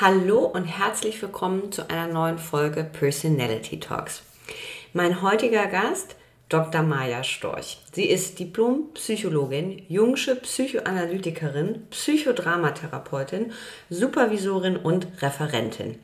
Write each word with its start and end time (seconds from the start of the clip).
Hallo 0.00 0.46
und 0.46 0.64
herzlich 0.64 1.20
willkommen 1.20 1.70
zu 1.70 1.88
einer 1.88 2.10
neuen 2.10 2.38
Folge 2.38 2.82
Personality 2.82 3.78
Talks. 3.78 4.22
Mein 4.94 5.20
heutiger 5.20 5.66
Gast, 5.66 6.16
Dr. 6.48 6.82
Maja 6.82 7.22
Storch. 7.22 7.78
Sie 7.92 8.06
ist 8.06 8.38
Diplompsychologin, 8.38 9.82
Jungsche 9.88 10.34
Psychoanalytikerin, 10.36 11.86
Psychodramatherapeutin, 11.90 13.52
Supervisorin 13.90 14.78
und 14.78 15.06
Referentin. 15.20 15.98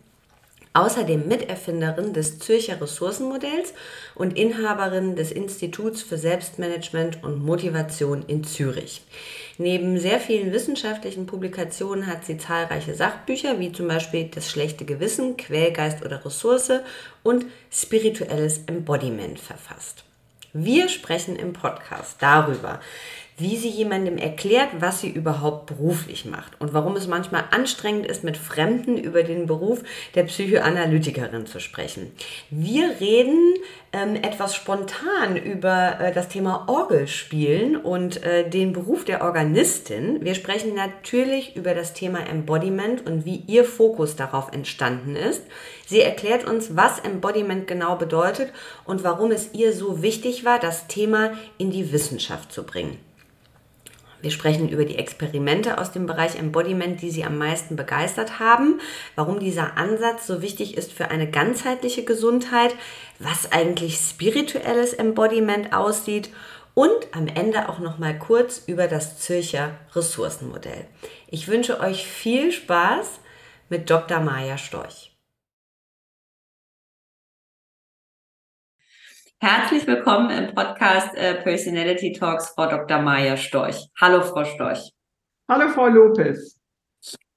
Außerdem 0.73 1.27
Miterfinderin 1.27 2.13
des 2.13 2.39
Zürcher 2.39 2.81
Ressourcenmodells 2.81 3.75
und 4.15 4.37
Inhaberin 4.37 5.17
des 5.17 5.33
Instituts 5.33 6.03
für 6.03 6.19
Selbstmanagement 6.19 7.23
und 7.25 7.45
Motivation 7.45 8.25
in 8.27 8.45
Zürich. 8.45 9.03
Neben 9.57 9.99
sehr 9.99 10.21
vielen 10.21 10.53
wissenschaftlichen 10.53 11.27
Publikationen 11.27 12.07
hat 12.07 12.25
sie 12.25 12.39
zahlreiche 12.39 12.95
Sachbücher, 12.95 13.59
wie 13.59 13.73
zum 13.73 13.89
Beispiel 13.89 14.31
Das 14.33 14.49
schlechte 14.49 14.85
Gewissen, 14.85 15.37
Quälgeist 15.37 16.05
oder 16.05 16.25
Ressource 16.25 16.71
und 17.23 17.47
Spirituelles 17.73 18.61
Embodiment 18.67 19.41
verfasst. 19.41 20.05
Wir 20.53 20.89
sprechen 20.89 21.37
im 21.37 21.53
Podcast 21.53 22.17
darüber, 22.21 22.81
wie 23.39 23.57
sie 23.57 23.69
jemandem 23.69 24.19
erklärt, 24.19 24.69
was 24.81 25.01
sie 25.01 25.11
überhaupt 25.11 25.67
beruflich 25.67 26.25
macht 26.25 26.61
und 26.61 26.75
warum 26.75 26.97
es 26.97 27.07
manchmal 27.07 27.45
anstrengend 27.51 28.07
ist, 28.07 28.25
mit 28.25 28.37
Fremden 28.37 28.99
über 28.99 29.23
den 29.23 29.47
Beruf 29.47 29.83
der 30.15 30.25
Psychoanalytikerin 30.25 31.47
zu 31.47 31.61
sprechen. 31.61 32.13
Wir 32.51 33.01
reden 33.01 33.55
ähm, 33.93 34.17
etwas 34.17 34.55
spontan 34.55 35.37
über 35.37 36.01
äh, 36.01 36.13
das 36.13 36.29
Thema 36.29 36.69
Orgelspielen 36.69 37.77
und 37.77 38.23
äh, 38.23 38.49
den 38.49 38.73
Beruf 38.73 39.05
der 39.05 39.23
Organistin. 39.23 40.25
Wir 40.25 40.35
sprechen 40.35 40.75
natürlich 40.75 41.57
über 41.57 41.75
das 41.75 41.95
Thema 41.95 42.19
Embodiment 42.29 43.07
und 43.07 43.25
wie 43.25 43.45
ihr 43.47 43.65
Fokus 43.65 44.17
darauf 44.17 44.53
entstanden 44.53 45.17
ist. 45.17 45.43
Sie 45.87 46.03
erklärt 46.03 46.45
uns, 46.45 46.77
was 46.77 46.99
Embodiment 46.99 47.67
genau 47.67 47.97
bedeutet 47.97 48.53
und 48.85 49.05
warum 49.05 49.31
es 49.31 49.55
ihr 49.55 49.73
so 49.73 50.03
wichtig 50.03 50.45
war, 50.45 50.59
das 50.59 50.87
Thema 50.87 51.33
in 51.57 51.71
die 51.71 51.93
Wissenschaft 51.93 52.53
zu 52.53 52.65
bringen. 52.65 53.08
Wir 54.21 54.31
sprechen 54.33 54.69
über 54.69 54.85
die 54.85 54.99
Experimente 54.99 55.79
aus 55.79 55.93
dem 55.93 56.07
Bereich 56.07 56.37
Embodiment, 56.37 57.01
die 57.03 57.11
Sie 57.11 57.25
am 57.25 57.39
meisten 57.39 57.77
begeistert 57.77 58.41
haben, 58.41 58.81
warum 59.15 59.39
dieser 59.39 59.77
Ansatz 59.77 60.27
so 60.27 60.43
wichtig 60.43 60.77
ist 60.77 60.93
für 60.93 61.11
eine 61.11 61.31
ganzheitliche 61.31 62.05
Gesundheit, 62.05 62.75
was 63.19 63.53
eigentlich 63.53 63.97
spirituelles 63.97 64.93
Embodiment 64.93 65.73
aussieht 65.73 66.31
und 66.75 67.09
am 67.13 67.29
Ende 67.29 67.69
auch 67.69 67.79
noch 67.79 67.99
mal 67.99 68.17
kurz 68.17 68.63
über 68.67 68.89
das 68.89 69.19
Zürcher 69.19 69.71
Ressourcenmodell. 69.95 70.87
Ich 71.29 71.49
wünsche 71.49 71.81
euch 71.81 72.07
viel 72.07 72.53
Spaß 72.53 73.21
mit 73.69 73.91
Dr. 73.91 74.21
Maja 74.21 74.59
Storch. 74.59 75.18
Herzlich 79.41 79.87
willkommen 79.87 80.31
im 80.31 80.53
Podcast 80.53 81.15
äh, 81.15 81.41
Personality 81.41 82.13
Talks, 82.13 82.49
Frau 82.49 82.69
Dr. 82.69 83.01
Maja 83.01 83.37
Storch. 83.37 83.89
Hallo, 84.01 84.21
Frau 84.21 84.45
Storch. 84.45 84.91
Hallo, 85.49 85.69
Frau 85.69 85.87
Lopez. 85.87 86.59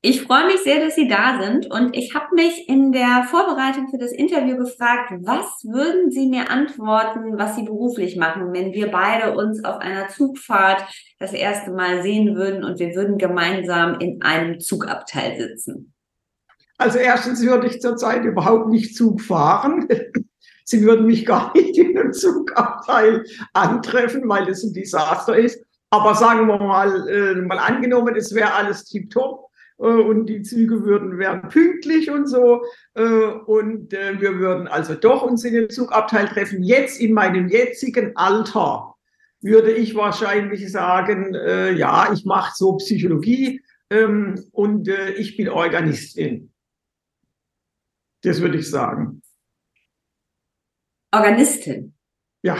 Ich 0.01 0.23
freue 0.23 0.47
mich 0.47 0.63
sehr, 0.63 0.83
dass 0.83 0.95
Sie 0.95 1.07
da 1.07 1.39
sind 1.39 1.71
und 1.71 1.95
ich 1.95 2.15
habe 2.15 2.33
mich 2.33 2.67
in 2.67 2.91
der 2.91 3.27
Vorbereitung 3.29 3.87
für 3.91 3.99
das 3.99 4.13
Interview 4.13 4.57
gefragt, 4.57 5.13
was 5.21 5.63
würden 5.63 6.09
Sie 6.09 6.27
mir 6.27 6.49
antworten, 6.49 7.37
was 7.37 7.55
Sie 7.55 7.65
beruflich 7.65 8.17
machen, 8.17 8.51
wenn 8.51 8.73
wir 8.73 8.89
beide 8.89 9.37
uns 9.37 9.63
auf 9.63 9.77
einer 9.77 10.07
Zugfahrt 10.07 10.83
das 11.19 11.33
erste 11.33 11.69
Mal 11.69 12.01
sehen 12.01 12.35
würden 12.35 12.63
und 12.63 12.79
wir 12.79 12.95
würden 12.95 13.19
gemeinsam 13.19 13.99
in 13.99 14.23
einem 14.23 14.59
Zugabteil 14.59 15.37
sitzen? 15.37 15.93
Also 16.79 16.97
erstens 16.97 17.45
würde 17.45 17.67
ich 17.67 17.79
zurzeit 17.79 18.25
überhaupt 18.25 18.69
nicht 18.69 18.95
Zug 18.95 19.21
fahren. 19.21 19.87
Sie 20.71 20.83
würden 20.83 21.05
mich 21.05 21.25
gar 21.25 21.53
nicht 21.55 21.77
in 21.77 21.97
einem 21.97 22.13
Zugabteil 22.13 23.25
antreffen, 23.53 24.27
weil 24.27 24.47
es 24.47 24.63
ein 24.63 24.73
Desaster 24.73 25.37
ist. 25.37 25.61
Aber 25.89 26.15
sagen 26.15 26.47
wir 26.47 26.57
mal, 26.57 27.09
äh, 27.09 27.35
mal 27.41 27.59
angenommen, 27.59 28.15
es 28.15 28.33
wäre 28.33 28.53
alles 28.53 28.85
tiptop 28.85 29.49
äh, 29.79 29.83
und 29.83 30.27
die 30.27 30.41
Züge 30.41 30.85
würden 30.85 31.19
wären 31.19 31.49
pünktlich 31.49 32.09
und 32.09 32.27
so 32.27 32.63
äh, 32.93 33.03
und 33.03 33.93
äh, 33.93 34.21
wir 34.21 34.39
würden 34.39 34.69
also 34.69 34.95
doch 34.95 35.23
uns 35.23 35.43
in 35.43 35.53
den 35.53 35.69
Zugabteil 35.69 36.29
treffen. 36.29 36.63
Jetzt 36.63 37.01
in 37.01 37.13
meinem 37.13 37.49
jetzigen 37.49 38.15
Alter 38.15 38.95
würde 39.41 39.73
ich 39.73 39.93
wahrscheinlich 39.95 40.71
sagen, 40.71 41.35
äh, 41.35 41.73
ja, 41.73 42.13
ich 42.13 42.23
mache 42.23 42.53
so 42.55 42.77
Psychologie 42.77 43.61
ähm, 43.89 44.41
und 44.53 44.87
äh, 44.87 45.11
ich 45.15 45.35
bin 45.35 45.49
Organistin. 45.49 46.53
Das 48.21 48.39
würde 48.39 48.59
ich 48.59 48.69
sagen. 48.69 49.20
Organistin. 51.13 51.93
Ja, 52.43 52.57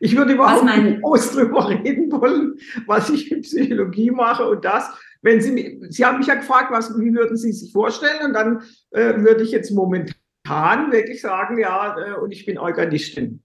ich 0.00 0.16
würde 0.16 0.34
überhaupt 0.34 0.64
nicht 0.64 1.00
groß 1.00 1.32
drüber 1.32 1.68
reden 1.68 2.10
wollen, 2.10 2.58
was 2.86 3.08
ich 3.08 3.30
in 3.30 3.42
Psychologie 3.42 4.10
mache 4.10 4.48
und 4.48 4.64
das. 4.64 4.90
Wenn 5.22 5.40
Sie, 5.40 5.80
Sie 5.88 6.04
haben 6.04 6.18
mich 6.18 6.26
ja 6.26 6.34
gefragt, 6.34 6.72
was, 6.72 6.98
wie 6.98 7.14
würden 7.14 7.36
Sie 7.36 7.52
sich 7.52 7.72
vorstellen? 7.72 8.26
Und 8.26 8.32
dann 8.32 8.64
äh, 8.90 9.22
würde 9.22 9.44
ich 9.44 9.52
jetzt 9.52 9.70
momentan 9.70 10.90
wirklich 10.90 11.20
sagen, 11.20 11.58
ja, 11.58 11.96
äh, 11.96 12.14
und 12.14 12.32
ich 12.32 12.44
bin 12.44 12.58
Organistin. 12.58 13.42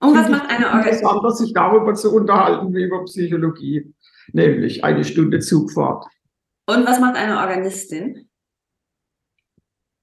Und 0.00 0.16
was 0.16 0.28
macht 0.28 0.48
eine 0.48 0.66
Organistin? 0.66 1.08
Interessant, 1.08 1.36
sich 1.38 1.52
darüber 1.52 1.94
zu 1.94 2.14
unterhalten 2.14 2.72
wie 2.72 2.84
über 2.84 3.04
Psychologie, 3.04 3.92
nämlich 4.32 4.84
eine 4.84 5.04
Stunde 5.04 5.40
Zugfahrt. 5.40 6.06
Und 6.66 6.86
was 6.86 7.00
macht 7.00 7.16
eine 7.16 7.38
Organistin? 7.38 8.28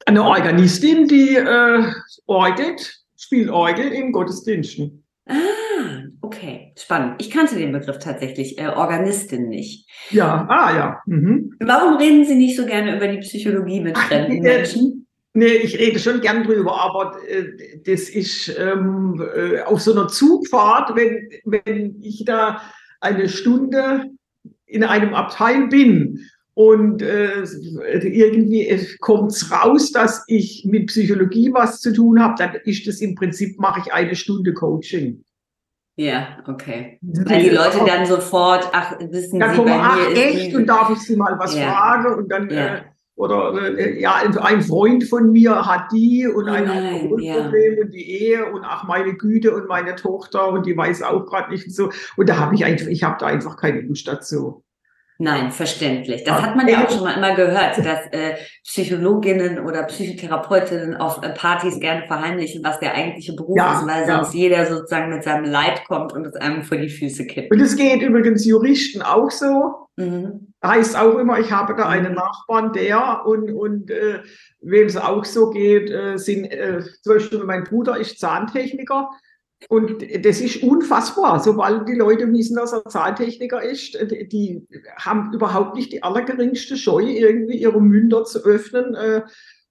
Eine 0.05 0.23
Organistin, 0.23 1.07
die 1.07 1.35
äh, 1.35 1.93
orgelt, 2.25 3.00
Spielorgel 3.21 3.91
in 3.91 4.11
Gottesdiensten. 4.11 5.03
Ah, 5.27 5.35
okay, 6.21 6.73
spannend. 6.75 7.15
Ich 7.19 7.29
kannte 7.29 7.55
den 7.55 7.71
Begriff 7.71 7.99
tatsächlich, 7.99 8.57
äh, 8.57 8.67
Organistin 8.67 9.47
nicht. 9.47 9.87
Ja, 10.09 10.47
ah 10.49 10.75
ja. 10.75 11.01
Mhm. 11.05 11.55
Warum 11.59 11.97
reden 11.97 12.25
Sie 12.25 12.35
nicht 12.35 12.57
so 12.57 12.65
gerne 12.65 12.97
über 12.97 13.07
die 13.07 13.19
Psychologie 13.19 13.79
mit 13.79 13.97
fremden 13.97 14.39
Ach, 14.39 14.43
Menschen? 14.43 15.07
Nee, 15.33 15.53
ich 15.53 15.77
rede 15.77 15.99
schon 15.99 16.19
gern 16.19 16.43
drüber, 16.43 16.81
aber 16.81 17.15
äh, 17.27 17.45
das 17.85 18.09
ist 18.09 18.53
ähm, 18.57 19.23
äh, 19.35 19.61
auf 19.61 19.81
so 19.81 19.93
einer 19.93 20.07
Zugfahrt, 20.07 20.95
wenn, 20.95 21.29
wenn 21.45 22.01
ich 22.01 22.25
da 22.25 22.61
eine 22.99 23.29
Stunde 23.29 24.05
in 24.65 24.83
einem 24.83 25.13
Abteil 25.13 25.67
bin 25.67 26.27
und 26.53 27.01
äh, 27.01 27.43
irgendwie 27.43 28.97
kommt 28.99 29.31
es 29.31 29.51
raus, 29.51 29.91
dass 29.91 30.23
ich 30.27 30.65
mit 30.65 30.87
Psychologie 30.87 31.51
was 31.53 31.79
zu 31.79 31.93
tun 31.93 32.21
habe, 32.21 32.35
dann 32.37 32.55
ist 32.65 32.85
das 32.87 32.99
im 32.99 33.15
Prinzip, 33.15 33.57
mache 33.59 33.81
ich 33.85 33.93
eine 33.93 34.15
Stunde 34.15 34.53
Coaching. 34.53 35.23
Ja, 35.95 36.39
okay. 36.47 36.97
Weil 37.01 37.43
die 37.43 37.49
Leute 37.49 37.79
dann 37.85 38.05
sofort, 38.05 38.67
ach, 38.73 38.97
wissen 38.99 39.39
dann 39.39 39.51
Sie, 39.51 39.57
kommen, 39.57 39.69
bei 39.69 39.77
mir 39.77 39.83
ach, 39.83 40.15
echt, 40.15 40.55
und 40.55 40.65
darf 40.65 40.89
ich 40.89 40.99
Sie 40.99 41.15
mal 41.15 41.37
was 41.37 41.55
ja. 41.55 41.71
fragen? 41.71 42.15
Und 42.15 42.29
dann, 42.29 42.49
ja. 42.49 42.75
äh, 42.75 42.81
oder 43.15 43.77
äh, 43.77 44.01
ja, 44.01 44.15
ein 44.15 44.61
Freund 44.61 45.03
von 45.03 45.31
mir 45.31 45.65
hat 45.65 45.91
die 45.91 46.25
und 46.27 46.49
oh 46.49 46.51
ein 46.51 46.67
Alkoholproblem 46.67 47.77
ja. 47.77 47.83
und 47.83 47.93
die 47.93 48.09
Ehe 48.09 48.51
und 48.51 48.63
ach, 48.63 48.85
meine 48.85 49.13
Güte 49.13 49.53
und 49.53 49.67
meine 49.67 49.95
Tochter 49.95 50.49
und 50.49 50.65
die 50.65 50.75
weiß 50.75 51.03
auch 51.03 51.25
gerade 51.25 51.51
nicht 51.51 51.67
und 51.67 51.73
so. 51.73 51.91
Und 52.17 52.29
da 52.29 52.37
habe 52.39 52.55
ich 52.55 52.65
einfach, 52.65 52.87
ich 52.87 53.03
habe 53.03 53.17
da 53.19 53.27
einfach 53.27 53.57
keine 53.57 53.81
Lust 53.81 54.07
dazu. 54.07 54.63
Nein, 55.21 55.51
verständlich. 55.51 56.23
Das 56.23 56.41
hat 56.41 56.55
man 56.55 56.67
ja 56.67 56.83
auch 56.83 56.89
schon 56.89 57.03
mal 57.03 57.15
immer 57.15 57.35
gehört, 57.35 57.77
dass 57.77 58.07
äh, 58.11 58.37
Psychologinnen 58.63 59.59
oder 59.59 59.83
Psychotherapeutinnen 59.83 60.97
auf 60.97 61.21
äh, 61.21 61.29
Partys 61.29 61.79
gerne 61.79 62.07
verheimlichen, 62.07 62.63
was 62.63 62.79
der 62.79 62.95
eigentliche 62.95 63.33
Beruf 63.33 63.55
ja, 63.55 63.79
ist, 63.79 63.87
weil 63.87 64.07
ja. 64.07 64.15
sonst 64.15 64.33
jeder 64.33 64.65
sozusagen 64.65 65.13
mit 65.13 65.23
seinem 65.23 65.45
Leid 65.45 65.83
kommt 65.87 66.13
und 66.13 66.25
es 66.25 66.35
einem 66.37 66.63
vor 66.63 66.77
die 66.77 66.89
Füße 66.89 67.27
kippt. 67.27 67.51
Und 67.51 67.61
es 67.61 67.75
geht 67.75 68.01
übrigens 68.01 68.47
Juristen 68.47 69.03
auch 69.03 69.29
so. 69.29 69.89
Mhm. 69.95 70.53
Heißt 70.65 70.97
auch 70.97 71.19
immer, 71.19 71.37
ich 71.37 71.51
habe 71.51 71.75
da 71.75 71.87
einen 71.87 72.13
mhm. 72.13 72.15
Nachbarn, 72.15 72.73
der 72.73 73.23
und, 73.23 73.51
und 73.51 73.91
äh, 73.91 74.21
wem 74.61 74.87
es 74.87 74.97
auch 74.97 75.23
so 75.23 75.51
geht, 75.51 75.91
äh, 75.91 76.17
sind 76.17 76.45
äh, 76.45 76.81
zum 77.03 77.13
Beispiel 77.13 77.43
mein 77.43 77.63
Bruder 77.65 77.99
ist 77.99 78.19
Zahntechniker 78.19 79.11
und 79.69 80.01
das 80.25 80.41
ist 80.41 80.63
unfassbar. 80.63 81.39
Sobald 81.39 81.87
die 81.87 81.95
Leute 81.95 82.31
wissen, 82.31 82.55
dass 82.55 82.73
er 82.73 82.85
Zahntechniker 82.85 83.61
ist, 83.61 83.97
die 84.31 84.65
haben 84.97 85.33
überhaupt 85.33 85.75
nicht 85.75 85.91
die 85.91 86.03
allergeringste 86.03 86.77
Scheu, 86.77 87.03
irgendwie 87.03 87.57
ihre 87.57 87.81
Münder 87.81 88.23
zu 88.23 88.39
öffnen 88.43 88.95
äh, 88.95 89.21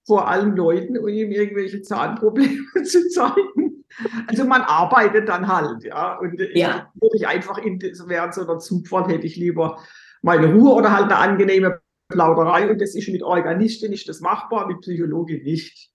vor 0.06 0.28
allen 0.28 0.56
Leuten 0.56 0.98
und 0.98 1.12
ihm 1.12 1.30
irgendwelche 1.30 1.82
Zahnprobleme 1.82 2.64
zu 2.84 3.08
zeigen. 3.08 3.84
Also 4.26 4.44
man 4.44 4.62
arbeitet 4.62 5.28
dann 5.28 5.48
halt, 5.48 5.84
ja. 5.84 6.18
Und 6.18 6.40
ja. 6.54 6.90
würde 7.00 7.16
ich 7.16 7.26
einfach 7.26 7.58
in, 7.58 7.80
während 7.80 8.34
so 8.34 8.42
einer 8.42 8.58
Zugfahrt 8.58 9.08
hätte 9.08 9.26
ich 9.26 9.36
lieber 9.36 9.78
meine 10.22 10.52
Ruhe 10.52 10.74
oder 10.74 10.92
halt 10.92 11.04
eine 11.06 11.16
angenehme 11.16 11.80
Plauderei. 12.08 12.70
Und 12.70 12.80
das 12.80 12.94
ist 12.94 13.08
mit 13.08 13.22
Organistin 13.22 13.92
ist 13.92 14.08
das 14.08 14.20
machbar, 14.20 14.66
mit 14.68 14.80
Psychologie 14.80 15.42
nicht. 15.42 15.90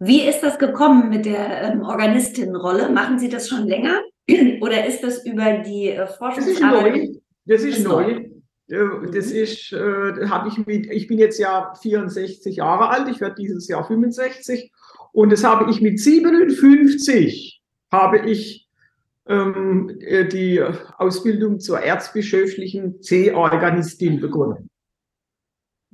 Wie 0.00 0.22
ist 0.22 0.40
das 0.40 0.58
gekommen 0.58 1.08
mit 1.08 1.26
der 1.26 1.72
ähm, 1.72 1.82
Organistinnenrolle? 1.82 2.90
Machen 2.90 3.18
Sie 3.18 3.28
das 3.28 3.48
schon 3.48 3.66
länger 3.66 4.00
oder 4.60 4.86
ist 4.86 5.02
das 5.02 5.24
über 5.26 5.58
die 5.58 5.90
äh, 5.90 6.06
Forschungsarbeit? 6.06 7.10
Das 7.46 7.62
ist 7.62 7.84
neu. 7.84 8.04
Das 8.06 8.14
ist 8.14 8.28
neu. 8.28 8.28
Das 9.12 9.30
ist, 9.30 9.72
äh, 9.72 10.28
habe 10.28 10.48
ich 10.48 10.66
mit, 10.66 10.90
ich 10.90 11.06
bin 11.06 11.18
jetzt 11.18 11.38
ja 11.38 11.72
64 11.80 12.56
Jahre 12.56 12.90
alt, 12.90 13.08
ich 13.08 13.18
werde 13.18 13.36
dieses 13.36 13.66
Jahr 13.66 13.86
65 13.86 14.70
und 15.12 15.32
das 15.32 15.42
habe 15.42 15.70
ich 15.70 15.80
mit 15.80 15.98
57 15.98 17.62
habe 17.90 18.18
ich 18.30 18.68
ähm, 19.26 19.96
äh, 20.00 20.26
die 20.26 20.62
Ausbildung 20.98 21.60
zur 21.60 21.80
erzbischöflichen 21.80 23.00
C-Organistin 23.00 24.20
begonnen. 24.20 24.68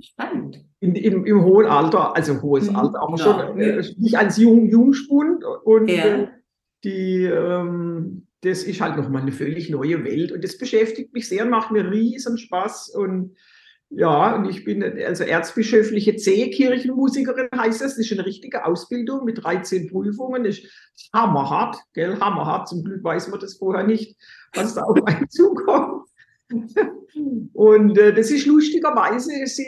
Spannend 0.00 0.64
in, 0.84 0.94
im, 0.94 1.24
im 1.24 1.44
hohen 1.44 1.66
Alter, 1.66 2.14
also 2.14 2.42
hohes 2.42 2.70
mhm. 2.70 2.76
Alter, 2.76 3.00
aber 3.00 3.16
ja. 3.16 3.24
schon 3.24 3.60
äh, 3.60 3.82
nicht 3.96 4.18
als 4.18 4.36
Jung, 4.36 4.68
Jungspund. 4.68 5.44
Und 5.64 5.88
ja. 5.88 6.04
äh, 6.04 6.28
die, 6.84 7.24
ähm, 7.24 8.26
das 8.42 8.64
ist 8.64 8.80
halt 8.80 8.96
nochmal 8.96 9.22
eine 9.22 9.32
völlig 9.32 9.70
neue 9.70 10.04
Welt. 10.04 10.30
Und 10.30 10.44
das 10.44 10.58
beschäftigt 10.58 11.14
mich 11.14 11.28
sehr, 11.28 11.46
macht 11.46 11.70
mir 11.70 11.90
riesen 11.90 12.36
Spaß. 12.36 12.90
Und 12.90 13.36
ja, 13.88 14.34
und 14.36 14.44
ich 14.44 14.64
bin 14.64 14.82
also 14.82 15.24
erzbischöfliche 15.24 16.16
C-Kirchenmusikerin, 16.16 17.48
heißt 17.56 17.80
das. 17.80 17.96
Das 17.96 18.04
ist 18.04 18.12
eine 18.12 18.26
richtige 18.26 18.66
Ausbildung 18.66 19.24
mit 19.24 19.42
13 19.42 19.88
Prüfungen. 19.88 20.44
Das 20.44 20.58
ist 20.58 20.68
hammerhart, 21.14 21.78
gell, 21.94 22.18
hammerhart. 22.20 22.68
Zum 22.68 22.84
Glück 22.84 23.02
weiß 23.02 23.28
man 23.28 23.40
das 23.40 23.56
vorher 23.56 23.86
nicht, 23.86 24.16
was 24.54 24.74
da 24.74 24.82
auf 24.82 25.02
einen 25.06 25.28
zukommt. 25.30 26.08
Und 27.54 27.96
äh, 27.96 28.12
das 28.12 28.30
ist 28.30 28.46
lustigerweise, 28.46 29.32
es 29.42 29.58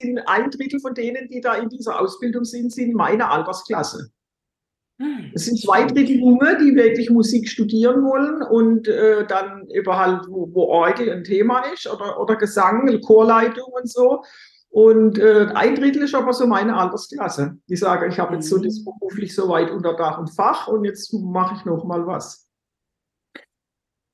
sind 0.00 0.18
ein 0.26 0.50
Drittel 0.50 0.80
von 0.80 0.94
denen, 0.94 1.28
die 1.28 1.40
da 1.40 1.54
in 1.54 1.68
dieser 1.68 2.00
Ausbildung 2.00 2.44
sind, 2.44 2.72
sind 2.72 2.94
meine 2.94 3.30
Altersklasse. 3.30 4.10
Hm. 4.98 5.32
Es 5.34 5.44
sind 5.44 5.60
zwei 5.60 5.84
Drittel 5.84 6.16
Junge, 6.16 6.56
die 6.58 6.74
wirklich 6.74 7.10
Musik 7.10 7.48
studieren 7.48 8.02
wollen 8.02 8.42
und 8.42 8.88
äh, 8.88 9.26
dann 9.26 9.68
über 9.68 9.98
halt, 9.98 10.26
wo, 10.28 10.48
wo 10.54 10.64
Orgel 10.64 11.10
ein 11.10 11.24
Thema 11.24 11.60
ist 11.72 11.86
oder, 11.86 12.18
oder 12.20 12.36
Gesang, 12.36 13.00
Chorleitung 13.02 13.70
und 13.72 13.90
so. 13.90 14.22
Und 14.70 15.18
äh, 15.18 15.48
ein 15.54 15.74
Drittel 15.74 16.02
ist 16.02 16.14
aber 16.14 16.32
so 16.32 16.46
meine 16.46 16.76
Altersklasse. 16.76 17.58
Die 17.68 17.76
sagen, 17.76 18.10
ich 18.10 18.18
habe 18.18 18.34
jetzt 18.34 18.48
so 18.48 18.56
hm. 18.56 18.62
das 18.64 18.84
beruflich 18.84 19.34
so 19.34 19.48
weit 19.48 19.70
unter 19.70 19.94
Dach 19.94 20.18
und 20.18 20.30
Fach 20.30 20.68
und 20.68 20.84
jetzt 20.84 21.12
mache 21.12 21.56
ich 21.58 21.64
noch 21.64 21.84
mal 21.84 22.06
was. 22.06 22.45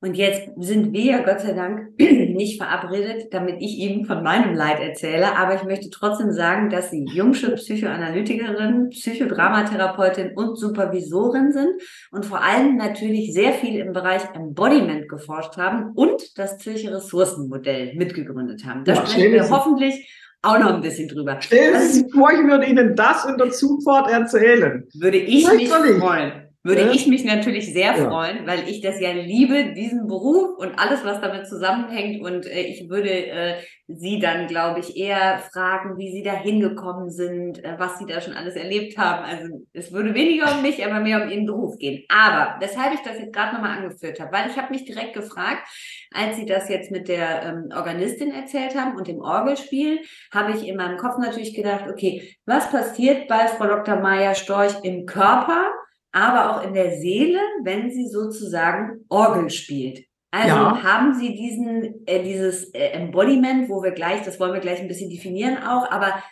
Und 0.03 0.15
jetzt 0.15 0.51
sind 0.57 0.93
wir 0.93 1.05
ja 1.05 1.23
Gott 1.23 1.41
sei 1.41 1.53
Dank 1.53 1.91
nicht 1.99 2.61
verabredet, 2.61 3.29
damit 3.31 3.57
ich 3.61 3.79
Ihnen 3.79 4.05
von 4.05 4.25
meinem 4.25 4.53
Leid 4.53 4.81
erzähle. 4.81 5.37
Aber 5.37 5.55
ich 5.55 5.63
möchte 5.63 5.91
trotzdem 5.91 6.33
sagen, 6.33 6.71
dass 6.71 6.91
Sie 6.91 7.05
jungsche 7.05 7.53
Psychoanalytikerin, 7.55 8.89
Psychodramatherapeutin 8.91 10.33
und 10.35 10.57
Supervisorin 10.59 11.53
sind 11.53 11.71
und 12.11 12.27
vor 12.27 12.43
allem 12.43 12.77
natürlich 12.77 13.33
sehr 13.33 13.53
viel 13.53 13.79
im 13.79 13.93
Bereich 13.93 14.23
Embodiment 14.35 15.09
geforscht 15.09 15.57
haben 15.57 15.93
und 15.95 16.37
das 16.37 16.59
Zürcher 16.59 16.97
Ressourcenmodell 16.97 17.95
mitgegründet 17.95 18.65
haben. 18.67 18.85
Da 18.85 18.95
ja, 18.95 19.07
sprechen 19.07 19.33
wir 19.33 19.51
hoffentlich 19.51 20.13
auch 20.43 20.59
noch 20.59 20.75
ein 20.75 20.81
bisschen 20.81 21.07
drüber. 21.07 21.41
Stellen 21.41 21.81
Sie 21.81 22.01
sich 22.01 22.13
vor, 22.13 22.33
ich 22.33 22.43
würde 22.43 22.67
Ihnen 22.67 22.97
das 22.97 23.25
in 23.25 23.39
der 23.39 23.53
Zugfahrt 23.53 24.11
erzählen. 24.11 24.85
Würde 24.95 25.19
ich 25.19 25.49
mich 25.53 25.69
freuen 25.69 26.52
würde 26.65 26.83
ja. 26.83 26.93
ich 26.93 27.09
mich 27.09 27.25
natürlich 27.25 27.73
sehr 27.73 27.97
ja. 27.97 28.09
freuen, 28.09 28.47
weil 28.47 28.69
ich 28.69 28.81
das 28.81 29.01
ja 29.01 29.11
liebe, 29.11 29.73
diesen 29.75 30.07
Beruf 30.07 30.57
und 30.59 30.79
alles, 30.79 31.05
was 31.05 31.21
damit 31.21 31.49
zusammenhängt. 31.49 32.23
Und 32.23 32.47
äh, 32.47 32.61
ich 32.61 32.89
würde 32.89 33.11
äh, 33.11 33.55
Sie 33.89 34.21
dann, 34.21 34.47
glaube 34.47 34.79
ich, 34.79 34.97
eher 34.97 35.41
fragen, 35.53 35.99
wie 35.99 36.13
Sie 36.13 36.23
da 36.23 36.33
hingekommen 36.33 37.11
sind, 37.11 37.65
äh, 37.65 37.75
was 37.79 37.99
Sie 37.99 38.07
da 38.07 38.21
schon 38.21 38.35
alles 38.35 38.55
erlebt 38.55 38.97
haben. 38.97 39.25
Also 39.25 39.67
es 39.73 39.93
würde 39.93 40.15
weniger 40.15 40.55
um 40.55 40.63
mich, 40.63 40.85
aber 40.87 41.01
mehr 41.01 41.25
um 41.25 41.31
Ihren 41.31 41.47
Beruf 41.47 41.79
gehen. 41.79 42.05
Aber 42.09 42.55
weshalb 42.61 42.95
ich 42.95 43.01
das 43.01 43.19
jetzt 43.19 43.33
gerade 43.33 43.55
nochmal 43.55 43.79
angeführt 43.79 44.21
habe, 44.21 44.31
weil 44.33 44.49
ich 44.49 44.57
habe 44.57 44.73
mich 44.73 44.85
direkt 44.85 45.15
gefragt, 45.15 45.67
als 46.15 46.37
Sie 46.37 46.47
das 46.47 46.69
jetzt 46.69 46.93
mit 46.93 47.09
der 47.09 47.43
ähm, 47.43 47.69
Organistin 47.75 48.33
erzählt 48.33 48.79
haben 48.79 48.97
und 48.97 49.09
dem 49.09 49.21
Orgelspiel, 49.21 50.01
habe 50.33 50.53
ich 50.53 50.69
in 50.69 50.77
meinem 50.77 50.97
Kopf 50.97 51.19
natürlich 51.19 51.55
gedacht, 51.55 51.87
okay, 51.91 52.37
was 52.47 52.71
passiert 52.71 53.27
bei 53.27 53.49
Frau 53.49 53.67
Dr. 53.67 53.97
Maya 53.97 54.37
Storch 54.37 54.75
im 54.85 55.07
Körper? 55.07 55.67
Aber 56.13 56.51
auch 56.51 56.67
in 56.67 56.75
der 56.75 56.99
Seele, 56.99 57.41
wenn 57.63 57.91
sie 57.91 58.09
sozusagen 58.09 59.05
Orgel 59.09 59.51
spielt. 59.51 60.05
Also 60.31 60.55
ja. 60.55 60.83
haben 60.83 61.13
Sie 61.13 61.35
diesen, 61.35 62.07
äh, 62.07 62.23
dieses 62.23 62.73
äh, 62.73 62.93
Embodiment, 62.93 63.69
wo 63.69 63.83
wir 63.83 63.91
gleich, 63.91 64.23
das 64.23 64.41
wollen 64.41 64.55
wir 64.55 64.61
gleich 64.61 64.81
ein 64.81 64.89
bisschen 64.89 65.11
definieren 65.11 65.59
auch, 65.59 65.91
aber 65.91 66.23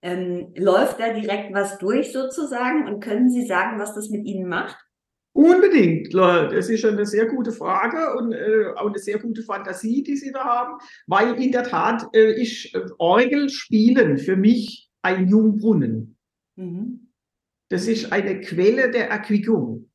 ähm, 0.00 0.52
läuft 0.56 1.00
da 1.00 1.12
direkt 1.12 1.52
was 1.52 1.76
durch 1.78 2.12
sozusagen 2.12 2.86
und 2.86 3.00
können 3.00 3.30
Sie 3.30 3.46
sagen, 3.46 3.80
was 3.80 3.96
das 3.96 4.10
mit 4.10 4.24
Ihnen 4.26 4.48
macht? 4.48 4.76
Unbedingt, 5.32 6.14
das 6.14 6.68
ist 6.68 6.84
eine 6.84 7.04
sehr 7.04 7.26
gute 7.26 7.52
Frage 7.52 8.16
und 8.16 8.32
äh, 8.32 8.66
auch 8.76 8.86
eine 8.86 8.98
sehr 8.98 9.18
gute 9.18 9.42
Fantasie, 9.42 10.04
die 10.04 10.16
Sie 10.16 10.32
da 10.32 10.44
haben, 10.44 10.78
weil 11.06 11.34
in 11.40 11.50
der 11.50 11.64
Tat 11.64 12.06
äh, 12.12 12.40
ist 12.40 12.72
Orgel 12.98 13.48
spielen 13.48 14.18
für 14.18 14.36
mich 14.36 14.88
ein 15.02 15.28
Jungbrunnen. 15.28 16.16
Mhm. 16.56 17.07
Das 17.68 17.86
ist 17.86 18.12
eine 18.12 18.40
Quelle 18.40 18.90
der 18.90 19.10
Erquickung. 19.10 19.90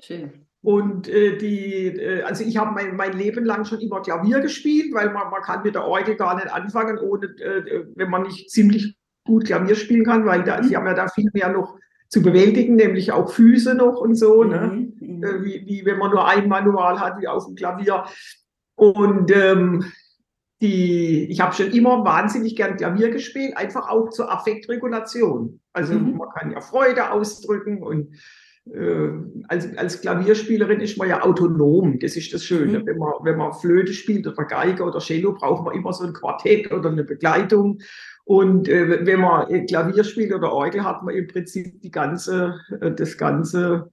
Schön. 0.00 0.46
Und 0.62 1.08
äh, 1.08 1.38
die, 1.38 1.86
äh, 1.86 2.22
also 2.22 2.44
ich 2.44 2.56
habe 2.58 2.72
mein, 2.72 2.94
mein 2.94 3.14
Leben 3.14 3.44
lang 3.44 3.64
schon 3.64 3.80
immer 3.80 4.02
Klavier 4.02 4.40
gespielt, 4.40 4.92
weil 4.92 5.10
man, 5.10 5.30
man 5.30 5.42
kann 5.42 5.62
mit 5.62 5.74
der 5.74 5.86
Orgel 5.86 6.16
gar 6.16 6.34
nicht 6.34 6.52
anfangen, 6.52 6.98
ohne, 6.98 7.26
äh, 7.26 7.86
wenn 7.94 8.10
man 8.10 8.24
nicht 8.24 8.50
ziemlich 8.50 8.96
gut 9.24 9.46
Klavier 9.46 9.74
spielen 9.74 10.04
kann, 10.04 10.26
weil 10.26 10.44
da, 10.44 10.62
sie 10.62 10.76
haben 10.76 10.86
ja 10.86 10.94
da 10.94 11.08
viel 11.08 11.30
mehr 11.32 11.50
noch 11.50 11.78
zu 12.08 12.22
bewältigen, 12.22 12.76
nämlich 12.76 13.12
auch 13.12 13.32
Füße 13.32 13.74
noch 13.74 13.96
und 14.00 14.16
so, 14.16 14.44
ne? 14.44 14.90
mhm. 15.00 15.20
ne? 15.20 15.28
Äh, 15.28 15.44
wie, 15.44 15.66
wie 15.66 15.84
wenn 15.86 15.98
man 15.98 16.10
nur 16.10 16.28
ein 16.28 16.48
Manual 16.48 17.00
hat, 17.00 17.20
wie 17.20 17.28
auf 17.28 17.46
dem 17.46 17.54
Klavier. 17.54 18.04
Und 18.74 19.30
ähm, 19.30 19.84
die, 20.60 21.24
ich 21.30 21.40
habe 21.40 21.54
schon 21.54 21.70
immer 21.70 22.04
wahnsinnig 22.04 22.54
gern 22.54 22.76
Klavier 22.76 23.10
gespielt, 23.10 23.56
einfach 23.56 23.88
auch 23.88 24.10
zur 24.10 24.30
Affektregulation. 24.30 25.60
Also 25.72 25.94
mhm. 25.94 26.18
man 26.18 26.28
kann 26.30 26.50
ja 26.52 26.60
Freude 26.60 27.10
ausdrücken 27.10 27.82
und 27.82 28.14
äh, 28.66 29.10
als, 29.48 29.76
als 29.78 30.00
Klavierspielerin 30.00 30.80
ist 30.80 30.98
man 30.98 31.08
ja 31.08 31.22
autonom. 31.22 31.98
Das 31.98 32.16
ist 32.16 32.32
das 32.34 32.44
Schöne. 32.44 32.80
Mhm. 32.80 32.86
Wenn, 32.86 32.98
man, 32.98 33.12
wenn 33.22 33.36
man 33.38 33.54
Flöte 33.54 33.92
spielt 33.92 34.26
oder 34.26 34.44
Geige 34.44 34.84
oder 34.84 34.98
Cello, 34.98 35.32
braucht 35.32 35.64
man 35.64 35.74
immer 35.74 35.92
so 35.92 36.04
ein 36.04 36.12
Quartett 36.12 36.70
oder 36.70 36.90
eine 36.90 37.04
Begleitung. 37.04 37.78
Und 38.24 38.68
äh, 38.68 39.06
wenn 39.06 39.20
man 39.20 39.66
Klavier 39.66 40.04
spielt 40.04 40.32
oder 40.32 40.52
Orgel, 40.52 40.84
hat 40.84 41.02
man 41.02 41.14
im 41.14 41.26
Prinzip 41.26 41.80
die 41.80 41.90
ganze, 41.90 42.60
äh, 42.80 42.92
das 42.92 43.16
ganze 43.16 43.90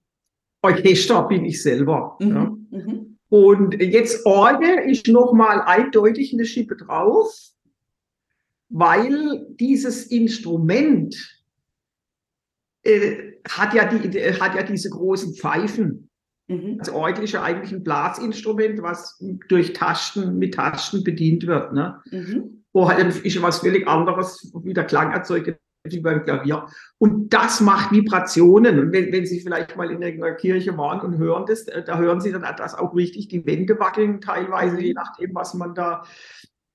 Orchester 0.61 1.23
bin 1.27 1.45
ich 1.45 1.63
selber. 1.63 2.17
Mhm. 2.19 2.67
Ja. 2.71 2.87
Und 3.29 3.81
jetzt 3.81 4.25
Orgel 4.25 4.89
ist 4.89 5.07
nochmal 5.07 5.61
eindeutig 5.61 6.33
eine 6.33 6.45
Schippe 6.45 6.77
drauf, 6.77 7.33
weil 8.69 9.45
dieses 9.59 10.07
Instrument 10.07 11.15
äh, 12.83 13.33
hat, 13.49 13.73
ja 13.73 13.85
die, 13.85 14.19
hat 14.39 14.55
ja 14.55 14.63
diese 14.63 14.89
großen 14.89 15.35
Pfeifen. 15.35 16.09
Mhm. 16.47 16.77
Das 16.77 16.89
Orgel 16.89 17.25
ist 17.25 17.33
ja 17.33 17.43
eigentlich 17.43 17.73
ein 17.73 17.83
Blasinstrument, 17.83 18.81
was 18.81 19.21
durch 19.49 19.73
Tasten, 19.73 20.37
mit 20.37 20.53
Tasten 20.53 21.03
bedient 21.03 21.45
wird. 21.47 21.73
Ne? 21.73 22.01
Mhm. 22.11 22.63
Wo 22.71 22.89
halt 22.89 23.25
ist 23.25 23.41
was 23.41 23.59
völlig 23.59 23.87
anderes, 23.87 24.51
wie 24.63 24.73
der 24.73 24.85
Klang 24.85 25.11
erzeugt 25.11 25.57
wie 25.83 25.99
beim 25.99 26.23
Klavier. 26.23 26.67
Und 26.97 27.33
das 27.33 27.61
macht 27.61 27.91
Vibrationen. 27.91 28.79
Und 28.79 28.91
wenn, 28.91 29.11
wenn 29.11 29.25
Sie 29.25 29.39
vielleicht 29.39 29.75
mal 29.75 29.89
in 29.91 30.01
irgendeiner 30.01 30.35
Kirche 30.35 30.77
waren 30.77 31.01
und 31.01 31.17
hören 31.17 31.45
das, 31.47 31.67
äh, 31.67 31.83
da 31.83 31.97
hören 31.97 32.21
Sie 32.21 32.31
dann 32.31 32.45
das 32.57 32.75
auch 32.75 32.95
richtig, 32.95 33.27
die 33.27 33.45
Wände 33.45 33.79
wackeln 33.79 34.21
teilweise, 34.21 34.81
je 34.81 34.93
nachdem, 34.93 35.33
was 35.33 35.53
man 35.53 35.75
da 35.75 36.03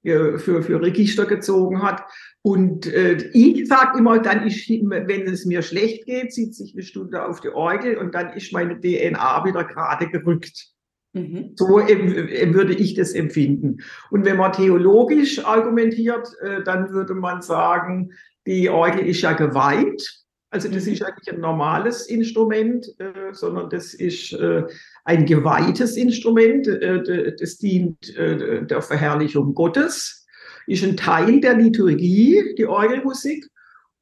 äh, 0.05 0.39
für, 0.39 0.63
für 0.63 0.81
Register 0.83 1.27
gezogen 1.27 1.83
hat. 1.83 2.03
Und 2.43 2.87
äh, 2.87 3.31
ich 3.33 3.69
sage 3.69 3.99
immer, 3.99 4.19
dann 4.19 4.47
ist, 4.47 4.69
wenn 4.69 5.23
es 5.29 5.47
mir 5.47 5.63
schlecht 5.63 6.07
geht, 6.07 6.33
zieht 6.33 6.55
sich 6.55 6.75
eine 6.75 6.83
Stunde 6.83 7.25
auf 7.25 7.41
die 7.41 7.51
Orgel 7.51 7.99
und 7.99 8.15
dann 8.15 8.33
ist 8.33 8.53
meine 8.53 8.81
DNA 8.81 9.45
wieder 9.45 9.65
gerade 9.65 10.09
gerückt. 10.09 10.73
Mhm. 11.13 11.53
So 11.57 11.69
würde 11.69 12.75
ich 12.75 12.95
das 12.95 13.13
empfinden. 13.13 13.79
Und 14.11 14.25
wenn 14.25 14.39
man 14.39 14.53
theologisch 14.53 15.45
argumentiert, 15.45 16.29
äh, 16.41 16.65
dann 16.65 16.91
würde 16.91 17.15
man 17.15 17.43
sagen, 17.43 18.13
die 18.47 18.69
Orgel 18.69 19.07
ist 19.07 19.23
ja 19.23 19.33
geweiht. 19.33 20.23
Also 20.51 20.69
das 20.69 20.87
ist 20.87 21.03
eigentlich 21.03 21.33
ein 21.33 21.41
normales 21.41 22.07
Instrument, 22.09 22.87
äh, 22.99 23.33
sondern 23.33 23.71
das 23.71 23.95
ist 23.95 24.35
äh, 24.35 24.65
ein 25.05 25.25
geweihtes 25.25 25.97
Instrument. 25.97 26.67
Äh, 26.67 27.35
das 27.37 27.57
dient 27.57 28.15
äh, 28.17 28.67
der 28.67 28.83
Verherrlichung 28.83 29.55
Gottes, 29.55 30.27
ist 30.67 30.85
ein 30.85 30.97
Teil 30.97 31.41
der 31.41 31.57
Liturgie, 31.57 32.55
die 32.59 32.67
Orgelmusik. 32.67 33.49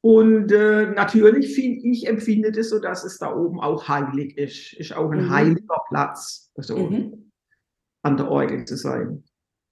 Und 0.01 0.51
äh, 0.51 0.87
natürlich 0.87 1.53
finde 1.53 1.87
ich, 1.87 2.07
empfinde 2.07 2.51
das 2.51 2.69
so, 2.69 2.79
dass 2.79 3.03
es 3.03 3.19
da 3.19 3.33
oben 3.33 3.59
auch 3.59 3.87
heilig 3.87 4.37
ist. 4.37 4.73
Ist 4.73 4.93
auch 4.93 5.11
ein 5.11 5.25
mhm. 5.25 5.29
heiliger 5.29 5.81
Platz, 5.89 6.51
also 6.55 6.75
mhm. 6.75 7.31
an 8.01 8.17
der 8.17 8.29
Orgel 8.29 8.65
zu 8.65 8.75
sein. 8.75 9.23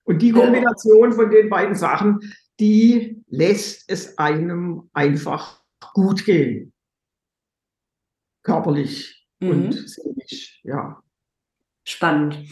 Und 0.03 0.21
die 0.21 0.31
Kombination 0.31 1.13
von 1.13 1.29
den 1.29 1.49
beiden 1.49 1.75
Sachen, 1.75 2.19
die 2.59 3.23
lässt 3.27 3.89
es 3.89 4.17
einem 4.17 4.89
einfach 4.93 5.63
gut 5.93 6.25
gehen. 6.25 6.73
Körperlich 8.43 9.27
mhm. 9.39 9.49
und 9.49 9.89
seelisch, 9.89 10.59
ja. 10.63 11.01
Spannend. 11.85 12.47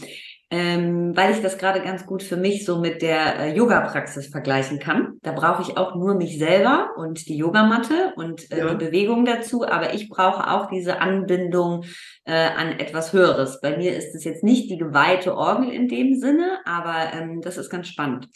Ähm, 0.50 1.12
weil 1.14 1.34
ich 1.34 1.42
das 1.42 1.58
gerade 1.58 1.82
ganz 1.82 2.06
gut 2.06 2.24
für 2.24 2.38
mich 2.38 2.66
so 2.66 2.80
mit 2.80 3.02
der 3.02 3.38
äh, 3.38 3.54
Yoga-Praxis 3.54 4.28
vergleichen 4.28 4.80
kann. 4.80 5.18
Da 5.22 5.34
brauche 5.34 5.62
ich 5.62 5.76
auch 5.76 5.94
nur 5.96 6.16
mich 6.16 6.40
selber 6.40 6.92
und 6.96 7.28
die 7.28 7.36
Yogamatte 7.36 8.14
und 8.16 8.50
äh, 8.54 8.60
ja. 8.60 8.74
die 8.74 8.86
Bewegung 8.86 9.26
dazu, 9.26 9.68
aber 9.68 9.94
ich 9.94 10.08
brauche 10.08 10.50
auch 10.50 10.70
diese 10.70 11.02
Anbindung 11.02 11.84
äh, 12.24 12.32
an 12.32 12.80
etwas 12.80 13.12
Höheres. 13.12 13.60
Bei 13.60 13.76
mir 13.76 13.98
ist 13.98 14.16
es 14.16 14.24
jetzt 14.24 14.42
nicht 14.42 14.70
die 14.70 14.78
geweihte 14.78 15.36
Orgel 15.36 15.70
in 15.70 15.90
dem 15.90 16.16
Sinne, 16.16 16.60
aber 16.64 17.14
ähm, 17.14 17.42
das 17.42 17.58
ist 17.58 17.70
ganz 17.70 17.90
spannend. 17.90 18.30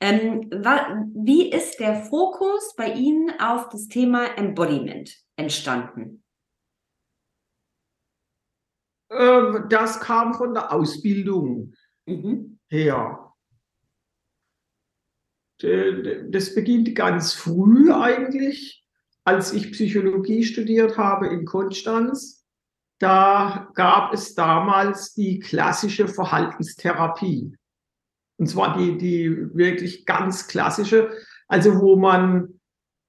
Ähm, 0.00 0.48
wie 1.14 1.50
ist 1.50 1.80
der 1.80 1.96
Fokus 1.96 2.76
bei 2.76 2.92
Ihnen 2.92 3.32
auf 3.40 3.70
das 3.70 3.88
Thema 3.88 4.36
Embodiment 4.36 5.12
entstanden? 5.34 6.22
Ähm, 9.16 9.66
das 9.68 10.00
kam 10.00 10.34
von 10.34 10.54
der 10.54 10.72
Ausbildung 10.72 11.74
mhm. 12.06 12.58
her. 12.68 13.22
Das 15.58 16.54
beginnt 16.54 16.94
ganz 16.94 17.32
früh 17.32 17.90
eigentlich, 17.90 18.84
als 19.24 19.54
ich 19.54 19.72
Psychologie 19.72 20.44
studiert 20.44 20.98
habe 20.98 21.28
in 21.28 21.46
Konstanz. 21.46 22.44
Da 22.98 23.70
gab 23.74 24.12
es 24.12 24.34
damals 24.34 25.14
die 25.14 25.38
klassische 25.38 26.08
Verhaltenstherapie. 26.08 27.56
Und 28.38 28.46
zwar 28.48 28.76
die, 28.76 28.98
die 28.98 29.56
wirklich 29.56 30.04
ganz 30.04 30.46
klassische, 30.46 31.10
also 31.48 31.80
wo 31.80 31.96
man 31.96 32.60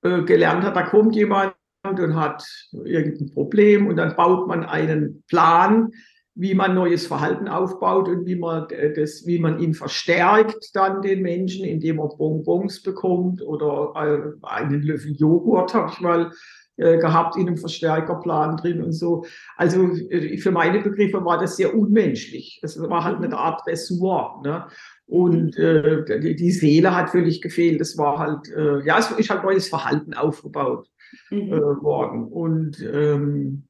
äh, 0.03 0.21
gelernt 0.23 0.63
hat, 0.63 0.75
da 0.75 0.83
kommt 0.83 1.15
jemand 1.15 1.56
und 1.99 2.15
hat 2.15 2.43
irgendein 2.71 3.31
Problem 3.33 3.87
und 3.87 3.97
dann 3.97 4.15
baut 4.15 4.47
man 4.47 4.63
einen 4.63 5.23
Plan, 5.27 5.91
wie 6.39 6.53
man 6.53 6.75
neues 6.75 7.07
Verhalten 7.07 7.47
aufbaut 7.47 8.07
und 8.07 8.25
wie 8.27 8.35
man 8.35 8.69
äh, 8.69 8.93
das, 8.93 9.25
wie 9.25 9.39
man 9.39 9.59
ihn 9.59 9.73
verstärkt 9.73 10.75
dann 10.75 11.01
den 11.01 11.23
Menschen, 11.23 11.65
indem 11.65 11.99
er 11.99 12.09
Bonbons 12.09 12.83
bekommt 12.83 13.41
oder 13.41 13.93
äh, 13.95 14.45
einen 14.45 14.83
Löffel 14.83 15.13
Joghurt 15.13 15.73
habe 15.73 15.91
ich 15.91 15.99
mal 15.99 16.31
äh, 16.77 16.99
gehabt 16.99 17.35
in 17.37 17.47
einem 17.47 17.57
Verstärkerplan 17.57 18.57
drin 18.57 18.83
und 18.83 18.91
so. 18.91 19.25
Also 19.55 19.89
für 20.37 20.51
meine 20.51 20.79
Begriffe 20.81 21.25
war 21.25 21.39
das 21.39 21.57
sehr 21.57 21.75
unmenschlich. 21.75 22.59
Es 22.61 22.79
war 22.79 23.03
halt 23.03 23.17
eine 23.17 23.35
Art 23.35 23.65
Dressur. 23.65 24.41
Ne? 24.43 24.67
Und 25.07 25.57
äh, 25.57 26.19
die, 26.19 26.35
die 26.35 26.51
Seele 26.51 26.95
hat 26.95 27.09
völlig 27.09 27.41
gefehlt. 27.41 27.81
Es 27.81 27.97
war 27.97 28.19
halt, 28.19 28.49
äh, 28.55 28.85
ja, 28.85 28.99
es 28.99 29.09
ist 29.09 29.31
halt 29.31 29.43
neues 29.43 29.69
Verhalten 29.69 30.13
aufgebaut 30.13 30.87
mhm. 31.29 31.53
äh, 31.53 31.61
worden. 31.81 32.25
Und 32.25 32.81
ähm, 32.81 33.67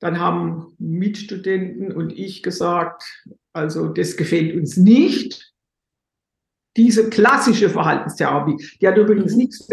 dann 0.00 0.20
haben 0.20 0.74
Mitstudenten 0.78 1.92
und 1.92 2.10
ich 2.10 2.42
gesagt, 2.42 3.24
also 3.52 3.88
das 3.88 4.16
gefällt 4.16 4.54
uns 4.54 4.76
nicht. 4.76 5.52
Diese 6.76 7.08
klassische 7.08 7.70
Verhaltenstherapie, 7.70 8.56
die 8.80 8.88
hat 8.88 8.98
übrigens 8.98 9.32
mhm. 9.32 9.38
nichts 9.38 9.68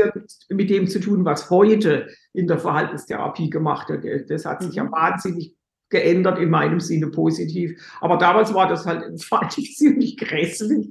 mit 0.50 0.70
dem 0.70 0.88
zu 0.88 1.00
tun, 1.00 1.26
was 1.26 1.50
heute 1.50 2.08
in 2.32 2.48
der 2.48 2.60
Verhaltenstherapie 2.60 3.50
gemacht 3.50 3.90
wird. 3.90 4.30
Das 4.30 4.46
hat 4.46 4.62
sich 4.62 4.76
ja 4.76 4.84
mhm. 4.84 4.92
wahnsinnig 4.92 5.56
geändert 5.92 6.40
in 6.40 6.50
meinem 6.50 6.80
Sinne 6.80 7.08
positiv. 7.08 7.80
Aber 8.00 8.18
damals 8.18 8.54
war 8.54 8.68
das 8.68 8.86
halt 8.86 9.22
fand 9.24 9.58
ich 9.58 9.76
ziemlich 9.76 10.18
grässlich. 10.18 10.90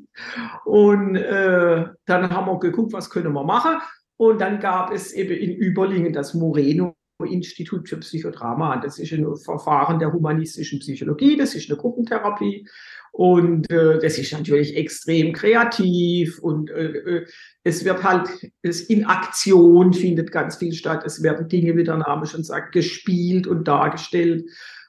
Und 0.64 1.16
äh, 1.16 1.86
dann 2.04 2.30
haben 2.30 2.46
wir 2.46 2.58
geguckt, 2.60 2.92
was 2.92 3.10
können 3.10 3.32
wir 3.32 3.44
machen. 3.44 3.80
Und 4.20 4.42
dann 4.42 4.60
gab 4.60 4.92
es 4.92 5.14
eben 5.14 5.32
in 5.32 5.56
Überlingen 5.56 6.12
das 6.12 6.34
Moreno 6.34 6.94
Institut 7.24 7.88
für 7.88 7.96
Psychodrama. 7.96 8.76
Das 8.76 8.98
ist 8.98 9.12
ein 9.14 9.26
Verfahren 9.36 9.98
der 9.98 10.12
humanistischen 10.12 10.78
Psychologie, 10.80 11.38
das 11.38 11.54
ist 11.54 11.70
eine 11.70 11.78
Gruppentherapie. 11.78 12.68
Und 13.12 13.70
äh, 13.70 13.98
das 13.98 14.18
ist 14.18 14.34
natürlich 14.34 14.76
extrem 14.76 15.32
kreativ 15.32 16.38
und 16.38 16.70
äh, 16.70 16.88
äh 16.88 17.26
es 17.64 17.82
wird 17.86 18.02
halt, 18.02 18.28
es 18.60 18.82
in 18.82 19.06
Aktion 19.06 19.94
findet 19.94 20.32
ganz 20.32 20.56
viel 20.56 20.74
statt. 20.74 21.02
Es 21.06 21.22
werden 21.22 21.48
Dinge, 21.48 21.74
wie 21.78 21.84
der 21.84 21.96
Name 21.96 22.26
schon 22.26 22.44
sagt, 22.44 22.72
gespielt 22.72 23.46
und 23.46 23.66
dargestellt 23.68 24.44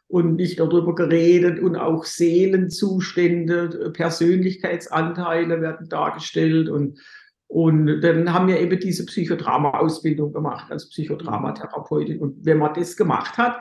und 0.07 0.35
nicht 0.35 0.59
darüber 0.59 0.93
geredet 0.93 1.57
und 1.59 1.77
auch 1.77 2.03
Seelenzustände, 2.03 3.91
Persönlichkeitsanteile 3.93 5.61
werden 5.61 5.87
dargestellt 5.87 6.67
und 6.67 6.99
und 7.51 7.99
dann 7.99 8.33
haben 8.33 8.47
wir 8.47 8.61
eben 8.61 8.79
diese 8.79 9.05
Psychodrama-Ausbildung 9.05 10.31
gemacht 10.31 10.71
als 10.71 10.87
Psychodramatherapeutin. 10.87 12.21
Und 12.21 12.45
wenn 12.45 12.59
man 12.59 12.73
das 12.73 12.95
gemacht 12.95 13.37
hat, 13.37 13.59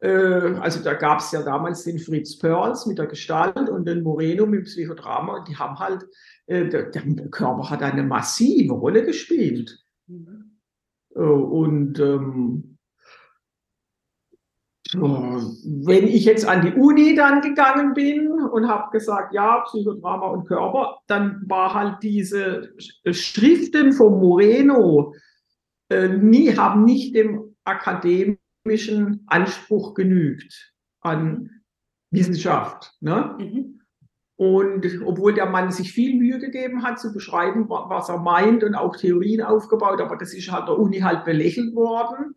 äh, 0.00 0.56
also 0.58 0.82
da 0.82 0.94
gab 0.94 1.20
es 1.20 1.30
ja 1.30 1.42
damals 1.42 1.84
den 1.84 2.00
Fritz 2.00 2.36
Perls 2.36 2.86
mit 2.86 2.98
der 2.98 3.06
Gestalt 3.06 3.68
und 3.68 3.86
den 3.86 4.02
Moreno 4.02 4.44
mit 4.44 4.62
dem 4.62 4.64
Psychodrama. 4.64 5.36
Und 5.38 5.46
die 5.46 5.56
haben 5.56 5.78
halt, 5.78 6.04
äh, 6.46 6.68
der, 6.68 6.90
der, 6.90 7.28
Körper 7.28 7.70
hat 7.70 7.80
eine 7.80 8.02
massive 8.02 8.74
Rolle 8.74 9.04
gespielt. 9.04 9.84
Mhm. 10.08 10.58
Äh, 11.14 11.20
und 11.20 12.00
ähm, 12.00 12.77
wenn 14.94 16.08
ich 16.08 16.24
jetzt 16.24 16.46
an 16.46 16.62
die 16.62 16.72
Uni 16.72 17.14
dann 17.14 17.42
gegangen 17.42 17.92
bin 17.92 18.30
und 18.30 18.68
habe 18.68 18.90
gesagt, 18.90 19.34
ja, 19.34 19.60
Psychodrama 19.60 20.28
und 20.28 20.46
Körper, 20.46 20.98
dann 21.06 21.42
war 21.46 21.74
halt 21.74 22.02
diese 22.02 22.72
Schriften 23.10 23.92
von 23.92 24.18
Moreno 24.18 25.14
äh, 25.90 26.08
nie, 26.08 26.56
haben 26.56 26.84
nicht 26.84 27.14
dem 27.14 27.54
akademischen 27.64 29.24
Anspruch 29.26 29.94
genügt 29.94 30.72
an 31.00 31.50
Wissenschaft. 32.10 32.94
Ne? 33.00 33.36
Mhm. 33.38 33.80
Und 34.36 34.86
obwohl 35.04 35.34
der 35.34 35.46
Mann 35.46 35.72
sich 35.72 35.92
viel 35.92 36.16
Mühe 36.16 36.38
gegeben 36.38 36.84
hat, 36.84 37.00
zu 37.00 37.12
beschreiben, 37.12 37.68
was 37.68 38.08
er 38.08 38.18
meint 38.18 38.62
und 38.62 38.74
auch 38.74 38.96
Theorien 38.96 39.42
aufgebaut, 39.42 40.00
aber 40.00 40.16
das 40.16 40.32
ist 40.32 40.50
halt 40.50 40.68
der 40.68 40.78
Uni 40.78 41.00
halt 41.00 41.24
belächelt 41.24 41.74
worden. 41.74 42.36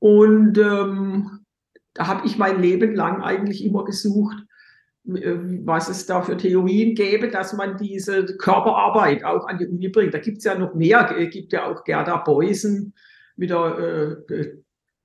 Und 0.00 0.58
ähm, 0.58 1.44
da 1.98 2.06
habe 2.06 2.26
ich 2.26 2.38
mein 2.38 2.62
Leben 2.62 2.94
lang 2.94 3.22
eigentlich 3.22 3.64
immer 3.64 3.84
gesucht, 3.84 4.36
äh, 5.08 5.34
was 5.64 5.88
es 5.88 6.06
da 6.06 6.22
für 6.22 6.36
Theorien 6.36 6.94
gäbe, 6.94 7.28
dass 7.28 7.52
man 7.54 7.76
diese 7.76 8.24
Körperarbeit 8.36 9.24
auch 9.24 9.48
an 9.48 9.58
die 9.58 9.66
Uni 9.66 9.88
bringt. 9.88 10.14
Da 10.14 10.18
gibt 10.18 10.38
es 10.38 10.44
ja 10.44 10.56
noch 10.56 10.74
mehr, 10.74 11.12
es 11.18 11.30
gibt 11.30 11.52
ja 11.52 11.66
auch 11.66 11.82
Gerda 11.82 12.18
Beusen 12.18 12.94
mit, 13.34 13.50
der, 13.50 14.18
äh, 14.30 14.32
äh, 14.32 14.58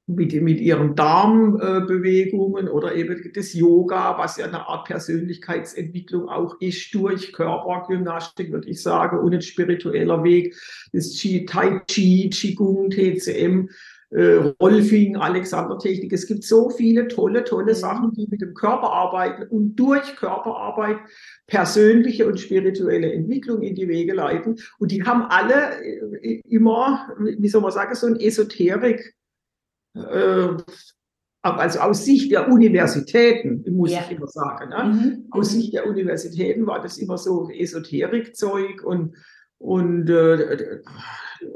mit, 0.06 0.40
mit 0.40 0.60
ihren 0.60 0.94
Darmbewegungen 0.94 2.68
oder 2.68 2.94
eben 2.94 3.28
das 3.34 3.54
Yoga, 3.54 4.20
was 4.20 4.38
ja 4.38 4.46
eine 4.46 4.68
Art 4.68 4.86
Persönlichkeitsentwicklung 4.86 6.30
auch 6.30 6.62
ist, 6.62 6.94
durch 6.94 7.34
Körpergymnastik, 7.34 8.52
würde 8.52 8.70
ich 8.70 8.84
sagen, 8.84 9.18
und 9.18 9.34
ein 9.34 9.42
spiritueller 9.42 10.24
Weg, 10.24 10.56
das 10.92 11.12
Tai 11.48 11.82
Chi, 11.88 12.30
Qigong, 12.30 12.92
TCM, 12.92 13.70
äh, 14.14 14.54
Rolfing, 14.62 15.16
Alexander-Technik. 15.18 16.14
Es 16.14 16.28
gibt 16.28 16.44
so 16.44 16.70
viele 16.70 17.08
tolle, 17.08 17.44
tolle 17.44 17.74
mhm. 17.74 17.78
Sachen, 17.78 18.14
die 18.14 18.28
mit 18.30 18.42
dem 18.42 18.54
Körper 18.54 18.92
arbeiten 18.92 19.44
und 19.50 19.76
durch 19.76 20.16
Körperarbeit 20.16 20.98
persönliche 21.48 22.28
und 22.28 22.40
spirituelle 22.40 23.12
Entwicklung 23.12 23.62
in 23.62 23.76
die 23.76 23.88
Wege 23.88 24.14
leiten. 24.14 24.60
Und 24.80 24.92
die 24.92 25.04
haben 25.04 25.24
alle 25.24 25.82
äh, 25.84 26.42
immer, 26.48 27.10
wie 27.20 27.50
soll 27.50 27.62
man 27.62 27.72
sagen, 27.72 27.96
so 27.96 28.08
ein 28.08 28.20
Esoterik. 28.20 29.16
Äh, 29.96 30.58
also 31.42 31.80
aus 31.80 32.06
Sicht 32.06 32.32
der 32.32 32.50
Universitäten, 32.50 33.66
muss 33.76 33.92
ja. 33.92 34.00
ich 34.00 34.16
immer 34.16 34.28
sagen. 34.28 34.70
Ne? 34.70 34.84
Mhm. 34.94 35.28
Aus 35.32 35.52
Sicht 35.52 35.74
der 35.74 35.88
Universitäten 35.88 36.66
war 36.68 36.82
das 36.82 36.98
immer 36.98 37.18
so 37.18 37.50
Esoterikzeug 37.50 38.84
und 38.84 39.16
Und 39.58 40.10
äh, 40.10 40.82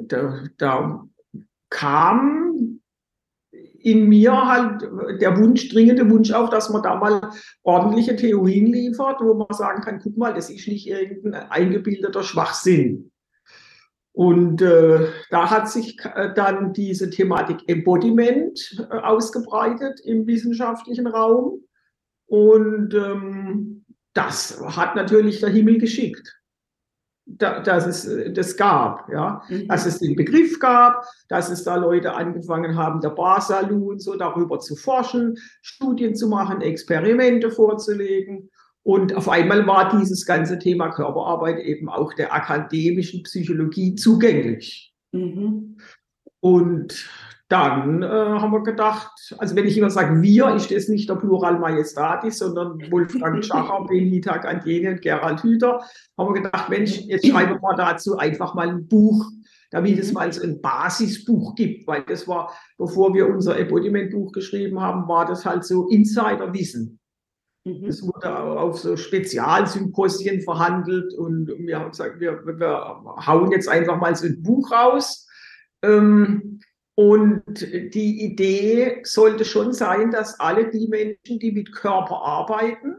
da, 0.02 0.44
da 0.58 1.08
kam 1.70 2.48
in 3.80 4.10
mir 4.10 4.48
halt 4.48 4.82
der 5.22 5.38
Wunsch, 5.38 5.70
dringende 5.70 6.10
Wunsch 6.10 6.32
auf, 6.32 6.50
dass 6.50 6.70
man 6.70 6.84
da 6.84 6.96
mal 6.96 7.32
ordentliche 7.64 8.16
Theorien 8.16 8.68
liefert, 8.68 9.22
wo 9.22 9.34
man 9.34 9.48
sagen 9.52 9.82
kann, 9.82 10.00
guck 10.00 10.18
mal, 10.18 10.34
das 10.34 10.50
ist 10.50 10.68
nicht 10.68 10.88
irgendein 10.88 11.50
eingebildeter 11.50 12.24
Schwachsinn. 12.24 13.12
Und 14.12 14.62
äh, 14.62 15.08
da 15.30 15.50
hat 15.52 15.70
sich 15.70 15.98
äh, 16.16 16.34
dann 16.34 16.74
diese 16.74 17.10
Thematik 17.10 17.60
Embodiment 17.68 18.88
äh, 18.90 18.96
ausgebreitet 18.96 20.00
im 20.04 20.26
wissenschaftlichen 20.26 21.06
Raum. 21.06 21.62
Und 22.26 22.94
ähm, 22.96 23.86
das 24.14 24.60
hat 24.76 24.96
natürlich 24.96 25.40
der 25.40 25.50
Himmel 25.50 25.78
geschickt 25.78 26.37
dass 27.28 27.86
es 27.86 28.06
äh, 28.06 28.32
das 28.32 28.56
gab, 28.56 29.10
ja, 29.12 29.44
mhm. 29.50 29.68
dass 29.68 29.86
es 29.86 30.00
den 30.00 30.16
Begriff 30.16 30.60
gab, 30.60 31.06
dass 31.28 31.50
es 31.50 31.64
da 31.64 31.76
Leute 31.76 32.14
angefangen 32.16 32.76
haben, 32.76 33.02
der 33.02 33.10
Barsalon 33.10 34.00
so 34.00 34.16
darüber 34.16 34.60
zu 34.60 34.76
forschen, 34.76 35.38
Studien 35.62 36.16
zu 36.16 36.28
machen, 36.28 36.62
Experimente 36.62 37.52
vorzulegen. 37.52 38.50
Und 38.84 39.14
auf 39.14 39.28
einmal 39.28 39.68
war 39.68 39.98
dieses 40.00 40.26
ganze 40.26 40.58
Thema 40.60 40.90
Körperarbeit 40.90 41.60
eben 41.60 41.90
auch 41.90 42.14
der 42.14 42.34
akademischen 42.34 43.24
Psychologie 43.24 43.96
zugänglich. 43.96 44.94
Mhm. 45.12 45.78
Und 46.40 47.10
dann 47.50 48.04
äh, 48.04 48.08
haben 48.08 48.52
wir 48.52 48.64
gedacht, 48.64 49.34
also 49.38 49.56
wenn 49.56 49.66
ich 49.66 49.78
immer 49.78 49.90
sage 49.90 50.22
wir, 50.22 50.54
ist 50.56 50.70
das 50.70 50.90
nicht 50.90 51.10
der 51.10 51.16
Plural 51.16 51.60
Majestatis, 51.60 52.40
sondern 52.40 52.80
Wolfgang 52.92 53.44
Schacher, 53.44 53.86
Benita 53.88 54.38
Gantjeni 54.38 54.90
und 54.90 55.02
Gerald 55.02 55.42
Hüther, 55.44 55.80
haben 56.18 56.34
wir 56.34 56.42
gedacht, 56.42 56.70
Mensch, 56.70 57.00
jetzt 57.02 57.26
schreiben 57.28 57.60
wir 57.62 57.76
dazu 57.78 58.18
einfach 58.18 58.54
mal 58.54 58.68
ein 58.68 58.88
Buch, 58.88 59.32
damit 59.72 59.98
es 59.98 60.12
mal 60.12 60.32
so 60.32 60.44
ein 60.44 60.62
Basisbuch 60.62 61.56
gibt, 61.56 61.88
weil 61.88 62.04
das 62.04 62.28
war, 62.28 62.54
bevor 62.78 63.14
wir 63.14 63.30
unser 63.30 63.58
Embodiment-Buch 63.58 64.34
geschrieben 64.34 64.82
haben, 64.82 65.08
war 65.08 65.26
das 65.26 65.46
halt 65.46 65.64
so 65.64 65.88
Insiderwissen. 65.88 67.00
Mhm. 67.64 67.86
Es 67.86 68.02
wurde 68.04 68.38
auf 68.38 68.80
so 68.80 68.98
Spezialsymposien 68.98 70.42
verhandelt 70.42 71.14
und 71.14 71.48
wir 71.60 71.80
haben 71.80 71.92
gesagt, 71.92 72.20
wir, 72.20 72.46
wir 72.46 73.26
hauen 73.26 73.52
jetzt 73.52 73.70
einfach 73.70 73.98
mal 74.00 74.16
so 74.16 74.26
ein 74.26 74.42
Buch 74.42 74.70
raus. 74.72 75.28
Ähm, 75.82 76.60
und 77.00 77.62
die 77.62 78.26
Idee 78.26 79.02
sollte 79.04 79.46
schon 79.46 79.72
sein, 79.72 80.10
dass 80.10 80.40
alle 80.40 80.72
die 80.72 80.88
Menschen, 80.88 81.38
die 81.38 81.52
mit 81.52 81.72
Körper 81.72 82.24
arbeiten, 82.24 82.96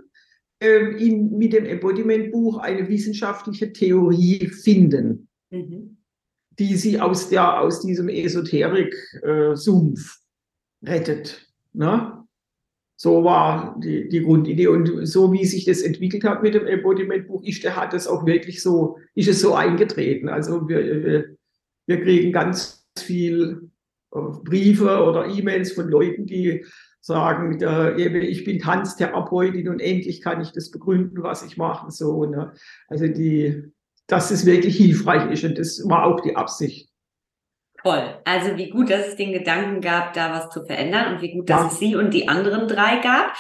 ähm, 0.61 0.97
in, 0.97 1.37
mit 1.37 1.53
dem 1.53 1.67
Embodiment-Buch 1.67 2.59
eine 2.59 2.89
wissenschaftliche 2.89 3.73
Theorie 3.73 4.47
finden, 4.47 5.27
mhm. 5.51 5.97
die 6.61 6.77
sie 6.77 7.01
aus, 7.01 7.29
der, 7.29 7.61
aus 7.61 7.81
diesem 7.81 8.09
Esoterik-Sumpf 8.09 10.21
äh, 10.81 10.89
rettet. 10.89 11.51
Ne? 11.73 12.25
So 12.95 13.25
war 13.25 13.81
die, 13.83 14.09
die 14.09 14.23
Grundidee. 14.23 14.69
Und 14.69 15.09
so 15.09 15.33
wie 15.33 15.45
sich 15.45 15.65
das 15.65 15.83
entwickelt 15.83 16.23
hat 16.23 16.45
mit 16.45 16.55
dem 16.55 16.69
Embodiment-Buch, 16.69 17.43
ist, 17.43 17.65
der 17.65 17.75
hat 17.75 17.95
es 17.95 18.07
auch 18.07 18.25
wirklich 18.27 18.63
so, 18.63 18.97
ist 19.17 19.29
es 19.29 19.41
so 19.41 19.55
eingetreten. 19.55 20.29
Also 20.29 20.69
wir, 20.69 21.05
wir, 21.05 21.37
wir 21.87 22.01
kriegen 22.01 22.31
ganz 22.31 22.87
viel 22.97 23.73
Briefe 24.11 25.03
oder 25.05 25.27
E-Mails 25.27 25.73
von 25.73 25.89
Leuten, 25.89 26.27
die 26.27 26.65
sagen, 27.01 27.61
äh, 27.61 27.93
ich 28.01 28.45
bin 28.45 28.59
Tanztherapeutin 28.59 29.69
und 29.69 29.81
endlich 29.81 30.21
kann 30.21 30.41
ich 30.41 30.53
das 30.53 30.71
begründen, 30.71 31.23
was 31.23 31.45
ich 31.45 31.57
mache. 31.57 31.91
So, 31.91 32.25
ne? 32.25 32.53
Also 32.89 33.07
die, 33.09 33.65
dass 34.07 34.31
es 34.31 34.47
wirklich 34.47 34.77
hilfreich 34.77 35.31
ist 35.31 35.45
und 35.45 35.59
das 35.59 35.83
war 35.89 36.05
auch 36.05 36.21
die 36.21 36.37
Absicht. 36.37 36.91
Toll. 37.83 38.19
Also 38.25 38.57
wie 38.57 38.71
gut, 38.71 38.91
dass 38.91 39.09
es 39.09 39.17
den 39.17 39.33
Gedanken 39.33 39.81
gab, 39.81 40.13
da 40.13 40.33
was 40.33 40.51
zu 40.51 40.65
verändern 40.65 41.15
und 41.15 41.23
wie 41.23 41.33
gut, 41.33 41.49
dass 41.49 41.61
ja. 41.61 41.67
es 41.69 41.79
Sie 41.79 41.95
und 41.95 42.13
die 42.13 42.29
anderen 42.29 42.67
drei 42.67 42.97
gab. 43.01 43.33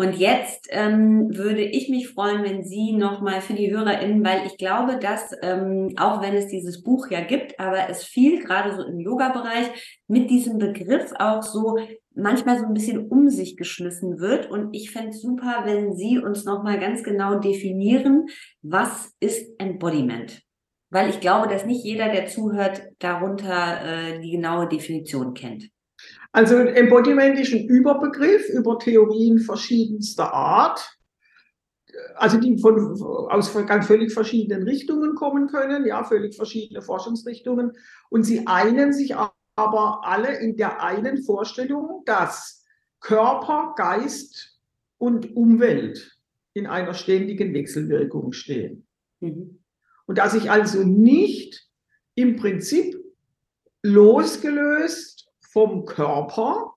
Und 0.00 0.16
jetzt 0.16 0.66
ähm, 0.70 1.28
würde 1.36 1.60
ich 1.60 1.90
mich 1.90 2.08
freuen, 2.08 2.42
wenn 2.42 2.64
Sie 2.64 2.94
nochmal 2.94 3.42
für 3.42 3.52
die 3.52 3.70
HörerInnen, 3.70 4.24
weil 4.24 4.46
ich 4.46 4.56
glaube, 4.56 4.98
dass 4.98 5.30
ähm, 5.42 5.92
auch 5.98 6.22
wenn 6.22 6.34
es 6.34 6.46
dieses 6.46 6.82
Buch 6.82 7.10
ja 7.10 7.20
gibt, 7.20 7.60
aber 7.60 7.90
es 7.90 8.02
viel 8.02 8.42
gerade 8.42 8.74
so 8.74 8.82
im 8.82 8.98
Yoga-Bereich 8.98 10.00
mit 10.08 10.30
diesem 10.30 10.56
Begriff 10.56 11.12
auch 11.18 11.42
so 11.42 11.76
manchmal 12.14 12.58
so 12.58 12.64
ein 12.64 12.72
bisschen 12.72 13.08
um 13.10 13.28
sich 13.28 13.58
geschmissen 13.58 14.20
wird. 14.20 14.50
Und 14.50 14.72
ich 14.72 14.90
fände 14.90 15.10
es 15.10 15.20
super, 15.20 15.64
wenn 15.66 15.92
Sie 15.92 16.18
uns 16.18 16.46
nochmal 16.46 16.80
ganz 16.80 17.02
genau 17.02 17.38
definieren, 17.38 18.24
was 18.62 19.14
ist 19.20 19.50
Embodiment? 19.58 20.40
Weil 20.88 21.10
ich 21.10 21.20
glaube, 21.20 21.46
dass 21.46 21.66
nicht 21.66 21.84
jeder, 21.84 22.08
der 22.08 22.24
zuhört, 22.24 22.84
darunter 23.00 23.84
äh, 23.84 24.20
die 24.22 24.30
genaue 24.30 24.66
Definition 24.66 25.34
kennt. 25.34 25.68
Also 26.32 26.56
Embodiment 26.56 27.38
ist 27.38 27.52
ein 27.52 27.66
Überbegriff 27.66 28.48
über 28.50 28.78
Theorien 28.78 29.40
verschiedenster 29.40 30.32
Art, 30.32 30.96
also 32.14 32.38
die 32.38 32.56
von, 32.58 33.02
aus 33.02 33.52
ganz 33.66 33.86
völlig 33.86 34.12
verschiedenen 34.12 34.62
Richtungen 34.62 35.16
kommen 35.16 35.48
können, 35.48 35.86
ja, 35.86 36.04
völlig 36.04 36.36
verschiedene 36.36 36.82
Forschungsrichtungen. 36.82 37.72
Und 38.10 38.22
sie 38.22 38.46
einen 38.46 38.92
sich 38.92 39.14
aber 39.56 40.00
alle 40.04 40.38
in 40.38 40.56
der 40.56 40.82
einen 40.82 41.22
Vorstellung, 41.22 42.02
dass 42.06 42.64
Körper, 43.00 43.74
Geist 43.76 44.60
und 44.98 45.34
Umwelt 45.36 46.16
in 46.54 46.66
einer 46.66 46.94
ständigen 46.94 47.54
Wechselwirkung 47.54 48.32
stehen. 48.32 48.86
Mhm. 49.20 49.64
Und 50.06 50.18
dass 50.18 50.34
ich 50.34 50.50
also 50.50 50.84
nicht 50.84 51.68
im 52.14 52.36
Prinzip 52.36 52.96
losgelöst 53.82 55.19
vom 55.52 55.84
Körper 55.84 56.74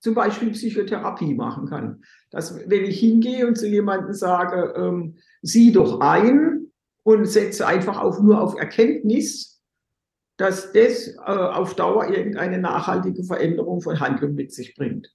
zum 0.00 0.14
Beispiel 0.14 0.50
Psychotherapie 0.52 1.34
machen 1.34 1.66
kann. 1.66 2.04
Dass, 2.30 2.56
wenn 2.68 2.84
ich 2.84 3.00
hingehe 3.00 3.46
und 3.46 3.56
zu 3.56 3.66
jemandem 3.66 4.12
sage, 4.14 4.74
ähm, 4.76 5.18
sieh 5.42 5.72
doch 5.72 6.00
ein 6.00 6.70
und 7.02 7.26
setze 7.26 7.66
einfach 7.66 7.98
auf, 7.98 8.20
nur 8.20 8.40
auf 8.40 8.56
Erkenntnis, 8.58 9.60
dass 10.36 10.72
das 10.72 11.08
äh, 11.08 11.20
auf 11.20 11.74
Dauer 11.74 12.08
irgendeine 12.08 12.58
nachhaltige 12.58 13.24
Veränderung 13.24 13.80
von 13.80 13.98
Handlung 13.98 14.34
mit 14.34 14.52
sich 14.52 14.74
bringt. 14.76 15.12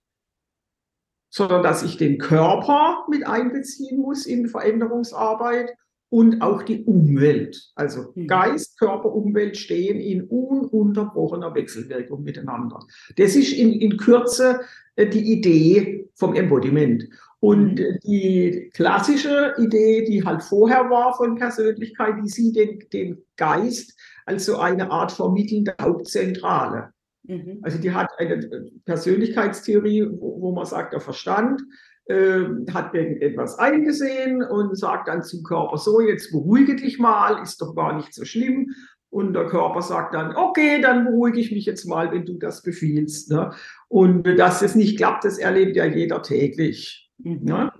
Sondern 1.30 1.64
dass 1.64 1.82
ich 1.82 1.98
den 1.98 2.18
Körper 2.18 3.06
mit 3.10 3.26
einbeziehen 3.26 4.02
muss 4.02 4.26
in 4.26 4.48
Veränderungsarbeit 4.48 5.76
und 6.14 6.44
auch 6.44 6.62
die 6.62 6.84
Umwelt. 6.84 7.72
Also 7.74 8.12
mhm. 8.14 8.28
Geist, 8.28 8.78
Körper, 8.78 9.12
Umwelt 9.16 9.58
stehen 9.58 10.00
in 10.00 10.22
ununterbrochener 10.22 11.56
Wechselwirkung 11.56 12.22
miteinander. 12.22 12.82
Das 13.18 13.36
ist 13.36 13.52
in, 13.52 13.74
in 13.74 13.98
Kürze 13.98 14.62
äh, 14.96 15.08
die 15.08 15.32
Idee 15.32 16.08
vom 16.14 16.36
Embodiment. 16.36 17.10
Und 17.40 17.80
mhm. 17.80 17.98
die 18.04 18.70
klassische 18.76 19.56
Idee, 19.58 20.06
die 20.06 20.24
halt 20.24 20.44
vorher 20.44 20.88
war 20.92 21.18
von 21.18 21.34
Persönlichkeit, 21.34 22.14
die 22.24 22.30
sieht 22.30 22.58
den, 22.58 22.84
den 22.94 23.18
Geist 23.36 23.98
als 24.28 24.46
so 24.46 24.60
eine 24.60 24.92
Art 24.92 25.12
vermittelnde 25.12 25.74
Hauptzentrale. 25.82 26.94
Mhm. 27.24 27.58
Also 27.64 27.80
die 27.80 27.92
hat 27.92 28.10
eine 28.20 28.70
Persönlichkeitstheorie, 28.86 30.08
wo, 30.12 30.40
wo 30.42 30.52
man 30.52 30.68
sagt, 30.68 30.94
der 30.94 31.00
Verstand 31.00 31.64
äh, 32.06 32.44
hat 32.72 32.94
irgendetwas 32.94 33.58
eingesehen 33.60 34.44
und 34.44 34.78
sagt 34.78 35.08
dann 35.08 35.24
zum 35.24 35.44
Körper, 35.44 35.78
so, 35.78 36.02
jetzt 36.02 36.32
beruhige 36.32 36.76
dich 36.76 37.00
mal, 37.00 37.42
ist 37.42 37.62
doch 37.62 37.76
gar 37.76 37.96
nicht 37.96 38.14
so 38.14 38.26
schlimm. 38.26 38.74
Und 39.10 39.34
der 39.34 39.46
Körper 39.46 39.82
sagt 39.84 40.16
dann, 40.16 40.36
okay, 40.36 40.82
dann 40.82 41.06
beruhige 41.06 41.40
ich 41.40 41.52
mich 41.52 41.66
jetzt 41.66 41.86
mal, 41.86 42.12
wenn 42.12 42.26
du 42.26 42.40
das 42.40 42.64
befiehlst. 42.64 43.30
Ne? 43.30 43.54
Und 43.88 44.24
dass 44.24 44.64
es 44.64 44.74
nicht 44.74 44.98
klappt, 44.98 45.24
das 45.24 45.38
erlebt 45.38 45.76
ja 45.76 45.86
jeder 45.86 46.24
täglich. 46.24 47.12
Ne? 47.20 47.72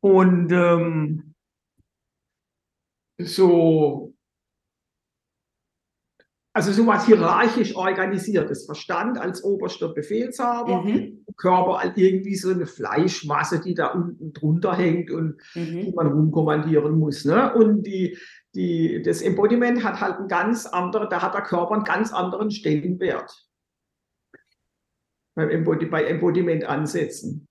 Und 0.00 0.52
ähm, 0.52 1.34
so 3.18 4.14
also 6.52 6.72
so 6.72 6.86
was 6.86 7.06
hierarchisch 7.06 7.76
organisiertes 7.76 8.66
Verstand 8.66 9.18
als 9.18 9.44
oberster 9.44 9.88
Befehlshaber, 9.88 10.82
mhm. 10.82 11.24
Körper 11.36 11.78
als 11.78 11.96
irgendwie 11.96 12.34
so 12.34 12.50
eine 12.50 12.66
Fleischmasse, 12.66 13.60
die 13.60 13.74
da 13.74 13.88
unten 13.88 14.32
drunter 14.32 14.76
hängt 14.76 15.10
und 15.10 15.40
mhm. 15.54 15.80
die 15.80 15.92
man 15.92 16.08
rumkommandieren 16.08 16.98
muss. 16.98 17.24
Ne? 17.24 17.54
Und 17.54 17.84
die, 17.84 18.18
die, 18.54 19.00
das 19.02 19.22
Embodiment 19.22 19.84
hat 19.84 20.00
halt 20.00 20.18
einen 20.18 20.28
ganz 20.28 20.66
anderen, 20.66 21.08
da 21.08 21.22
hat 21.22 21.34
der 21.34 21.42
Körper 21.42 21.74
einen 21.74 21.84
ganz 21.84 22.12
anderen 22.12 22.50
Stellenwert. 22.50 23.32
Beim 25.36 25.50
Embody, 25.50 25.86
bei 25.86 26.04
Embodiment 26.04 26.64
ansetzen. 26.64 27.46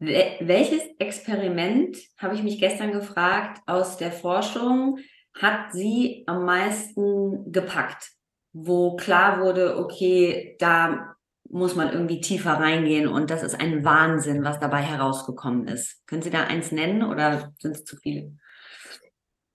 Welches 0.00 0.82
Experiment, 0.98 1.96
habe 2.18 2.34
ich 2.34 2.42
mich 2.42 2.58
gestern 2.58 2.90
gefragt, 2.90 3.62
aus 3.66 3.96
der 3.96 4.10
Forschung 4.10 4.98
hat 5.34 5.72
sie 5.72 6.24
am 6.26 6.44
meisten 6.44 7.52
gepackt, 7.52 8.12
wo 8.52 8.96
klar 8.96 9.40
wurde, 9.40 9.78
okay, 9.78 10.56
da 10.58 11.16
muss 11.48 11.76
man 11.76 11.92
irgendwie 11.92 12.20
tiefer 12.20 12.52
reingehen 12.52 13.06
und 13.08 13.30
das 13.30 13.42
ist 13.42 13.60
ein 13.60 13.84
Wahnsinn, 13.84 14.44
was 14.44 14.58
dabei 14.60 14.82
herausgekommen 14.82 15.68
ist. 15.68 16.06
Können 16.06 16.22
Sie 16.22 16.30
da 16.30 16.44
eins 16.44 16.72
nennen 16.72 17.02
oder 17.02 17.52
sind 17.58 17.76
es 17.76 17.84
zu 17.84 17.96
viele? 17.96 18.32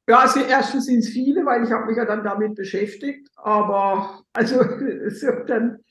Ja, 0.10 0.22
also 0.22 0.40
erstens 0.40 0.88
sind 0.88 1.00
es 1.00 1.10
viele, 1.10 1.46
weil 1.46 1.64
ich 1.64 1.72
habe 1.72 1.86
mich 1.86 1.98
ja 1.98 2.04
dann 2.04 2.24
damit 2.24 2.56
beschäftigt. 2.56 3.30
Aber 3.36 4.24
also 4.34 4.62
es 4.62 5.22
wird 5.22 5.50
dann 5.50 5.84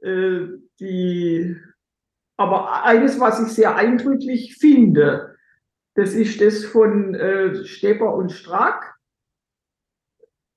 äh, 0.00 0.56
die. 0.80 1.56
Aber 2.38 2.84
eines, 2.84 3.20
was 3.20 3.40
ich 3.40 3.48
sehr 3.48 3.76
eindrücklich 3.76 4.56
finde, 4.58 5.36
das 5.94 6.14
ist 6.14 6.40
das 6.40 6.64
von 6.64 7.14
äh, 7.14 7.64
Stepper 7.64 8.14
und 8.14 8.32
Strack. 8.32 8.95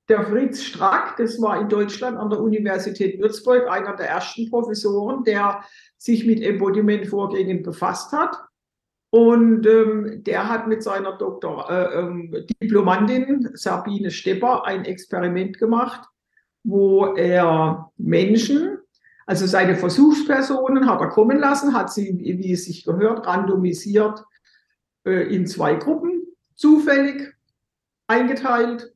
Der 0.10 0.24
Fritz 0.26 0.63
Strack, 0.63 1.17
das 1.17 1.39
war 1.39 1.62
in 1.62 1.69
Deutschland 1.69 2.17
an 2.17 2.32
der 2.32 2.39
Universität 2.39 3.22
Würzburg 3.22 3.69
einer 3.69 3.95
der 3.95 4.10
ersten 4.10 4.50
Professoren, 4.50 5.24
der 5.24 5.63
sich 6.00 6.26
mit 6.26 6.41
Embodiment-Vorgängen 6.41 7.62
befasst 7.62 8.12
hat. 8.12 8.36
Und 9.12 9.67
ähm, 9.67 10.24
der 10.24 10.50
hat 10.50 10.67
mit 10.67 10.82
seiner 10.82 11.15
Doktor, 11.17 11.69
äh, 11.69 12.00
ähm, 12.00 12.36
Diplomandin 12.62 13.50
Sabine 13.54 14.10
Stepper 14.10 14.65
ein 14.65 14.86
Experiment 14.86 15.60
gemacht, 15.60 16.08
wo 16.63 17.13
er 17.15 17.91
Menschen, 17.98 18.80
also 19.28 19.45
seine 19.45 19.76
Versuchspersonen 19.76 20.89
hat 20.89 21.02
er 21.02 21.10
kommen 21.10 21.38
lassen, 21.38 21.76
hat 21.76 21.93
sie, 21.93 22.17
wie 22.17 22.54
es 22.54 22.65
sich 22.65 22.84
gehört, 22.84 23.28
randomisiert 23.28 24.24
äh, 25.06 25.36
in 25.36 25.45
zwei 25.45 25.76
Gruppen, 25.76 26.24
zufällig 26.56 27.36
eingeteilt 28.08 28.91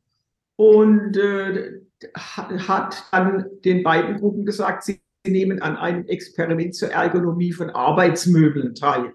und 0.55 1.17
äh, 1.17 1.81
hat 2.15 3.05
dann 3.11 3.45
den 3.63 3.83
beiden 3.83 4.17
Gruppen 4.19 4.45
gesagt, 4.45 4.83
sie 4.83 5.01
nehmen 5.25 5.61
an 5.61 5.77
einem 5.77 6.05
Experiment 6.07 6.75
zur 6.75 6.89
Ergonomie 6.89 7.53
von 7.53 7.69
Arbeitsmöbeln 7.69 8.75
teil. 8.75 9.13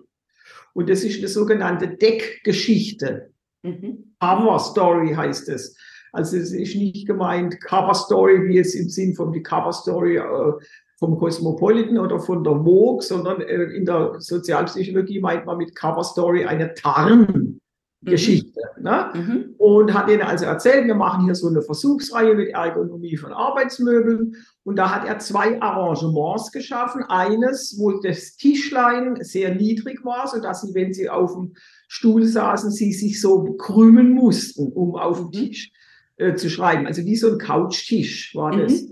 Und 0.73 0.89
das 0.89 1.05
ist 1.05 1.19
eine 1.19 1.29
sogenannte 1.29 1.89
Deckgeschichte. 1.89 3.31
Mhm. 3.63 4.15
Cover 4.21 4.59
Story 4.59 5.15
heißt 5.15 5.49
es. 5.49 5.77
Also 6.13 6.37
es 6.37 6.53
ist 6.53 6.77
nicht 6.77 7.07
gemeint 7.07 7.61
Cover 7.61 7.95
Story, 7.95 8.49
wie 8.49 8.59
es 8.59 8.75
im 8.75 8.89
Sinn 8.89 9.15
von 9.15 9.33
die 9.33 9.43
Cover 9.43 9.73
Story 9.73 10.17
äh, 10.17 10.53
vom 10.99 11.19
Cosmopolitan 11.19 11.99
oder 11.99 12.19
von 12.19 12.43
der 12.43 12.55
Vogue, 12.55 13.03
sondern 13.03 13.41
äh, 13.43 13.65
in 13.65 13.85
der 13.85 14.15
Sozialpsychologie 14.19 15.21
meint 15.21 15.47
man 15.47 15.59
mit 15.59 15.75
Cover 15.77 16.05
Story 16.05 16.45
eine 16.45 16.75
Tarn. 16.75 17.61
Geschichte. 18.03 18.61
Mhm. 18.77 18.83
Ne? 18.85 19.11
Mhm. 19.15 19.55
Und 19.59 19.95
hat 19.95 20.09
ihnen 20.09 20.23
also 20.23 20.45
erzählt, 20.45 20.87
wir 20.87 20.95
machen 20.95 21.25
hier 21.25 21.35
so 21.35 21.49
eine 21.49 21.63
Versuchsreihe 21.63 22.35
mit 22.35 22.51
Ergonomie 22.51 23.17
von 23.17 23.33
Arbeitsmöbeln. 23.33 24.37
Und 24.63 24.77
da 24.77 24.95
hat 24.95 25.07
er 25.07 25.19
zwei 25.19 25.61
Arrangements 25.61 26.53
geschaffen. 26.53 27.03
Eines, 27.03 27.77
wo 27.79 28.01
das 28.01 28.37
Tischlein 28.37 29.19
sehr 29.21 29.55
niedrig 29.55 30.05
war, 30.05 30.29
sodass 30.29 30.63
sie, 30.63 30.75
wenn 30.75 30.93
sie 30.93 31.11
auf 31.11 31.33
dem 31.35 31.55
Stuhl 31.89 32.25
saßen, 32.25 32.71
sie 32.71 32.93
sich 32.93 33.21
so 33.21 33.55
krümmen 33.55 34.13
mussten, 34.13 34.73
um 34.73 34.95
auf 34.95 35.19
dem 35.19 35.27
mhm. 35.27 35.33
Tisch 35.33 35.73
äh, 36.17 36.35
zu 36.35 36.49
schreiben. 36.51 36.87
Also 36.87 37.05
wie 37.05 37.17
so 37.17 37.33
ein 37.33 37.39
Couchtisch 37.39 38.35
war 38.35 38.57
das. 38.57 38.83
Mhm. 38.83 38.91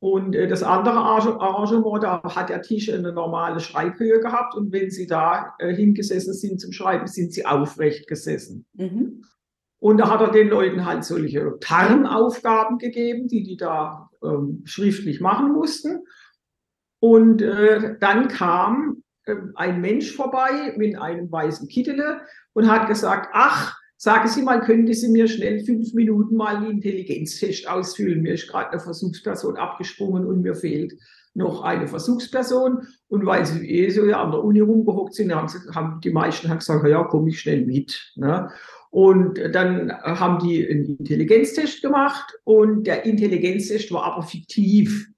Und 0.00 0.34
äh, 0.34 0.48
das 0.48 0.62
andere 0.62 0.96
Arrangement, 0.96 2.02
da 2.02 2.22
hat 2.34 2.48
der 2.48 2.62
Tisch 2.62 2.90
eine 2.90 3.12
normale 3.12 3.60
Schreibhöhe 3.60 4.20
gehabt 4.20 4.54
und 4.54 4.72
wenn 4.72 4.90
Sie 4.90 5.06
da 5.06 5.54
äh, 5.58 5.74
hingesessen 5.74 6.32
sind 6.32 6.58
zum 6.58 6.72
Schreiben, 6.72 7.06
sind 7.06 7.34
Sie 7.34 7.44
aufrecht 7.44 8.08
gesessen. 8.08 8.64
Mhm. 8.72 9.22
Und 9.78 9.98
da 9.98 10.10
hat 10.10 10.22
er 10.22 10.30
den 10.30 10.48
Leuten 10.48 10.86
halt 10.86 11.04
solche 11.04 11.58
Tarnaufgaben 11.60 12.78
gegeben, 12.78 13.28
die 13.28 13.42
die 13.42 13.56
da 13.56 14.10
ähm, 14.22 14.62
schriftlich 14.64 15.20
machen 15.20 15.52
mussten. 15.52 16.04
Und 16.98 17.42
äh, 17.42 17.96
dann 17.98 18.28
kam 18.28 19.02
äh, 19.24 19.36
ein 19.54 19.80
Mensch 19.80 20.14
vorbei 20.14 20.74
mit 20.76 20.98
einem 20.98 21.30
weißen 21.30 21.68
Kittel 21.68 22.20
und 22.52 22.70
hat 22.70 22.88
gesagt, 22.88 23.30
ach, 23.32 23.79
Sagen 24.02 24.30
Sie 24.30 24.40
mal, 24.40 24.62
könnte 24.62 24.94
Sie 24.94 25.08
mir 25.08 25.28
schnell 25.28 25.62
fünf 25.62 25.92
Minuten 25.92 26.34
mal 26.34 26.56
einen 26.56 26.70
Intelligenztest 26.70 27.68
ausfüllen? 27.68 28.22
Mir 28.22 28.32
ist 28.32 28.48
gerade 28.48 28.70
eine 28.70 28.80
Versuchsperson 28.80 29.58
abgesprungen 29.58 30.24
und 30.24 30.40
mir 30.40 30.54
fehlt 30.54 30.94
noch 31.34 31.62
eine 31.62 31.86
Versuchsperson. 31.86 32.86
Und 33.08 33.26
weil 33.26 33.44
sie 33.44 33.68
eh 33.68 33.90
so 33.90 34.00
an 34.00 34.30
der 34.30 34.42
Uni 34.42 34.60
rumgehockt 34.60 35.12
sind, 35.12 35.34
haben, 35.34 35.48
sie, 35.48 35.58
haben 35.74 36.00
die 36.00 36.12
meisten 36.12 36.48
haben 36.48 36.60
gesagt, 36.60 36.88
ja, 36.88 37.04
komme 37.04 37.28
ich 37.28 37.40
schnell 37.40 37.66
mit. 37.66 38.14
Ne? 38.16 38.50
Und 38.88 39.38
dann 39.52 39.92
haben 39.92 40.38
die 40.48 40.66
einen 40.66 40.96
Intelligenztest 40.96 41.82
gemacht 41.82 42.32
und 42.44 42.86
der 42.86 43.04
Intelligenztest 43.04 43.92
war 43.92 44.04
aber 44.04 44.22
fiktiv. 44.22 45.10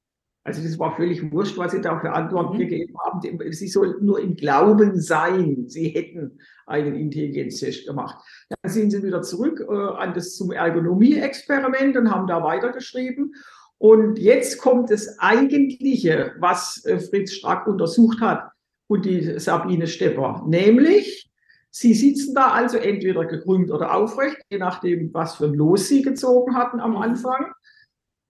Also 0.45 0.63
das 0.63 0.79
war 0.79 0.97
völlig 0.97 1.31
wurscht, 1.31 1.57
was 1.57 1.73
sie 1.73 1.81
da 1.81 2.01
für 2.01 2.13
Antworten 2.13 2.55
mhm. 2.55 2.61
gegeben 2.61 2.95
haben. 3.05 3.53
Sie 3.53 3.69
sollten 3.69 4.05
nur 4.05 4.21
im 4.21 4.35
Glauben 4.35 5.01
sein, 5.01 5.65
sie 5.69 5.89
hätten 5.89 6.39
einen 6.67 6.95
Intelligenztest 6.95 7.87
gemacht. 7.87 8.19
Dann 8.49 8.73
sind 8.73 8.91
sie 8.91 9.03
wieder 9.03 9.23
zurück 9.23 9.65
äh, 9.69 9.73
an 9.73 10.15
das 10.15 10.35
zum 10.35 10.51
Ergonomie-Experiment 10.51 11.97
und 11.97 12.11
haben 12.11 12.27
da 12.27 12.43
weitergeschrieben. 12.43 13.35
Und 13.79 14.19
jetzt 14.19 14.59
kommt 14.59 14.91
das 14.91 15.19
Eigentliche, 15.19 16.33
was 16.39 16.85
äh, 16.87 16.99
Fritz 16.99 17.33
Strack 17.33 17.67
untersucht 17.67 18.21
hat 18.21 18.51
und 18.89 19.05
die 19.05 19.39
Sabine 19.39 19.87
Stepper, 19.87 20.45
nämlich 20.47 21.29
Sie 21.75 21.95
sitzen 21.95 22.35
da 22.35 22.49
also 22.51 22.77
entweder 22.77 23.25
gekrümmt 23.25 23.71
oder 23.71 23.95
aufrecht, 23.95 24.37
je 24.51 24.59
nachdem, 24.59 25.13
was 25.15 25.37
für 25.37 25.47
ein 25.47 25.55
Los 25.55 25.89
Sie 25.89 26.03
gezogen 26.03 26.55
hatten 26.55 26.81
am 26.81 26.91
mhm. 26.91 26.97
Anfang. 26.99 27.47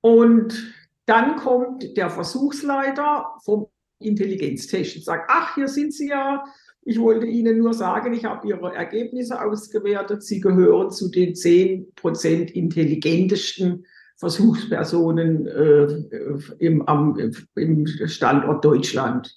Und 0.00 0.72
dann 1.06 1.36
kommt 1.36 1.96
der 1.96 2.10
Versuchsleiter 2.10 3.26
vom 3.44 3.66
Intelligenztest 3.98 4.96
und 4.96 5.04
sagt, 5.04 5.30
ach, 5.32 5.54
hier 5.54 5.68
sind 5.68 5.92
Sie 5.94 6.08
ja. 6.08 6.44
Ich 6.84 6.98
wollte 6.98 7.26
Ihnen 7.26 7.58
nur 7.58 7.74
sagen, 7.74 8.12
ich 8.12 8.24
habe 8.24 8.46
Ihre 8.48 8.74
Ergebnisse 8.74 9.40
ausgewertet. 9.40 10.22
Sie 10.22 10.40
gehören 10.40 10.90
zu 10.90 11.10
den 11.10 11.34
10% 11.34 12.50
intelligentesten 12.50 13.84
Versuchspersonen 14.16 15.46
äh, 15.46 15.86
im, 16.58 16.86
am, 16.88 17.16
im 17.54 17.86
Standort 17.86 18.64
Deutschland. 18.64 19.34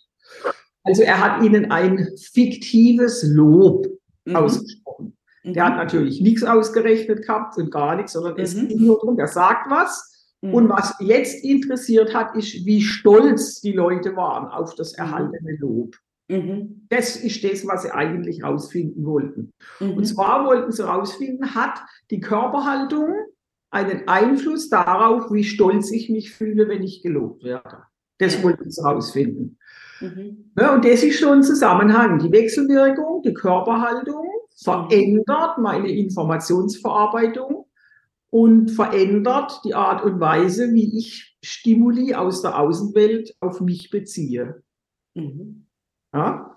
Also 0.83 1.01
er 1.01 1.19
hat 1.19 1.43
ihnen 1.43 1.71
ein 1.71 2.07
fiktives 2.31 3.23
Lob 3.23 3.87
mhm. 4.25 4.35
ausgesprochen. 4.35 5.17
Mhm. 5.43 5.53
Der 5.53 5.65
hat 5.65 5.77
natürlich 5.77 6.21
nichts 6.21 6.43
ausgerechnet 6.43 7.25
gehabt 7.25 7.57
und 7.57 7.71
gar 7.71 7.95
nichts, 7.95 8.13
sondern 8.13 8.33
mhm. 8.33 8.39
es 8.39 8.55
geht 8.55 8.79
nur 8.79 8.97
darum, 8.97 9.17
der 9.17 9.27
sagt 9.27 9.69
was 9.69 10.14
und 10.51 10.65
mhm. 10.65 10.69
was 10.69 10.95
jetzt 10.99 11.43
interessiert 11.43 12.13
hat, 12.13 12.35
ist, 12.35 12.65
wie 12.65 12.81
stolz 12.81 13.61
die 13.61 13.73
Leute 13.73 14.15
waren 14.15 14.47
auf 14.47 14.75
das 14.75 14.93
mhm. 14.93 14.99
erhaltene 14.99 15.57
Lob. 15.59 15.95
Mhm. 16.27 16.87
Das 16.89 17.15
ist 17.15 17.43
das, 17.43 17.67
was 17.67 17.83
sie 17.83 17.91
eigentlich 17.91 18.41
herausfinden 18.41 19.05
wollten. 19.05 19.53
Mhm. 19.79 19.93
Und 19.93 20.05
zwar 20.05 20.45
wollten 20.45 20.71
sie 20.71 20.83
herausfinden, 20.83 21.55
hat 21.55 21.79
die 22.09 22.19
Körperhaltung 22.19 23.13
einen 23.69 24.07
Einfluss 24.07 24.69
darauf, 24.69 25.31
wie 25.31 25.43
stolz 25.43 25.91
ich 25.91 26.09
mich 26.09 26.31
fühle, 26.31 26.67
wenn 26.67 26.83
ich 26.83 27.03
gelobt 27.03 27.43
werde. 27.43 27.83
Das 28.17 28.41
wollten 28.41 28.71
sie 28.71 28.81
herausfinden. 28.81 29.57
Mhm. 30.01 30.51
Ja, 30.57 30.73
und 30.73 30.85
das 30.85 31.03
ist 31.03 31.19
schon 31.19 31.39
ein 31.39 31.43
Zusammenhang. 31.43 32.19
Die 32.19 32.31
Wechselwirkung, 32.31 33.21
die 33.23 33.33
Körperhaltung 33.33 34.27
verändert 34.55 35.57
meine 35.57 35.89
Informationsverarbeitung 35.89 37.65
und 38.35 38.71
verändert 38.71 39.61
die 39.63 39.75
Art 39.75 40.03
und 40.03 40.19
Weise, 40.19 40.73
wie 40.73 40.97
ich 40.97 41.37
Stimuli 41.41 42.15
aus 42.15 42.41
der 42.41 42.59
Außenwelt 42.59 43.33
auf 43.39 43.61
mich 43.61 43.89
beziehe. 43.89 44.61
Mhm. 45.13 45.67
Ja? 46.13 46.53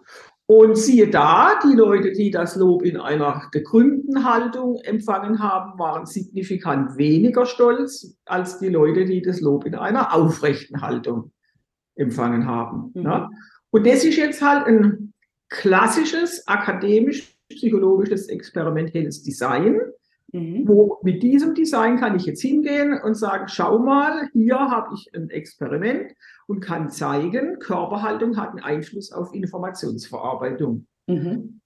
Und 0.47 0.77
siehe 0.77 1.09
da, 1.09 1.61
die 1.63 1.77
Leute, 1.77 2.11
die 2.11 2.33
das 2.33 2.57
Lob 2.57 2.83
in 2.83 2.97
einer 2.97 3.49
gekrümmten 3.53 4.25
Haltung 4.25 4.81
empfangen 4.83 5.39
haben, 5.39 5.79
waren 5.79 6.05
signifikant 6.05 6.99
weniger 6.99 7.47
stolz 7.47 8.19
als 8.25 8.59
die 8.59 8.71
Leute, 8.71 9.05
die 9.05 9.23
das 9.23 9.41
Lob 9.41 9.65
in 9.65 9.77
einer 9.77 10.13
aufrechten 10.13 10.81
Haltung 10.81 11.31
empfangen 11.95 12.47
haben. 12.47 12.91
Mhm. 12.95 13.03
Ja? 13.03 13.31
Und 13.71 13.87
das 13.87 14.05
ist 14.05 14.17
jetzt 14.17 14.43
halt 14.43 14.67
ein 14.67 15.13
klassisches 15.49 16.45
akademisch-psychologisches 16.49 18.29
experimentelles 18.31 19.23
Design, 19.23 19.79
Mhm. 20.33 20.69
Wo 20.69 20.99
mit 21.03 21.23
diesem 21.23 21.55
Design 21.55 21.97
kann 21.99 22.17
ich 22.17 22.27
jetzt 22.27 22.43
hingehen 22.43 23.01
und 23.03 23.15
sagen, 23.15 23.49
schau 23.49 23.79
mal, 23.79 24.29
hier 24.33 24.59
habe 24.59 24.95
ich 24.95 25.11
ein 25.15 25.31
Experiment 25.31 26.13
und 26.47 26.61
kann 26.61 26.91
zeigen, 26.91 27.59
Körperhaltung 27.59 28.37
hat 28.37 28.51
einen 28.51 28.61
Einfluss 28.61 29.11
auf 29.11 29.35
Informationsverarbeitung. 29.35 30.87
Mhm. 31.07 31.61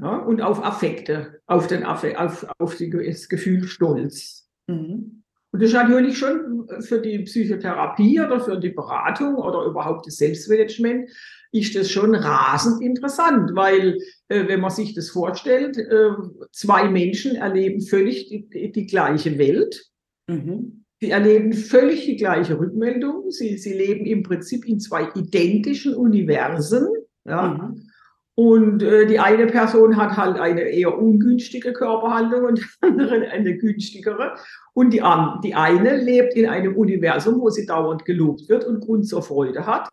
Ja, 0.00 0.16
und 0.16 0.40
auf 0.40 0.64
Affekte, 0.64 1.40
auf, 1.46 1.68
den 1.68 1.84
Affe, 1.84 2.18
auf, 2.18 2.44
auf 2.58 2.76
das 2.76 3.28
Gefühl 3.28 3.64
Stolz. 3.68 4.48
Mhm. 4.66 5.22
Und 5.52 5.62
das 5.62 5.68
ist 5.68 5.74
natürlich 5.74 6.16
schon 6.18 6.66
für 6.80 7.00
die 7.00 7.18
Psychotherapie 7.20 8.20
oder 8.20 8.40
für 8.40 8.58
die 8.58 8.70
Beratung 8.70 9.36
oder 9.36 9.64
überhaupt 9.64 10.06
das 10.06 10.16
Selbstmanagement 10.16 11.10
ist 11.52 11.76
das 11.76 11.90
schon 11.90 12.14
rasend 12.14 12.82
interessant, 12.82 13.54
weil 13.54 13.98
äh, 14.28 14.48
wenn 14.48 14.60
man 14.60 14.70
sich 14.70 14.94
das 14.94 15.10
vorstellt, 15.10 15.76
äh, 15.76 16.10
zwei 16.50 16.88
Menschen 16.88 17.36
erleben 17.36 17.82
völlig 17.82 18.28
die, 18.28 18.72
die 18.72 18.86
gleiche 18.86 19.38
Welt. 19.38 19.84
Mhm. 20.26 20.84
Sie 21.00 21.10
erleben 21.10 21.52
völlig 21.52 22.06
die 22.06 22.16
gleiche 22.16 22.58
Rückmeldung. 22.58 23.30
Sie, 23.30 23.58
sie 23.58 23.74
leben 23.74 24.06
im 24.06 24.22
Prinzip 24.22 24.66
in 24.66 24.80
zwei 24.80 25.08
identischen 25.14 25.94
Universen. 25.94 26.88
Ja. 27.24 27.48
Mhm. 27.48 27.88
Und 28.34 28.82
äh, 28.82 29.06
die 29.06 29.18
eine 29.18 29.46
Person 29.46 29.96
hat 29.98 30.16
halt 30.16 30.38
eine 30.38 30.62
eher 30.62 30.96
ungünstige 30.96 31.74
Körperhaltung 31.74 32.44
und 32.44 32.58
die 32.60 32.64
andere 32.80 33.28
eine 33.28 33.58
günstigere. 33.58 34.36
Und 34.72 34.94
die, 34.94 35.02
die 35.44 35.54
eine 35.54 35.96
lebt 35.96 36.34
in 36.34 36.46
einem 36.46 36.76
Universum, 36.76 37.40
wo 37.40 37.50
sie 37.50 37.66
dauernd 37.66 38.06
gelobt 38.06 38.48
wird 38.48 38.64
und 38.64 38.80
Grund 38.80 39.06
zur 39.06 39.22
Freude 39.22 39.66
hat. 39.66 39.90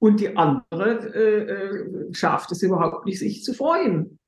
Und 0.00 0.20
die 0.20 0.36
andere 0.36 1.14
äh, 1.14 2.08
äh, 2.08 2.14
schafft 2.14 2.50
es 2.52 2.62
überhaupt 2.62 3.04
nicht, 3.04 3.18
sich 3.18 3.44
zu 3.44 3.52
freuen. 3.52 4.18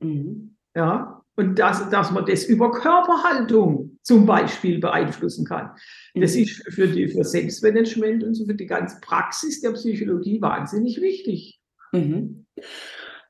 Mhm. 0.00 0.56
Ja, 0.74 1.22
und 1.36 1.58
dass, 1.58 1.88
dass 1.90 2.10
man 2.10 2.26
das 2.26 2.44
über 2.44 2.70
Körperhaltung 2.70 3.98
zum 4.02 4.24
Beispiel 4.26 4.78
beeinflussen 4.78 5.44
kann. 5.44 5.70
Das 6.14 6.34
mhm. 6.34 6.42
ist 6.42 6.72
für, 6.72 6.88
die, 6.88 7.08
für 7.08 7.24
Selbstmanagement 7.24 8.24
und 8.24 8.34
so 8.34 8.46
für 8.46 8.54
die 8.54 8.66
ganze 8.66 9.00
Praxis 9.00 9.60
der 9.60 9.72
Psychologie 9.72 10.40
wahnsinnig 10.40 11.00
wichtig. 11.00 11.60
Mhm. 11.92 12.46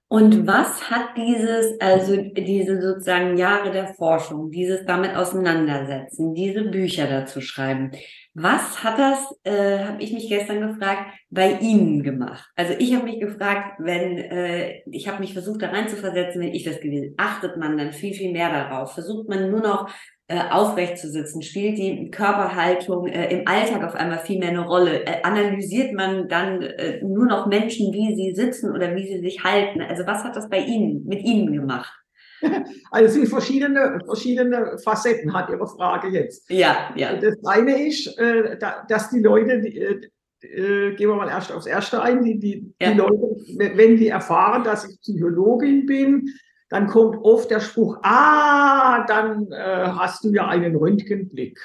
Und 0.09 0.47
was 0.47 0.91
hat 0.91 1.17
dieses, 1.17 1.81
also 1.81 2.17
diese 2.17 2.81
sozusagen 2.81 3.37
Jahre 3.37 3.73
der 3.73 3.95
Forschung, 3.95 4.51
dieses 4.51 4.85
damit 4.85 5.17
auseinandersetzen, 5.17 6.35
diese 6.35 6.63
Bücher 6.65 7.09
dazu 7.09 7.41
schreiben, 7.41 7.91
was 8.35 8.83
hat 8.83 8.99
das, 8.99 9.33
äh, 9.45 9.85
habe 9.85 10.03
ich 10.03 10.13
mich 10.13 10.29
gestern 10.29 10.61
gefragt, 10.61 11.13
bei 11.31 11.53
Ihnen 11.61 12.03
gemacht? 12.03 12.51
Also 12.57 12.75
ich 12.77 12.93
habe 12.95 13.05
mich 13.05 13.21
gefragt, 13.21 13.79
wenn, 13.79 14.19
äh, 14.19 14.81
ich 14.91 15.07
habe 15.07 15.21
mich 15.21 15.33
versucht 15.33 15.63
da 15.63 15.69
rein 15.69 15.89
zu 15.89 15.97
versetzen, 15.97 16.41
wenn 16.41 16.53
ich 16.53 16.65
das 16.65 16.81
gewesen, 16.81 17.15
achtet 17.17 17.57
man 17.57 17.79
dann 17.79 17.93
viel, 17.93 18.13
viel 18.13 18.33
mehr 18.33 18.51
darauf? 18.51 18.93
Versucht 18.93 19.29
man 19.29 19.53
nur 19.53 19.61
noch 19.61 19.89
äh, 20.27 20.41
aufrecht 20.51 20.99
zu 20.99 21.09
sitzen? 21.11 21.43
Spielt 21.43 21.79
die 21.79 22.11
Körperhaltung 22.11 23.07
äh, 23.07 23.33
im 23.33 23.47
Alltag 23.47 23.85
auf 23.85 23.95
einmal 23.95 24.19
viel 24.19 24.41
mehr 24.41 24.49
eine 24.49 24.67
Rolle? 24.67 25.07
Äh, 25.07 25.23
analysiert 25.23 25.93
man 25.93 26.29
dann 26.29 26.61
äh, 26.61 27.01
nur 27.05 27.27
noch 27.27 27.47
Menschen, 27.47 27.93
wie 27.93 28.17
sie 28.17 28.35
sitzen 28.35 28.75
oder 28.75 28.97
wie 28.97 29.07
sie 29.07 29.21
sich 29.21 29.45
halten? 29.45 29.81
Also 29.81 30.07
was 30.09 30.25
hat 30.25 30.35
das 30.35 30.49
bei 30.49 30.59
Ihnen, 30.59 31.05
mit 31.05 31.23
Ihnen 31.23 31.53
gemacht? 31.53 32.04
Also 32.91 33.07
es 33.07 33.15
sind 33.15 33.29
verschiedene, 33.29 33.99
verschiedene 34.05 34.79
Facetten, 34.79 35.33
hat 35.33 35.51
Ihre 35.51 35.67
Frage 35.67 36.09
jetzt. 36.09 36.49
Ja, 36.51 36.91
ja. 36.97 37.17
Das 37.17 37.37
eine 37.45 37.87
ist, 37.89 38.19
äh, 38.19 38.59
dass 38.89 39.11
die 39.11 39.21
Leute, 39.21 39.53
äh, 39.53 40.01
äh, 40.43 40.95
gehen 40.95 41.09
wir 41.09 41.17
mal 41.17 41.29
erst 41.29 41.53
aufs 41.53 41.67
Erste 41.67 42.03
ein, 42.03 42.23
die, 42.23 42.39
die, 42.39 42.75
ja. 42.81 42.93
die 42.93 42.99
Leute, 42.99 43.37
wenn 43.77 43.97
die 43.97 44.09
erfahren, 44.09 44.65
dass 44.65 44.89
ich 44.89 45.01
Psychologin 45.01 45.87
bin, 45.87 46.29
dann 46.69 46.87
kommt 46.87 47.17
oft 47.23 47.51
der 47.51 47.61
Spruch, 47.61 47.99
ah, 48.03 49.05
dann 49.07 49.51
äh, 49.53 49.87
hast 49.87 50.25
du 50.25 50.33
ja 50.33 50.49
einen 50.49 50.77
Röntgenblick. 50.77 51.61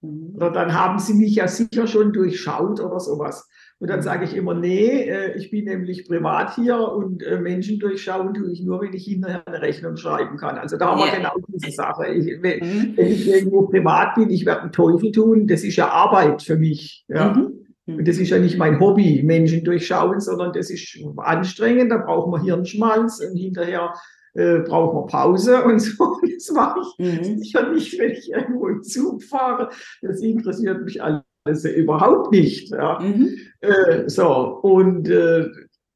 Mhm. 0.00 0.34
Oder 0.36 0.50
dann 0.50 0.74
haben 0.74 0.98
sie 0.98 1.14
mich 1.14 1.34
ja 1.34 1.48
sicher 1.48 1.86
schon 1.86 2.12
durchschaut 2.12 2.80
oder 2.80 3.00
sowas. 3.00 3.48
Und 3.82 3.88
dann 3.88 4.00
sage 4.00 4.24
ich 4.26 4.36
immer, 4.36 4.54
nee, 4.54 5.08
äh, 5.08 5.36
ich 5.36 5.50
bin 5.50 5.64
nämlich 5.64 6.06
privat 6.06 6.54
hier 6.54 6.78
und 6.78 7.20
äh, 7.24 7.40
Menschen 7.40 7.80
durchschauen 7.80 8.32
tue 8.32 8.52
ich 8.52 8.62
nur, 8.62 8.80
wenn 8.80 8.92
ich 8.92 9.06
hinterher 9.06 9.42
eine 9.44 9.60
Rechnung 9.60 9.96
schreiben 9.96 10.36
kann. 10.36 10.56
Also 10.56 10.76
da 10.76 10.92
haben 10.92 11.00
wir 11.00 11.10
genau 11.10 11.34
diese 11.48 11.72
Sache. 11.72 12.06
Ich, 12.14 12.26
wenn, 12.40 12.60
mhm. 12.60 12.96
wenn, 12.96 13.06
ich 13.08 13.28
irgendwo 13.28 13.62
privat 13.62 14.14
bin, 14.14 14.30
ich 14.30 14.46
werde 14.46 14.62
einen 14.62 14.70
Teufel 14.70 15.10
tun, 15.10 15.48
das 15.48 15.64
ist 15.64 15.74
ja 15.74 15.88
Arbeit 15.88 16.42
für 16.42 16.54
mich. 16.54 17.04
Ja. 17.08 17.34
Mhm. 17.34 17.98
Und 17.98 18.06
das 18.06 18.18
ist 18.18 18.30
ja 18.30 18.38
nicht 18.38 18.56
mein 18.56 18.78
Hobby, 18.78 19.20
Menschen 19.24 19.64
durchschauen, 19.64 20.20
sondern 20.20 20.52
das 20.52 20.70
ist 20.70 20.96
anstrengend, 21.16 21.90
da 21.90 21.96
brauchen 21.96 22.30
wir 22.30 22.40
Hirnschmalz 22.40 23.18
und 23.18 23.36
hinterher 23.36 23.94
äh, 24.34 24.60
brauchen 24.60 24.96
wir 24.96 25.06
Pause 25.06 25.60
und 25.64 25.80
so. 25.80 26.20
Das 26.22 26.52
mache 26.52 26.80
ich 26.98 27.20
mhm. 27.20 27.38
sicher 27.38 27.68
nicht, 27.72 27.98
wenn 27.98 28.12
ich 28.12 28.30
irgendwo 28.30 28.68
im 28.68 28.84
Zug 28.84 29.24
fahre. 29.24 29.70
Das 30.02 30.20
interessiert 30.20 30.84
mich 30.84 31.02
alles 31.02 31.22
überhaupt 31.44 32.32
nicht. 32.32 32.70
Ja. 32.70 33.00
Mhm. 33.00 33.36
Äh, 33.60 34.08
so, 34.08 34.60
und 34.62 35.08
äh, 35.08 35.46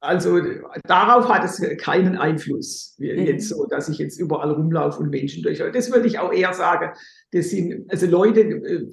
also 0.00 0.40
darauf 0.84 1.28
hat 1.28 1.44
es 1.44 1.60
keinen 1.78 2.16
Einfluss, 2.16 2.94
mhm. 2.98 3.26
jetzt 3.26 3.48
so, 3.48 3.66
dass 3.66 3.88
ich 3.88 3.98
jetzt 3.98 4.18
überall 4.20 4.50
rumlaufe 4.52 5.02
und 5.02 5.10
Menschen 5.10 5.42
durchschaue. 5.42 5.72
Das 5.72 5.90
würde 5.90 6.06
ich 6.06 6.18
auch 6.18 6.32
eher 6.32 6.52
sagen, 6.52 6.90
das 7.32 7.50
sind, 7.50 7.90
also 7.90 8.06
Leute, 8.06 8.40
äh, 8.40 8.86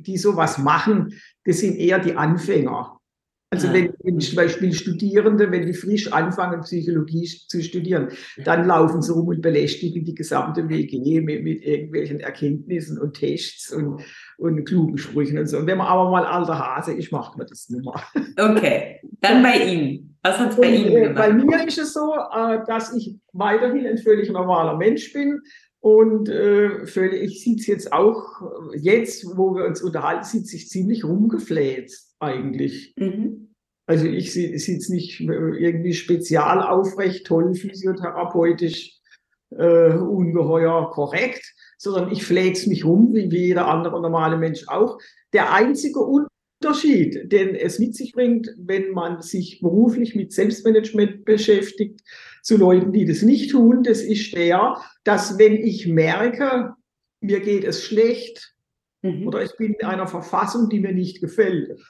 die 0.00 0.16
sowas 0.16 0.58
machen, 0.58 1.14
das 1.44 1.58
sind 1.58 1.76
eher 1.76 1.98
die 1.98 2.16
Anfänger. 2.16 2.95
Also 3.56 3.72
wenn, 3.72 3.94
wenn 4.02 4.20
zum 4.20 4.36
Beispiel 4.36 4.72
Studierende, 4.74 5.50
wenn 5.50 5.64
die 5.64 5.72
frisch 5.72 6.12
anfangen, 6.12 6.60
Psychologie 6.60 7.24
zu 7.24 7.62
studieren, 7.62 8.08
dann 8.44 8.66
laufen 8.66 9.00
sie 9.00 9.12
rum 9.12 9.28
und 9.28 9.40
belästigen 9.40 10.04
die 10.04 10.14
gesamte 10.14 10.68
WG 10.68 11.22
mit, 11.22 11.42
mit 11.42 11.64
irgendwelchen 11.64 12.20
Erkenntnissen 12.20 12.98
und 12.98 13.14
Tests 13.14 13.72
und, 13.72 14.02
und 14.36 14.64
klugen 14.66 14.98
Sprüchen 14.98 15.38
und 15.38 15.46
so. 15.46 15.56
Und 15.56 15.66
wenn 15.66 15.78
man 15.78 15.86
aber 15.86 16.10
mal 16.10 16.26
alter 16.26 16.58
Hase 16.58 16.92
ist, 16.92 17.10
macht 17.12 17.38
man 17.38 17.46
das 17.46 17.70
nicht 17.70 17.84
mehr. 17.84 18.02
Okay, 18.38 19.00
dann 19.22 19.42
bei 19.42 19.64
Ihnen. 19.64 20.18
Was 20.22 20.38
hat 20.38 20.60
bei 20.60 20.68
Ihnen 20.68 20.92
äh, 20.92 21.00
gemacht? 21.08 21.16
Bei 21.16 21.32
mir 21.32 21.66
ist 21.66 21.78
es 21.78 21.94
so, 21.94 22.12
äh, 22.14 22.58
dass 22.66 22.94
ich 22.94 23.16
weiterhin 23.32 23.86
ein 23.86 23.96
völlig 23.96 24.30
normaler 24.30 24.76
Mensch 24.76 25.12
bin. 25.14 25.40
Und 25.80 26.28
äh, 26.28 26.82
ich 27.14 27.42
sitze 27.42 27.70
jetzt 27.70 27.92
auch, 27.92 28.42
jetzt, 28.74 29.24
wo 29.36 29.54
wir 29.54 29.64
uns 29.64 29.82
unterhalten, 29.82 30.24
sitze 30.24 30.56
ich 30.56 30.68
ziemlich 30.68 31.04
rumgefläht 31.04 31.92
eigentlich. 32.18 32.92
Mhm. 32.96 33.45
Also 33.86 34.06
ich 34.06 34.32
sitze 34.32 34.92
nicht 34.92 35.20
irgendwie 35.20 35.94
spezial 35.94 36.60
aufrecht, 36.60 37.26
toll 37.26 37.54
physiotherapeutisch, 37.54 38.96
äh, 39.50 39.92
ungeheuer 39.92 40.90
korrekt, 40.90 41.54
sondern 41.78 42.10
ich 42.10 42.24
flägs 42.24 42.66
mich 42.66 42.84
rum, 42.84 43.14
wie 43.14 43.28
jeder 43.28 43.68
andere 43.68 44.00
normale 44.00 44.36
Mensch 44.36 44.64
auch. 44.66 44.98
Der 45.32 45.52
einzige 45.52 46.00
Unterschied, 46.00 47.30
den 47.30 47.54
es 47.54 47.78
mit 47.78 47.94
sich 47.94 48.12
bringt, 48.12 48.48
wenn 48.58 48.90
man 48.90 49.22
sich 49.22 49.60
beruflich 49.60 50.16
mit 50.16 50.32
Selbstmanagement 50.32 51.24
beschäftigt, 51.24 52.00
zu 52.42 52.56
Leuten, 52.56 52.92
die 52.92 53.04
das 53.04 53.22
nicht 53.22 53.50
tun, 53.50 53.82
das 53.82 54.00
ist 54.00 54.34
der, 54.34 54.76
dass 55.04 55.38
wenn 55.38 55.54
ich 55.54 55.86
merke, 55.86 56.74
mir 57.20 57.40
geht 57.40 57.64
es 57.64 57.84
schlecht 57.84 58.54
mhm. 59.02 59.26
oder 59.26 59.42
ich 59.42 59.56
bin 59.56 59.74
in 59.74 59.86
einer 59.86 60.06
Verfassung, 60.06 60.68
die 60.68 60.80
mir 60.80 60.92
nicht 60.92 61.20
gefällt, 61.20 61.80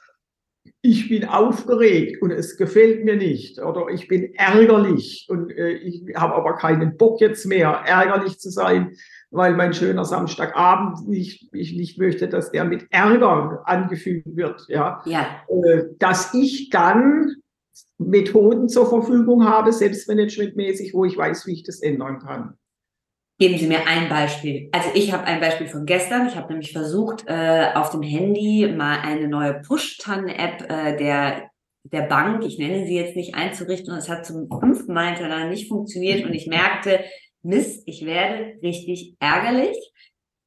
ich 0.81 1.09
bin 1.09 1.25
aufgeregt 1.25 2.21
und 2.21 2.31
es 2.31 2.57
gefällt 2.57 3.03
mir 3.03 3.15
nicht 3.15 3.59
oder 3.59 3.87
ich 3.89 4.07
bin 4.07 4.33
ärgerlich 4.35 5.27
und 5.29 5.51
äh, 5.51 5.73
ich 5.73 6.03
habe 6.15 6.35
aber 6.35 6.55
keinen 6.55 6.97
Bock 6.97 7.19
jetzt 7.21 7.45
mehr, 7.45 7.83
ärgerlich 7.85 8.39
zu 8.39 8.49
sein, 8.49 8.95
weil 9.31 9.55
mein 9.55 9.73
schöner 9.73 10.05
Samstagabend 10.05 11.07
nicht, 11.07 11.49
ich 11.53 11.75
nicht 11.75 11.99
möchte, 11.99 12.27
dass 12.27 12.51
der 12.51 12.65
mit 12.65 12.87
Ärger 12.89 13.63
angefügt 13.65 14.35
wird. 14.35 14.65
Ja, 14.67 15.01
ja. 15.05 15.41
Äh, 15.47 15.83
dass 15.99 16.33
ich 16.33 16.69
dann 16.69 17.35
Methoden 17.97 18.69
zur 18.69 18.87
Verfügung 18.87 19.45
habe, 19.45 19.71
selbstmanagementmäßig, 19.71 20.93
wo 20.93 21.05
ich 21.05 21.17
weiß, 21.17 21.47
wie 21.47 21.53
ich 21.53 21.63
das 21.63 21.81
ändern 21.81 22.19
kann. 22.19 22.57
Geben 23.39 23.59
Sie 23.59 23.67
mir 23.67 23.85
ein 23.85 24.09
Beispiel. 24.09 24.67
Also 24.71 24.89
ich 24.95 25.13
habe 25.13 25.25
ein 25.25 25.39
Beispiel 25.39 25.67
von 25.67 25.85
gestern. 25.85 26.27
Ich 26.27 26.35
habe 26.35 26.47
nämlich 26.47 26.71
versucht, 26.71 27.25
äh, 27.27 27.67
auf 27.75 27.91
dem 27.91 28.01
Handy 28.01 28.67
mal 28.75 28.99
eine 29.01 29.27
neue 29.27 29.61
Push-Tan-App 29.61 30.71
äh, 30.71 30.97
der, 30.97 31.51
der 31.83 32.01
Bank, 32.01 32.43
ich 32.43 32.57
nenne 32.57 32.87
sie 32.87 32.95
jetzt 32.95 33.15
nicht, 33.15 33.35
einzurichten. 33.35 33.93
Und 33.93 33.99
es 33.99 34.09
hat 34.09 34.25
zum 34.25 34.49
fünften 34.49 34.91
Mal 34.91 35.09
hintereinander 35.09 35.49
nicht 35.49 35.67
funktioniert. 35.67 36.25
Und 36.25 36.33
ich 36.33 36.47
merkte, 36.47 37.01
Mist, 37.43 37.83
ich 37.85 38.07
werde 38.07 38.55
richtig 38.63 39.15
ärgerlich. 39.19 39.77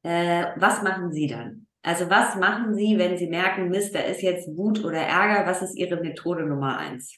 Äh, 0.03 0.47
was 0.57 0.83
machen 0.83 1.13
Sie 1.13 1.27
dann? 1.27 1.67
Also 1.83 2.09
was 2.09 2.35
machen 2.35 2.75
Sie, 2.75 2.97
wenn 2.97 3.17
Sie 3.17 3.27
merken, 3.27 3.69
Mist, 3.69 3.95
da 3.95 3.99
ist 3.99 4.21
jetzt 4.21 4.49
Wut 4.57 4.83
oder 4.83 4.99
Ärger? 4.99 5.49
Was 5.49 5.61
ist 5.61 5.77
Ihre 5.77 6.01
Methode 6.01 6.45
Nummer 6.45 6.77
eins? 6.77 7.15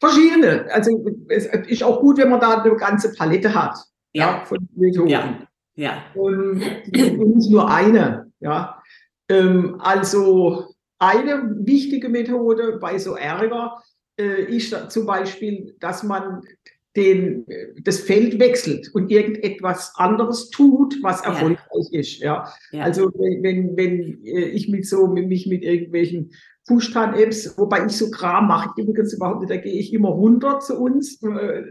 Verschiedene. 0.00 0.66
Also 0.72 0.90
es 1.28 1.46
ist 1.46 1.84
auch 1.84 2.00
gut, 2.00 2.18
wenn 2.18 2.28
man 2.28 2.40
da 2.40 2.60
eine 2.60 2.74
ganze 2.74 3.12
Palette 3.14 3.54
hat 3.54 3.76
ja. 4.12 4.44
von 4.44 4.68
Methoden. 4.74 5.08
Ja. 5.08 5.48
ja. 5.74 6.04
Und, 6.14 6.58
nicht 6.92 7.50
nur 7.50 7.70
eine. 7.70 8.30
Ja. 8.40 8.82
Ähm, 9.28 9.76
also 9.80 10.74
eine 10.98 11.56
wichtige 11.58 12.08
Methode 12.08 12.78
bei 12.80 12.98
so 12.98 13.16
Ärger 13.16 13.82
äh, 14.18 14.44
ist 14.44 14.74
zum 14.90 15.06
Beispiel, 15.06 15.74
dass 15.80 16.02
man 16.02 16.42
den, 16.94 17.46
das 17.82 18.00
Feld 18.00 18.38
wechselt 18.38 18.90
und 18.94 19.10
irgendetwas 19.10 19.94
anderes 19.96 20.50
tut, 20.50 20.94
was 21.02 21.22
erfolgreich 21.22 21.88
ja. 21.90 22.00
ist. 22.00 22.18
Ja. 22.18 22.48
ja. 22.70 22.82
Also 22.82 23.10
wenn, 23.14 23.42
wenn, 23.42 23.76
wenn 23.76 24.24
äh, 24.24 24.48
ich 24.48 24.68
mit 24.68 24.86
so, 24.86 25.06
mich 25.06 25.46
mit 25.46 25.62
irgendwelchen 25.62 26.32
Push-Tan-Apps, 26.66 27.58
wobei 27.58 27.86
ich 27.86 27.96
so 27.96 28.08
Kram 28.10 28.46
mache 28.46 28.70
ich 28.76 28.84
übrigens 28.84 29.12
überhaupt 29.12 29.40
nicht, 29.40 29.50
da 29.50 29.56
gehe 29.56 29.72
ich 29.72 29.92
immer 29.92 30.10
runter 30.10 30.60
zu 30.60 30.78
uns. 30.78 31.18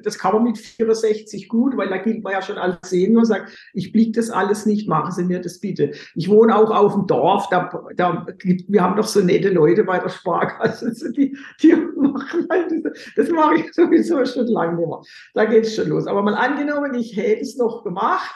Das 0.03 0.19
kann 0.19 0.33
man 0.33 0.43
mit 0.43 0.57
64 0.57 1.47
gut, 1.47 1.77
weil 1.77 1.87
da 1.87 1.97
gilt 1.97 2.23
man 2.23 2.33
ja 2.33 2.41
schon 2.41 2.57
als 2.57 2.89
Senior 2.89 3.19
und 3.19 3.25
sagt, 3.25 3.51
ich 3.73 3.93
blick 3.93 4.13
das 4.13 4.29
alles 4.29 4.65
nicht, 4.65 4.89
machen 4.89 5.11
Sie 5.11 5.23
mir 5.23 5.39
das 5.39 5.59
bitte. 5.59 5.91
Ich 6.13 6.29
wohne 6.29 6.55
auch 6.57 6.71
auf 6.71 6.93
dem 6.93 7.07
Dorf, 7.07 7.47
da, 7.49 7.69
da 7.95 8.27
wir 8.43 8.83
haben 8.83 8.97
doch 8.97 9.07
so 9.07 9.21
nette 9.21 9.49
Leute 9.49 9.85
bei 9.85 9.97
der 9.97 10.09
Sparkasse, 10.09 11.11
die, 11.15 11.37
die 11.61 11.73
machen 11.95 12.47
halt 12.49 12.73
das, 13.15 13.29
mache 13.29 13.55
ich 13.55 13.73
sowieso 13.73 14.25
schon 14.25 14.47
lange 14.47 14.75
nicht 14.75 14.87
mehr. 14.87 15.01
Da 15.33 15.45
geht 15.45 15.65
es 15.65 15.75
schon 15.75 15.87
los. 15.87 16.05
Aber 16.05 16.21
mal 16.21 16.35
angenommen, 16.35 16.93
ich 16.95 17.15
hätte 17.15 17.41
es 17.41 17.55
noch 17.55 17.83
gemacht, 17.83 18.35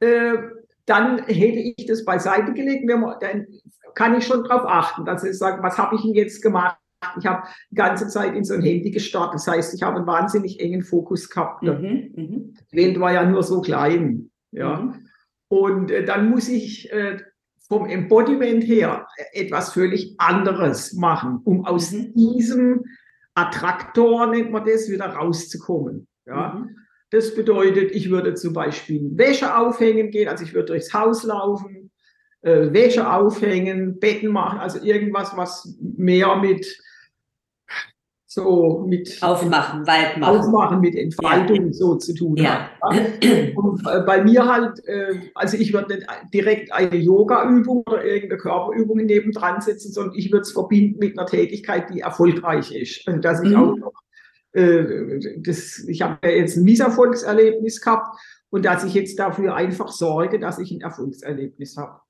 äh, 0.00 0.34
dann 0.86 1.18
hätte 1.26 1.72
ich 1.76 1.86
das 1.86 2.04
beiseite 2.04 2.52
gelegt. 2.52 2.90
Dann 3.20 3.46
kann 3.94 4.16
ich 4.16 4.26
schon 4.26 4.44
darauf 4.44 4.66
achten, 4.66 5.04
dass 5.04 5.24
ich 5.24 5.36
sage, 5.36 5.62
was 5.62 5.78
habe 5.78 5.96
ich 5.96 6.02
denn 6.02 6.14
jetzt 6.14 6.42
gemacht? 6.42 6.76
Ich 7.18 7.26
habe 7.26 7.46
die 7.70 7.76
ganze 7.76 8.08
Zeit 8.08 8.34
in 8.34 8.44
so 8.44 8.54
ein 8.54 8.62
Handy 8.62 8.90
gestartet. 8.90 9.34
Das 9.34 9.46
heißt, 9.46 9.74
ich 9.74 9.82
habe 9.82 9.96
einen 9.96 10.06
wahnsinnig 10.06 10.60
engen 10.60 10.82
Fokus 10.82 11.30
gehabt. 11.30 11.62
Mhm, 11.62 12.12
mhm. 12.14 12.54
Welt 12.72 13.00
war 13.00 13.12
ja 13.12 13.24
nur 13.24 13.42
so 13.42 13.60
klein. 13.60 14.30
Ja. 14.52 14.80
Mhm. 14.80 15.06
Und 15.48 15.90
äh, 15.90 16.04
dann 16.04 16.30
muss 16.30 16.48
ich 16.48 16.92
äh, 16.92 17.18
vom 17.68 17.86
Embodiment 17.86 18.64
her 18.64 19.06
etwas 19.32 19.72
völlig 19.72 20.14
anderes 20.18 20.92
machen, 20.92 21.40
um 21.44 21.64
aus 21.64 21.92
mhm. 21.92 22.12
diesem 22.14 22.84
Attraktor, 23.34 24.26
nennt 24.26 24.50
man 24.50 24.64
das, 24.66 24.90
wieder 24.90 25.06
rauszukommen. 25.06 26.06
Ja. 26.26 26.54
Mhm. 26.54 26.76
Das 27.10 27.34
bedeutet, 27.34 27.90
ich 27.92 28.10
würde 28.10 28.34
zum 28.34 28.52
Beispiel 28.52 29.10
Wäsche 29.16 29.56
aufhängen 29.56 30.10
gehen, 30.10 30.28
also 30.28 30.44
ich 30.44 30.54
würde 30.54 30.66
durchs 30.66 30.94
Haus 30.94 31.24
laufen, 31.24 31.89
äh, 32.42 32.72
Wäsche 32.72 33.10
aufhängen, 33.10 33.98
Betten 33.98 34.30
machen, 34.30 34.58
also 34.58 34.82
irgendwas, 34.82 35.36
was 35.36 35.76
mehr 35.80 36.36
mit 36.36 36.66
so 38.32 38.84
mit 38.86 39.18
Aufmachen, 39.22 39.84
Wald 39.88 40.16
machen. 40.18 40.38
Aufmachen 40.38 40.80
mit 40.80 40.94
Entfaltung 40.94 41.66
ja. 41.66 41.72
so 41.72 41.96
zu 41.96 42.14
tun 42.14 42.36
ja. 42.36 42.70
hat. 42.80 42.94
Und 43.56 43.84
äh, 43.84 44.02
bei 44.06 44.22
mir 44.22 44.46
halt, 44.46 44.86
äh, 44.86 45.20
also 45.34 45.56
ich 45.56 45.72
würde 45.72 45.96
nicht 45.96 46.06
direkt 46.32 46.72
eine 46.72 46.94
Yoga-Übung 46.94 47.82
oder 47.88 48.04
irgendeine 48.04 48.40
Körperübung 48.40 48.98
nebendran 48.98 49.60
setzen, 49.60 49.90
sondern 49.90 50.14
ich 50.16 50.30
würde 50.30 50.42
es 50.42 50.52
verbinden 50.52 51.00
mit 51.00 51.18
einer 51.18 51.26
Tätigkeit, 51.26 51.90
die 51.92 52.02
erfolgreich 52.02 52.72
ist. 52.72 53.02
Also 53.08 53.18
dass 53.18 53.42
ich 53.42 53.50
mhm. 53.50 53.56
auch 53.56 53.76
noch, 53.76 53.92
äh, 54.52 55.18
das, 55.38 55.80
ich 55.88 56.00
habe 56.02 56.18
ja 56.22 56.36
jetzt 56.36 56.56
ein 56.56 56.62
Misserfolgserlebnis 56.62 57.80
gehabt 57.80 58.16
und 58.50 58.64
dass 58.64 58.84
ich 58.84 58.94
jetzt 58.94 59.18
dafür 59.18 59.56
einfach 59.56 59.88
sorge, 59.88 60.38
dass 60.38 60.60
ich 60.60 60.70
ein 60.70 60.82
Erfolgserlebnis 60.82 61.76
habe. 61.76 62.00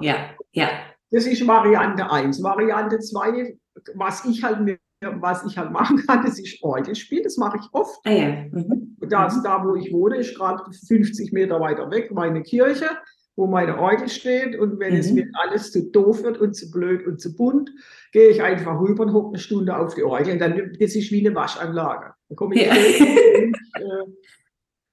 Ja, 0.00 0.34
ja. 0.52 0.68
Das 1.10 1.26
ist 1.26 1.46
Variante 1.46 2.10
1. 2.10 2.42
Variante 2.42 2.98
2, 2.98 3.56
was 3.94 4.24
ich 4.24 4.42
halt 4.42 4.60
mir 4.60 4.78
was 5.00 5.44
ich 5.44 5.56
halt 5.56 5.70
machen 5.70 6.04
kann, 6.06 6.24
das 6.24 6.38
ist 6.38 6.62
Orgelspiel, 6.62 7.22
das 7.22 7.36
mache 7.36 7.58
ich 7.58 7.68
oft. 7.72 8.00
Ah, 8.04 8.10
ja. 8.10 8.28
mhm. 8.50 8.96
das, 9.08 9.42
da, 9.42 9.64
wo 9.64 9.74
ich 9.76 9.92
wohne, 9.92 10.16
ist 10.16 10.36
gerade 10.36 10.62
50 10.72 11.32
Meter 11.32 11.60
weiter 11.60 11.90
weg 11.90 12.10
meine 12.10 12.42
Kirche, 12.42 12.88
wo 13.36 13.46
meine 13.46 13.78
Orgel 13.78 14.08
steht. 14.08 14.58
Und 14.58 14.80
wenn 14.80 14.94
mhm. 14.94 15.00
es 15.00 15.12
mir 15.12 15.30
alles 15.34 15.72
zu 15.72 15.90
doof 15.90 16.22
wird 16.24 16.38
und 16.38 16.54
zu 16.54 16.70
blöd 16.70 17.06
und 17.06 17.20
zu 17.20 17.36
bunt, 17.36 17.70
gehe 18.12 18.30
ich 18.30 18.42
einfach 18.42 18.80
rüber 18.80 19.04
und 19.04 19.12
hocke 19.12 19.28
eine 19.28 19.38
Stunde 19.38 19.76
auf 19.76 19.94
die 19.94 20.02
Orgel. 20.02 20.32
Und 20.34 20.40
dann, 20.40 20.72
das 20.78 20.96
ist 20.96 21.12
wie 21.12 21.24
eine 21.26 21.34
Waschanlage. 21.34 22.14
Da 22.28 22.34
komme 22.34 22.56
ich 22.56 22.66
ja. 22.66 22.74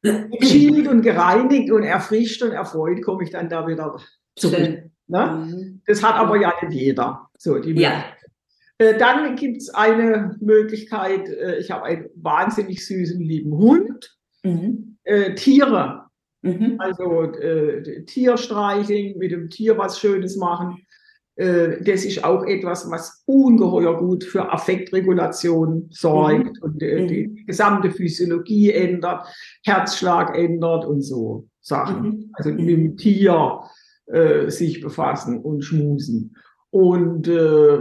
äh, 0.03 0.29
geschält 0.39 0.87
und 0.87 1.01
gereinigt 1.01 1.71
und 1.71 1.83
erfrischt 1.83 2.43
und 2.43 2.51
erfreut, 2.51 3.01
komme 3.01 3.23
ich 3.23 3.31
dann 3.31 3.49
da 3.49 3.67
wieder 3.67 3.99
zurück. 4.35 4.89
Ne? 5.07 5.25
Mhm. 5.25 5.81
Das 5.85 6.03
hat 6.03 6.15
aber 6.15 6.37
ja 6.37 6.53
nicht 6.61 6.73
jeder. 6.73 7.29
So, 7.37 7.59
die 7.59 7.73
ja. 7.73 8.05
Äh, 8.77 8.97
dann 8.97 9.35
gibt 9.35 9.57
es 9.57 9.69
eine 9.69 10.35
Möglichkeit, 10.41 11.29
äh, 11.29 11.59
ich 11.59 11.71
habe 11.71 11.83
einen 11.83 12.09
wahnsinnig 12.15 12.85
süßen, 12.85 13.21
lieben 13.21 13.51
Hund. 13.53 14.17
Mhm. 14.43 14.97
Äh, 15.03 15.35
Tiere, 15.35 16.05
mhm. 16.41 16.75
also 16.79 17.23
äh, 17.23 18.03
Tierstreicheln, 18.05 19.17
mit 19.17 19.31
dem 19.31 19.49
Tier 19.49 19.77
was 19.77 19.99
Schönes 19.99 20.35
machen. 20.35 20.85
Äh, 21.35 21.83
das 21.83 22.05
ist 22.05 22.23
auch 22.23 22.43
etwas, 22.43 22.89
was 22.89 23.23
ungeheuer 23.25 23.97
gut 23.97 24.23
für 24.23 24.51
Affektregulation 24.51 25.87
sorgt 25.91 26.57
mhm. 26.57 26.61
und 26.61 26.81
äh, 26.81 27.01
mhm. 27.01 27.07
die 27.07 27.45
gesamte 27.45 27.91
Physiologie 27.91 28.71
ändert, 28.71 29.27
Herzschlag 29.63 30.35
ändert 30.37 30.85
und 30.85 31.01
so 31.01 31.47
Sachen. 31.61 32.03
Mhm. 32.03 32.29
Also 32.33 32.51
mit 32.51 32.67
dem 32.67 32.97
Tier 32.97 33.61
sich 34.07 34.81
befassen 34.81 35.41
und 35.41 35.63
schmusen. 35.63 36.35
Und 36.75 37.27
äh, 37.27 37.79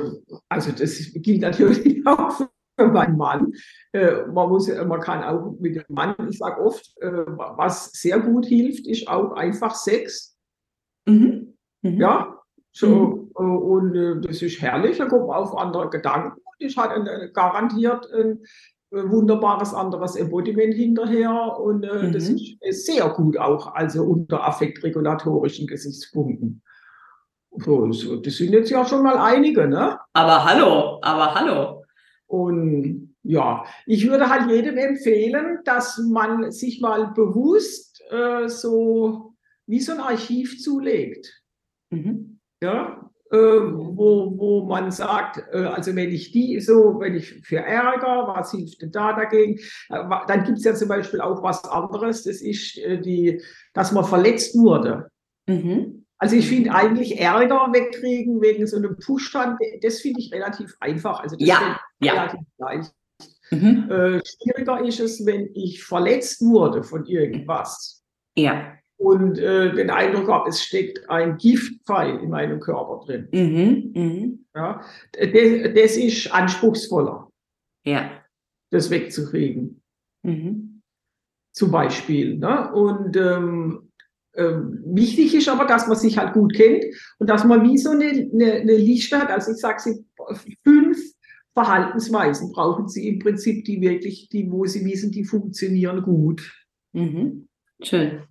also 0.48 0.70
das 0.70 1.12
gilt 1.14 1.40
natürlich 1.40 2.06
auch 2.06 2.30
für 2.78 2.86
meinen 2.88 3.16
Mann. 3.16 3.52
Äh, 3.92 4.22
man, 4.32 4.48
muss, 4.48 4.68
man 4.68 5.00
kann 5.00 5.22
auch 5.22 5.56
mit 5.58 5.76
dem 5.76 5.84
Mann, 5.88 6.14
ich 6.28 6.38
sage 6.38 6.60
oft, 6.62 6.92
äh, 7.00 7.10
was 7.10 7.90
sehr 7.92 8.20
gut 8.20 8.46
hilft, 8.46 8.86
ist 8.86 9.08
auch 9.08 9.32
einfach 9.32 9.74
Sex. 9.74 10.38
Mhm. 11.06 11.54
Mhm. 11.82 12.00
Ja, 12.00 12.40
so, 12.72 12.88
mhm. 12.88 13.30
Äh, 13.36 13.42
und 13.42 13.96
äh, 13.96 14.20
das 14.20 14.42
ist 14.42 14.60
herrlich, 14.60 14.98
da 14.98 15.06
kommt 15.06 15.26
man 15.26 15.36
auf 15.36 15.56
andere 15.56 15.90
Gedanken 15.90 16.38
und 16.38 16.54
ich 16.58 16.76
hatte 16.76 17.30
garantiert 17.32 18.06
ein 18.12 18.40
äh, 18.42 18.46
wunderbares 18.94 19.74
anderes 19.74 20.16
Embodiment 20.16 20.74
hinterher 20.74 21.58
und 21.58 21.82
das 21.82 22.30
mhm. 22.30 22.38
ist 22.60 22.86
sehr 22.86 23.08
gut 23.10 23.36
auch, 23.36 23.74
also 23.74 24.04
unter 24.04 24.46
affektregulatorischen 24.46 25.66
Gesichtspunkten. 25.66 26.62
So, 27.56 28.16
das 28.16 28.36
sind 28.36 28.52
jetzt 28.52 28.70
ja 28.70 28.84
schon 28.84 29.02
mal 29.02 29.16
einige, 29.16 29.68
ne? 29.68 29.98
Aber 30.12 30.44
hallo, 30.44 30.98
aber 31.02 31.34
hallo. 31.34 31.84
Und 32.26 33.14
ja, 33.22 33.64
ich 33.86 34.08
würde 34.08 34.28
halt 34.28 34.50
jedem 34.50 34.76
empfehlen, 34.76 35.60
dass 35.64 35.98
man 35.98 36.50
sich 36.50 36.80
mal 36.80 37.12
bewusst 37.14 38.02
äh, 38.10 38.48
so 38.48 39.34
wie 39.66 39.80
so 39.80 39.92
ein 39.92 40.00
Archiv 40.00 40.60
zulegt. 40.60 41.42
Mhm. 41.90 42.40
Ja, 42.62 43.10
äh, 43.12 43.13
wo, 43.30 44.38
wo 44.38 44.64
man 44.64 44.90
sagt, 44.90 45.42
äh, 45.52 45.64
also 45.64 45.94
wenn 45.96 46.10
ich 46.10 46.32
die 46.32 46.60
so, 46.60 47.00
wenn 47.00 47.14
ich 47.14 47.40
für 47.44 47.58
Ärger, 47.58 48.28
was 48.28 48.52
hilft 48.52 48.82
denn 48.82 48.92
da 48.92 49.12
dagegen? 49.12 49.58
Äh, 49.88 50.04
dann 50.28 50.44
gibt 50.44 50.58
es 50.58 50.64
ja 50.64 50.74
zum 50.74 50.88
Beispiel 50.88 51.20
auch 51.20 51.42
was 51.42 51.64
anderes, 51.64 52.24
das 52.24 52.40
ist 52.40 52.78
äh, 52.78 53.00
die, 53.00 53.42
dass 53.72 53.92
man 53.92 54.04
verletzt 54.04 54.56
wurde. 54.56 55.08
Mhm. 55.46 56.04
Also 56.18 56.36
ich 56.36 56.48
finde 56.48 56.72
eigentlich 56.72 57.18
Ärger 57.18 57.68
wegkriegen 57.72 58.40
wegen 58.40 58.66
so 58.66 58.76
einem 58.76 58.96
Push-Stand, 58.96 59.58
das 59.82 60.00
finde 60.00 60.20
ich 60.20 60.32
relativ 60.32 60.76
einfach. 60.80 61.20
Also 61.20 61.36
das 61.36 61.48
ja, 61.48 61.78
ja. 62.00 62.12
relativ 62.12 62.40
leicht. 62.58 62.92
Mhm. 63.50 63.90
Äh, 63.90 64.20
schwieriger 64.24 64.84
ist 64.84 65.00
es, 65.00 65.26
wenn 65.26 65.50
ich 65.54 65.84
verletzt 65.84 66.40
wurde 66.40 66.82
von 66.82 67.04
irgendwas. 67.06 68.02
Ja. 68.36 68.74
Und 68.96 69.38
äh, 69.38 69.74
den 69.74 69.90
Eindruck 69.90 70.28
habe, 70.28 70.48
es 70.48 70.62
steckt 70.62 71.08
ein 71.10 71.36
Giftpfeil 71.36 72.20
in 72.20 72.30
meinem 72.30 72.60
Körper 72.60 73.04
drin. 73.04 73.28
Mhm. 73.32 73.92
Mhm. 74.00 74.46
Ja, 74.54 74.80
das, 75.12 75.74
das, 75.74 75.96
ist 75.96 76.32
anspruchsvoller. 76.32 77.28
Ja. 77.84 78.22
Das 78.70 78.90
wegzukriegen. 78.90 79.82
Mhm. 80.22 80.82
Zum 81.52 81.70
Beispiel. 81.70 82.38
Ne? 82.38 82.72
Und 82.72 83.16
ähm, 83.16 83.90
ähm, 84.36 84.82
wichtig 84.86 85.34
ist 85.34 85.48
aber, 85.48 85.64
dass 85.64 85.86
man 85.86 85.96
sich 85.96 86.18
halt 86.18 86.32
gut 86.34 86.54
kennt 86.54 86.84
und 87.18 87.28
dass 87.28 87.44
man 87.44 87.62
wie 87.62 87.78
so 87.78 87.90
eine, 87.90 88.06
eine, 88.06 88.52
eine 88.54 88.76
Liste 88.76 89.18
hat. 89.18 89.30
Also 89.30 89.52
ich 89.52 89.58
sage 89.58 89.80
Sie, 89.80 90.04
fünf 90.64 90.98
Verhaltensweisen 91.52 92.52
brauchen 92.52 92.88
Sie 92.88 93.08
im 93.08 93.20
Prinzip, 93.20 93.64
die 93.64 93.80
wirklich, 93.80 94.28
die, 94.28 94.50
wo 94.50 94.66
Sie 94.66 94.84
wissen, 94.84 95.12
die 95.12 95.24
funktionieren 95.24 96.02
gut. 96.02 96.52
Mhm. 96.92 97.48
Schön. 97.80 98.22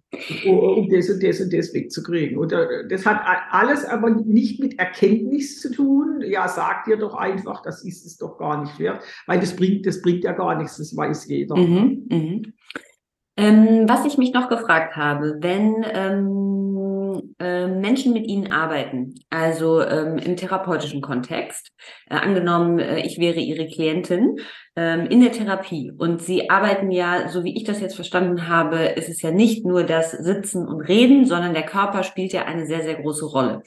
Um 0.45 0.89
das 0.89 1.10
und 1.10 1.23
das 1.23 1.41
und 1.41 1.52
das 1.54 1.73
wegzukriegen. 1.73 2.52
Äh, 2.52 2.88
das 2.88 3.06
hat 3.06 3.21
alles 3.52 3.86
aber 3.86 4.10
nicht 4.10 4.60
mit 4.60 4.78
Erkenntnis 4.80 5.60
zu 5.60 5.71
tun. 5.71 6.21
Ja, 6.26 6.47
sagt 6.47 6.88
ihr 6.88 6.97
doch 6.97 7.15
einfach, 7.15 7.62
das 7.62 7.84
ist 7.84 8.06
es 8.06 8.17
doch 8.17 8.38
gar 8.38 8.62
nicht 8.62 8.80
wert, 8.80 9.04
weil 9.26 9.39
das 9.39 9.56
bringt, 9.56 9.86
das 9.86 10.02
bringt 10.02 10.23
ja 10.23 10.34
gar 10.34 10.58
nichts, 10.58 10.78
das 10.78 10.95
weiß 10.95 11.28
jeder. 11.28 11.56
Mhm, 11.56 12.08
mhm. 12.10 12.54
Ähm, 13.36 13.89
was 13.89 14.06
ich 14.06 14.19
mich 14.19 14.32
noch 14.32 14.47
gefragt 14.47 14.95
habe, 14.95 15.38
wenn 15.39 15.84
ähm, 15.91 16.28
äh, 16.28 16.42
Menschen 17.84 18.13
mit 18.13 18.26
Ihnen 18.28 18.52
arbeiten, 18.52 19.13
also 19.30 19.82
ähm, 19.82 20.17
im 20.17 20.38
therapeutischen 20.38 21.02
Kontext, 21.02 21.72
äh, 22.10 22.15
angenommen, 22.15 22.80
äh, 22.80 23.02
ich 23.02 23.19
wäre 23.19 23.39
Ihre 23.39 23.67
Klientin 23.67 24.38
ähm, 24.78 25.06
in 25.08 25.19
der 25.19 25.34
Therapie 25.34 25.91
und 25.98 26.22
Sie 26.22 26.50
arbeiten 26.50 26.91
ja, 26.91 27.28
so 27.28 27.43
wie 27.43 27.56
ich 27.58 27.65
das 27.65 27.82
jetzt 27.82 27.96
verstanden 27.96 28.48
habe, 28.48 28.78
ist 28.86 29.10
es 29.10 29.22
ja 29.22 29.32
nicht 29.32 29.65
nur 29.65 29.84
das 29.84 30.12
Sitzen 30.12 30.65
und 30.65 30.82
Reden, 30.82 31.26
sondern 31.26 31.54
der 31.54 31.65
Körper 31.65 32.04
spielt 32.04 32.32
ja 32.32 32.46
eine 32.46 32.65
sehr, 32.65 32.84
sehr 32.84 32.96
große 32.96 33.26
Rolle. 33.26 33.62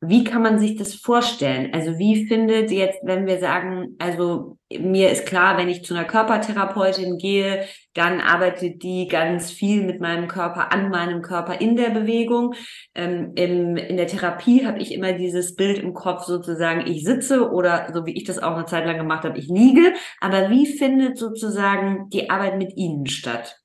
Wie 0.00 0.22
kann 0.22 0.42
man 0.42 0.60
sich 0.60 0.76
das 0.76 0.94
vorstellen? 0.94 1.74
Also 1.74 1.98
wie 1.98 2.26
findet 2.28 2.70
jetzt, 2.70 3.00
wenn 3.02 3.26
wir 3.26 3.40
sagen, 3.40 3.96
also 3.98 4.56
mir 4.70 5.10
ist 5.10 5.26
klar, 5.26 5.58
wenn 5.58 5.68
ich 5.68 5.84
zu 5.84 5.92
einer 5.92 6.04
Körpertherapeutin 6.04 7.18
gehe, 7.18 7.64
dann 7.94 8.20
arbeitet 8.20 8.84
die 8.84 9.08
ganz 9.08 9.50
viel 9.50 9.82
mit 9.82 10.00
meinem 10.00 10.28
Körper, 10.28 10.72
an 10.72 10.90
meinem 10.90 11.20
Körper 11.20 11.60
in 11.60 11.74
der 11.74 11.90
Bewegung. 11.90 12.54
Ähm, 12.94 13.32
im, 13.34 13.76
in 13.76 13.96
der 13.96 14.06
Therapie 14.06 14.64
habe 14.64 14.78
ich 14.78 14.94
immer 14.94 15.14
dieses 15.14 15.56
Bild 15.56 15.78
im 15.78 15.94
Kopf 15.94 16.26
sozusagen, 16.26 16.86
ich 16.86 17.02
sitze 17.02 17.50
oder 17.50 17.90
so 17.92 18.06
wie 18.06 18.16
ich 18.16 18.22
das 18.22 18.38
auch 18.38 18.54
eine 18.54 18.66
Zeit 18.66 18.86
lang 18.86 18.98
gemacht 18.98 19.24
habe, 19.24 19.36
ich 19.36 19.48
liege. 19.48 19.94
Aber 20.20 20.48
wie 20.48 20.66
findet 20.66 21.18
sozusagen 21.18 22.08
die 22.10 22.30
Arbeit 22.30 22.56
mit 22.56 22.76
Ihnen 22.76 23.06
statt? 23.06 23.60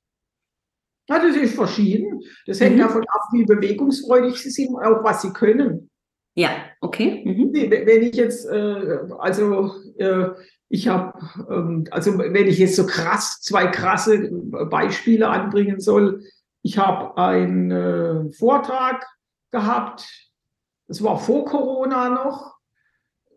Ja, 1.08 1.20
das 1.20 1.36
ist 1.36 1.54
verschieden. 1.54 2.22
Das 2.46 2.60
hängt 2.60 2.74
mhm. 2.74 2.80
davon 2.80 3.02
ab, 3.02 3.20
wie 3.32 3.44
bewegungsfreudig 3.44 4.36
Sie 4.36 4.50
sind, 4.50 4.74
auch 4.74 5.04
was 5.04 5.22
Sie 5.22 5.32
können. 5.32 5.90
Ja, 6.34 6.50
okay. 6.80 7.22
Mhm. 7.24 7.52
Wenn 7.52 8.02
ich 8.02 8.16
jetzt, 8.16 8.46
äh, 8.46 8.98
also 9.18 9.72
äh, 9.98 10.30
ich 10.68 10.88
habe, 10.88 11.18
ähm, 11.48 11.86
also 11.90 12.18
wenn 12.18 12.48
ich 12.48 12.58
jetzt 12.58 12.76
so 12.76 12.86
krass, 12.86 13.40
zwei 13.40 13.68
krasse 13.68 14.30
Beispiele 14.68 15.28
anbringen 15.28 15.80
soll, 15.80 16.24
ich 16.62 16.78
habe 16.78 17.16
einen 17.18 17.70
äh, 17.70 18.32
Vortrag 18.32 19.06
gehabt, 19.52 20.06
das 20.88 21.02
war 21.02 21.18
vor 21.18 21.44
Corona 21.44 22.08
noch, 22.08 22.56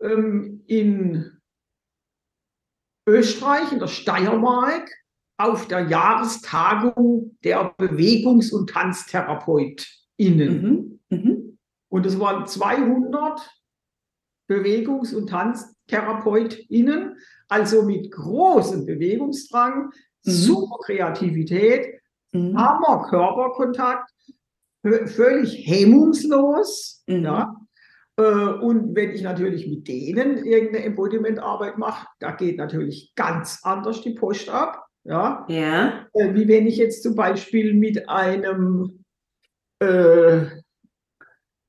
ähm, 0.01 0.63
in 0.65 1.31
Österreich, 3.07 3.71
in 3.71 3.79
der 3.79 3.87
Steiermark, 3.87 4.89
auf 5.37 5.67
der 5.67 5.81
Jahrestagung 5.81 7.37
der 7.43 7.75
Bewegungs- 7.77 8.51
und 8.51 8.69
TanztherapeutInnen. 8.71 10.61
Mhm. 10.61 10.99
Mhm. 11.09 11.56
Und 11.89 12.05
es 12.05 12.19
waren 12.19 12.45
200 12.45 13.49
Bewegungs- 14.47 15.13
und 15.13 15.29
TanztherapeutInnen, 15.29 17.17
also 17.47 17.83
mit 17.83 18.11
großem 18.11 18.85
Bewegungsdrang, 18.85 19.85
mhm. 19.85 19.91
super 20.23 20.77
Kreativität, 20.83 21.99
mhm. 22.31 22.57
Hammer 22.57 23.07
Körperkontakt, 23.09 24.09
völlig 25.05 25.67
hemmungslos. 25.67 27.03
Mhm. 27.07 27.23
Ja. 27.23 27.55
Äh, 28.17 28.23
und 28.23 28.95
wenn 28.95 29.11
ich 29.11 29.21
natürlich 29.21 29.67
mit 29.67 29.87
denen 29.87 30.45
irgendeine 30.45 30.85
Embodiment-Arbeit 30.85 31.77
mache, 31.77 32.07
da 32.19 32.31
geht 32.31 32.57
natürlich 32.57 33.13
ganz 33.15 33.59
anders 33.63 34.01
die 34.01 34.13
Post 34.13 34.49
ab. 34.49 34.85
Ja. 35.03 35.45
ja. 35.49 36.07
Äh, 36.13 36.33
wie 36.33 36.47
wenn 36.47 36.67
ich 36.67 36.77
jetzt 36.77 37.03
zum 37.03 37.15
Beispiel 37.15 37.73
mit 37.73 38.09
einem 38.09 39.03
äh, 39.79 40.45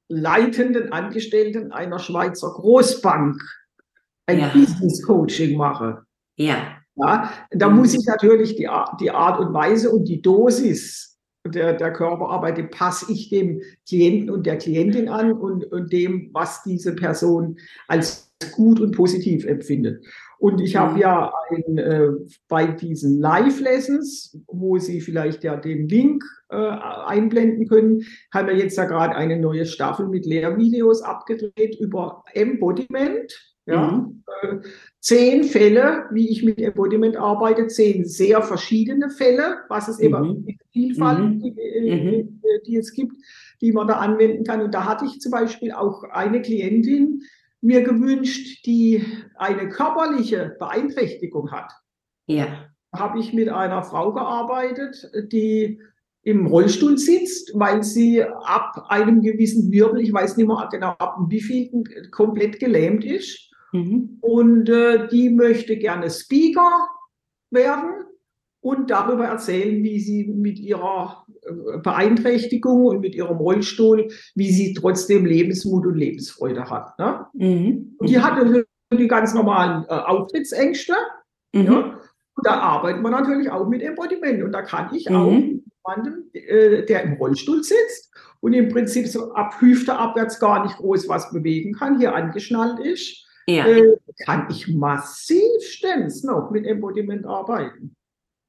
leitenden 0.09 0.92
Angestellten 0.92 1.72
einer 1.72 1.98
Schweizer 1.98 2.50
Großbank 2.50 3.40
ein 4.26 4.40
ja. 4.40 4.48
Business 4.48 5.02
Coaching 5.02 5.56
mache. 5.56 6.02
Ja. 6.36 6.74
Ja, 7.00 7.32
da 7.52 7.68
mhm. 7.68 7.76
muss 7.76 7.94
ich 7.94 8.04
natürlich 8.06 8.56
die, 8.56 8.68
die 9.00 9.11
Art 9.11 9.38
und 9.38 9.54
Weise 9.54 9.90
und 9.90 10.06
die 10.09 10.20
Dosis 10.20 11.09
der, 11.46 11.74
der 11.74 11.92
Körperarbeit, 11.92 12.59
die 12.59 12.64
passe 12.64 13.12
ich 13.12 13.30
dem 13.30 13.62
Klienten 13.86 14.30
und 14.30 14.46
der 14.46 14.59
Klientin 14.59 15.09
an 15.09 15.32
und, 15.32 15.64
und 15.64 15.92
dem, 15.92 16.30
was 16.32 16.62
diese 16.62 16.94
Person 16.94 17.56
als 17.86 18.32
gut 18.52 18.80
und 18.80 18.96
positiv 18.96 19.44
empfindet. 19.44 20.04
Und 20.39 20.61
ich 20.61 20.76
habe 20.76 20.95
mhm. 20.95 20.99
ja 20.99 21.32
ein, 21.51 21.78
äh, 21.78 22.09
bei 22.49 22.66
diesen 22.68 23.20
Live-Lessons, 23.20 24.39
wo 24.47 24.78
Sie 24.78 25.01
vielleicht 25.01 25.43
ja 25.43 25.57
den 25.57 25.89
Link 25.89 26.22
äh, 26.49 26.57
einblenden 26.57 27.68
können, 27.68 28.03
haben 28.32 28.49
wir 28.49 28.57
jetzt 28.57 28.76
ja 28.76 28.84
gerade 28.84 29.16
eine 29.16 29.39
neue 29.39 29.66
Staffel 29.66 30.09
mit 30.09 30.26
Lehrvideos 30.26 31.03
abgedreht 31.03 31.76
über 31.80 32.22
Embodiment. 32.34 33.32
Ja, 33.66 33.91
mhm. 33.91 34.22
äh, 34.43 34.57
zehn 35.01 35.45
Fälle, 35.45 36.07
wie 36.11 36.30
ich 36.30 36.43
mit 36.43 36.59
Embodiment 36.59 37.18
arbeite, 37.18 37.66
zehn 37.66 38.07
sehr 38.07 38.41
verschiedene 38.41 39.11
Fälle, 39.11 39.59
was 39.68 39.89
es 39.89 39.99
mhm. 39.99 40.05
eben 40.05 40.59
Vielfalt, 40.72 41.18
mhm. 41.18 41.39
die, 41.41 41.61
äh, 41.61 42.22
mhm. 42.22 42.41
die 42.66 42.76
es 42.76 42.93
gibt, 42.93 43.12
die 43.61 43.72
man 43.72 43.89
da 43.89 43.97
anwenden 43.97 44.45
kann. 44.45 44.62
Und 44.62 44.72
da 44.72 44.86
hatte 44.86 45.05
ich 45.05 45.20
zum 45.20 45.32
Beispiel 45.32 45.72
auch 45.72 46.05
eine 46.05 46.41
Klientin, 46.41 47.22
mir 47.61 47.82
gewünscht, 47.82 48.64
die 48.66 49.04
eine 49.36 49.68
körperliche 49.68 50.56
Beeinträchtigung 50.59 51.50
hat. 51.50 51.72
Ja. 52.26 52.46
Habe 52.94 53.18
ich 53.18 53.32
mit 53.32 53.48
einer 53.48 53.82
Frau 53.82 54.12
gearbeitet, 54.12 55.11
die 55.32 55.80
im 56.22 56.46
Rollstuhl 56.46 56.98
sitzt, 56.98 57.52
weil 57.54 57.82
sie 57.82 58.22
ab 58.22 58.86
einem 58.88 59.22
gewissen 59.22 59.70
Wirbel, 59.72 60.00
ich 60.00 60.12
weiß 60.12 60.36
nicht 60.36 60.46
mehr 60.46 60.68
genau 60.70 60.90
ab 60.98 61.16
wie 61.28 61.40
viel, 61.40 61.70
komplett 62.11 62.61
gelähmt 62.61 63.04
ist. 63.04 63.50
Mhm. 63.72 64.18
Und 64.20 64.68
äh, 64.68 65.09
die 65.09 65.30
möchte 65.30 65.76
gerne 65.76 66.11
Speaker 66.11 66.88
werden 67.50 68.04
und 68.61 68.90
darüber 68.90 69.26
erzählen, 69.26 69.82
wie 69.82 70.00
sie 70.00 70.26
mit 70.26 70.59
ihrer 70.59 71.24
Beeinträchtigung 71.82 72.86
und 72.86 73.01
mit 73.01 73.14
ihrem 73.14 73.38
Rollstuhl, 73.38 74.09
wie 74.34 74.51
sie 74.51 74.74
trotzdem 74.74 75.24
Lebensmut 75.24 75.86
und 75.86 75.96
Lebensfreude 75.96 76.68
hat. 76.68 76.99
Ne? 76.99 77.26
Mhm. 77.34 77.96
Und 77.99 78.09
die 78.09 78.20
hatte 78.20 78.66
die 78.92 79.09
ganz 79.09 79.34
normalen 79.34 79.84
äh, 79.84 79.92
Auftrittsängste. 79.92 80.94
Mhm. 81.55 81.62
Ja? 81.64 82.01
Und 82.34 82.46
da 82.46 82.53
arbeitet 82.53 83.03
man 83.03 83.12
natürlich 83.12 83.51
auch 83.51 83.68
mit 83.68 83.82
Embodiment. 83.82 84.42
Und 84.42 84.53
da 84.53 84.62
kann 84.62 84.94
ich 84.94 85.09
mhm. 85.09 85.16
auch 85.16 85.32
jemanden, 85.32 86.30
äh, 86.32 86.84
der 86.86 87.03
im 87.03 87.14
Rollstuhl 87.14 87.62
sitzt 87.62 88.12
und 88.40 88.53
im 88.53 88.68
Prinzip 88.68 89.09
so 89.09 89.32
ab 89.32 89.55
Hüfte 89.61 89.96
abwärts 89.96 90.38
gar 90.38 90.64
nicht 90.64 90.76
groß 90.76 91.09
was 91.09 91.32
bewegen 91.32 91.72
kann, 91.72 91.99
hier 91.99 92.14
angeschnallt 92.14 92.78
ist, 92.78 93.26
ja. 93.46 93.66
äh, 93.66 93.96
kann 94.24 94.46
ich 94.51 94.68
massivstens 94.68 96.22
noch 96.22 96.51
mit 96.51 96.66
Embodiment 96.66 97.26
arbeiten. 97.26 97.96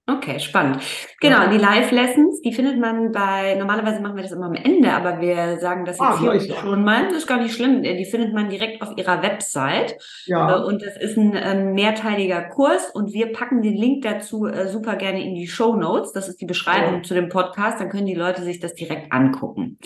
Okay, 0.10 0.40
spannend. 0.40 0.82
Genau, 1.20 1.50
die 1.52 1.58
Live-Lessons, 1.58 2.42
die 2.42 2.52
findet 2.52 2.80
man 2.80 3.12
bei, 3.12 3.56
normalerweise 3.56 4.02
machen 4.02 4.16
wir 4.16 4.24
das 4.24 4.32
immer 4.32 4.48
am 4.48 4.56
Ende, 4.56 4.92
aber 4.92 5.20
wir 5.20 5.60
sagen 5.60 5.86
das 5.86 5.98
jetzt 5.98 6.02
ah, 6.02 6.20
hier 6.20 6.40
schon 6.40 6.84
mal. 6.84 7.08
Das 7.08 7.18
ist 7.18 7.28
gar 7.28 7.40
nicht 7.40 7.54
schlimm. 7.54 7.84
Die 7.84 8.06
findet 8.06 8.34
man 8.34 8.50
direkt 8.50 8.82
auf 8.82 8.98
ihrer 8.98 9.22
Website. 9.22 9.98
Ja. 10.26 10.58
Äh, 10.58 10.64
und 10.66 10.82
das 10.82 10.98
ist 10.98 11.18
ein 11.18 11.36
ähm, 11.36 11.74
mehrteiliger 11.74 12.42
Kurs 12.44 12.90
und 12.92 13.14
wir 13.14 13.32
packen 13.32 13.62
den 13.62 13.76
Link 13.76 14.04
dazu 14.04 14.48
äh, 14.48 14.68
super 14.68 14.96
gerne 14.96 15.24
in 15.24 15.36
die 15.36 15.48
Show 15.48 15.76
Notes. 15.76 16.12
Das 16.12 16.28
ist 16.28 16.42
die 16.42 16.46
Beschreibung 16.46 16.96
ja. 16.96 17.04
zu 17.04 17.14
dem 17.14 17.30
Podcast. 17.30 17.80
Dann 17.80 17.90
können 17.90 18.08
die 18.08 18.16
Leute 18.16 18.42
sich 18.42 18.60
das 18.60 18.74
direkt 18.74 19.12
angucken. 19.12 19.78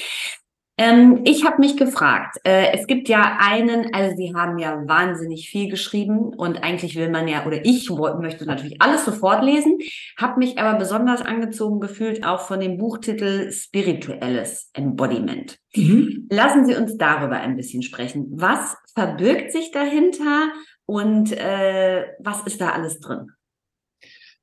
Ähm, 0.77 1.21
ich 1.23 1.45
habe 1.45 1.59
mich 1.59 1.77
gefragt, 1.77 2.37
äh, 2.43 2.71
es 2.73 2.87
gibt 2.87 3.07
ja 3.07 3.37
einen, 3.39 3.93
also 3.93 4.15
Sie 4.15 4.33
haben 4.33 4.57
ja 4.57 4.81
wahnsinnig 4.87 5.49
viel 5.49 5.69
geschrieben 5.69 6.33
und 6.33 6.63
eigentlich 6.63 6.95
will 6.95 7.09
man 7.09 7.27
ja, 7.27 7.45
oder 7.45 7.63
ich 7.63 7.91
möchte 7.91 8.45
natürlich 8.45 8.81
alles 8.81 9.05
sofort 9.05 9.43
lesen, 9.43 9.77
habe 10.17 10.39
mich 10.39 10.57
aber 10.57 10.79
besonders 10.79 11.21
angezogen 11.21 11.79
gefühlt 11.79 12.25
auch 12.25 12.41
von 12.41 12.59
dem 12.59 12.77
Buchtitel 12.77 13.51
Spirituelles 13.51 14.71
Embodiment. 14.73 15.59
Mhm. 15.75 16.27
Lassen 16.31 16.65
Sie 16.65 16.75
uns 16.75 16.97
darüber 16.97 17.35
ein 17.35 17.55
bisschen 17.55 17.83
sprechen. 17.83 18.25
Was 18.31 18.75
verbirgt 18.95 19.51
sich 19.51 19.69
dahinter 19.69 20.51
und 20.87 21.31
äh, 21.33 22.05
was 22.19 22.41
ist 22.47 22.59
da 22.59 22.69
alles 22.69 22.99
drin? 22.99 23.31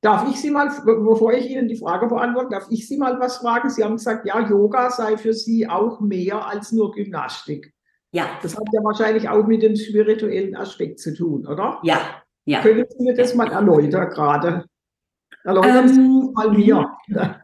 Darf 0.01 0.27
ich 0.27 0.41
Sie 0.41 0.49
mal, 0.49 0.67
bevor 0.83 1.31
ich 1.33 1.47
Ihnen 1.47 1.67
die 1.67 1.77
Frage 1.77 2.07
beantworte, 2.07 2.49
darf 2.49 2.67
ich 2.71 2.87
Sie 2.87 2.97
mal 2.97 3.19
was 3.19 3.37
fragen? 3.37 3.69
Sie 3.69 3.83
haben 3.83 3.97
gesagt, 3.97 4.25
ja, 4.25 4.39
Yoga 4.47 4.89
sei 4.89 5.15
für 5.15 5.33
Sie 5.33 5.69
auch 5.69 6.01
mehr 6.01 6.45
als 6.47 6.71
nur 6.71 6.91
Gymnastik. 6.91 7.71
Ja. 8.11 8.25
Das 8.41 8.57
hat 8.57 8.63
ja 8.73 8.83
wahrscheinlich 8.83 9.29
auch 9.29 9.45
mit 9.45 9.61
dem 9.61 9.75
spirituellen 9.75 10.55
Aspekt 10.55 10.99
zu 10.99 11.13
tun, 11.13 11.45
oder? 11.45 11.79
Ja, 11.83 12.23
ja. 12.45 12.61
Können 12.61 12.85
Sie 12.89 13.03
mir 13.03 13.13
das 13.13 13.35
mal 13.35 13.51
erläutern 13.51 14.09
gerade? 14.09 14.65
Erläutern 15.43 15.87
ähm, 15.87 15.93
Sie 15.93 16.31
mal 16.33 16.51
mir. 16.51 16.91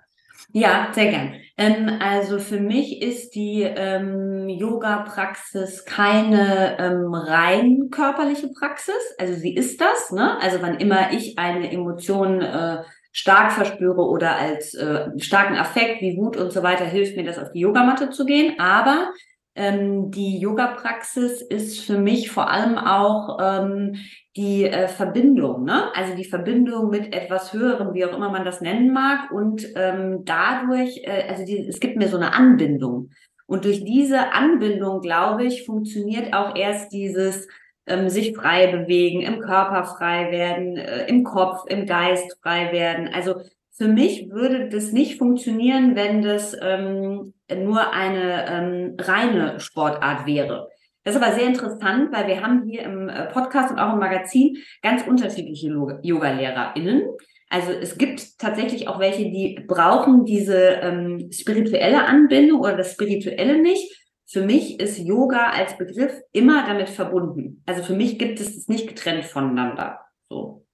Ja, 0.54 0.92
sehr 0.94 1.12
gern. 1.12 1.34
Ähm, 1.58 1.90
also 2.00 2.38
für 2.38 2.60
mich 2.60 3.02
ist 3.02 3.34
die 3.34 3.64
ähm, 3.64 4.48
Yoga-Praxis 4.48 5.86
keine 5.86 6.78
ähm, 6.80 7.14
rein 7.14 7.90
körperliche 7.90 8.50
Praxis. 8.50 9.16
Also 9.18 9.34
sie 9.34 9.56
ist 9.56 9.82
das. 9.82 10.12
Ne? 10.12 10.40
Also 10.40 10.62
wann 10.62 10.78
immer 10.78 11.12
ich 11.12 11.40
eine 11.40 11.72
Emotion 11.72 12.42
äh, 12.42 12.84
stark 13.12 13.52
verspüre 13.52 14.02
oder 14.02 14.36
als 14.36 14.76
äh, 14.76 15.10
starken 15.18 15.56
Affekt 15.56 16.02
wie 16.02 16.16
Wut 16.18 16.38
und 16.38 16.52
so 16.52 16.62
weiter, 16.62 16.86
hilft 16.86 17.18
mir 17.18 17.24
das 17.24 17.40
auf 17.40 17.52
die 17.52 17.62
Yogamatte 17.62 18.12
zu 18.12 18.26
gehen. 18.26 18.60
Aber 18.60 19.12
ähm, 19.58 20.12
die 20.12 20.38
Yoga-Praxis 20.40 21.42
ist 21.42 21.82
für 21.82 21.98
mich 21.98 22.32
vor 22.32 22.50
allem 22.50 22.78
auch 22.78 23.38
ähm, 23.42 23.96
die 24.36 24.66
äh, 24.66 24.88
Verbindung, 24.88 25.66
ne? 25.66 25.94
also 25.96 26.16
die 26.16 26.26
Verbindung 26.26 26.90
mit 26.90 27.14
etwas 27.14 27.54
Höherem, 27.54 27.94
wie 27.94 28.06
auch 28.06 28.16
immer 28.16 28.30
man 28.30 28.46
das 28.46 28.62
nennen 28.62 28.94
mag. 28.94 29.32
Und 29.32 29.68
ähm, 29.76 30.24
dadurch, 30.26 31.02
äh, 31.04 31.26
also 31.28 31.44
die, 31.44 31.68
es 31.68 31.80
gibt 31.80 31.98
mir 31.98 32.08
so 32.08 32.18
eine 32.18 32.34
Anbindung. 32.34 33.10
Und 33.48 33.66
durch 33.66 33.84
diese 33.84 34.34
Anbindung, 34.34 35.02
glaube 35.02 35.46
ich, 35.46 35.66
funktioniert 35.66 36.34
auch 36.34 36.56
erst 36.56 36.94
dieses 36.94 37.48
ähm, 37.88 38.10
sich 38.10 38.36
frei 38.36 38.68
bewegen, 38.68 39.22
im 39.22 39.40
Körper 39.40 39.86
frei 39.86 40.32
werden, 40.32 40.78
äh, 40.78 41.08
im 41.08 41.24
Kopf, 41.24 41.64
im 41.68 41.86
Geist 41.86 42.38
frei 42.44 42.72
werden. 42.72 43.10
Also 43.12 43.42
für 43.72 43.88
mich 43.88 44.30
würde 44.30 44.70
das 44.70 44.92
nicht 44.92 45.18
funktionieren, 45.18 45.96
wenn 45.96 46.22
das 46.22 46.56
ähm, 46.62 47.34
nur 47.56 47.94
eine 47.94 48.46
ähm, 48.50 48.98
reine 49.00 49.60
Sportart 49.60 50.26
wäre. 50.26 50.70
Das 51.04 51.16
ist 51.16 51.22
aber 51.22 51.36
sehr 51.36 51.48
interessant, 51.48 52.12
weil 52.12 52.28
wir 52.28 52.42
haben 52.42 52.64
hier 52.68 52.84
im 52.84 53.08
äh, 53.08 53.28
Podcast 53.28 53.72
und 53.72 53.80
auch 53.80 53.94
im 53.94 54.00
Magazin 54.00 54.58
ganz 54.82 55.08
unterschiedliche 55.08 55.70
Yoga-LehrerInnen. 56.02 57.04
Also 57.50 57.72
es 57.72 57.98
gibt 57.98 58.38
tatsächlich 58.40 58.90
auch 58.90 59.00
welche, 59.00 59.32
die 59.32 59.58
brauchen 59.68 60.26
diese 60.26 60.58
ähm, 60.58 61.30
spirituelle 61.32 62.06
Anbindung 62.06 62.60
oder 62.60 62.76
das 62.76 62.92
Spirituelle 62.92 63.62
nicht. 63.62 64.06
Für 64.26 64.46
mich 64.46 64.82
ist 64.82 65.00
Yoga 65.00 65.52
als 65.52 65.78
Begriff 65.78 66.12
immer 66.34 66.66
damit 66.68 66.90
verbunden. 66.90 67.64
Also 67.66 67.84
für 67.84 67.96
mich 67.96 68.20
gibt 68.20 68.42
es 68.42 68.56
das 68.56 68.68
nicht 68.68 68.88
getrennt 68.88 69.24
voneinander. 69.24 70.02
So. 70.28 70.66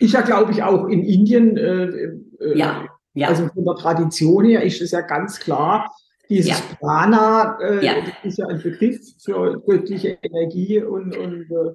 Ist 0.00 0.14
ja, 0.14 0.22
glaube 0.22 0.50
ich, 0.50 0.64
auch 0.64 0.88
in 0.88 1.04
Indien, 1.04 1.56
äh, 1.56 1.84
äh, 1.84 2.58
ja, 2.58 2.88
ja. 3.14 3.28
also 3.28 3.48
von 3.48 3.64
der 3.64 3.74
Tradition 3.74 4.44
her 4.44 4.62
ist 4.62 4.80
es 4.80 4.92
ja 4.92 5.00
ganz 5.00 5.40
klar, 5.40 5.90
dieses 6.30 6.50
ja. 6.50 6.56
Prana 6.78 7.58
äh, 7.60 7.84
ja. 7.84 7.94
ist 8.22 8.38
ja 8.38 8.46
ein 8.46 8.62
Begriff 8.62 9.00
für 9.22 9.60
göttliche 9.66 10.16
Energie 10.22 10.80
und, 10.80 11.16
und 11.16 11.50
äh, 11.50 11.72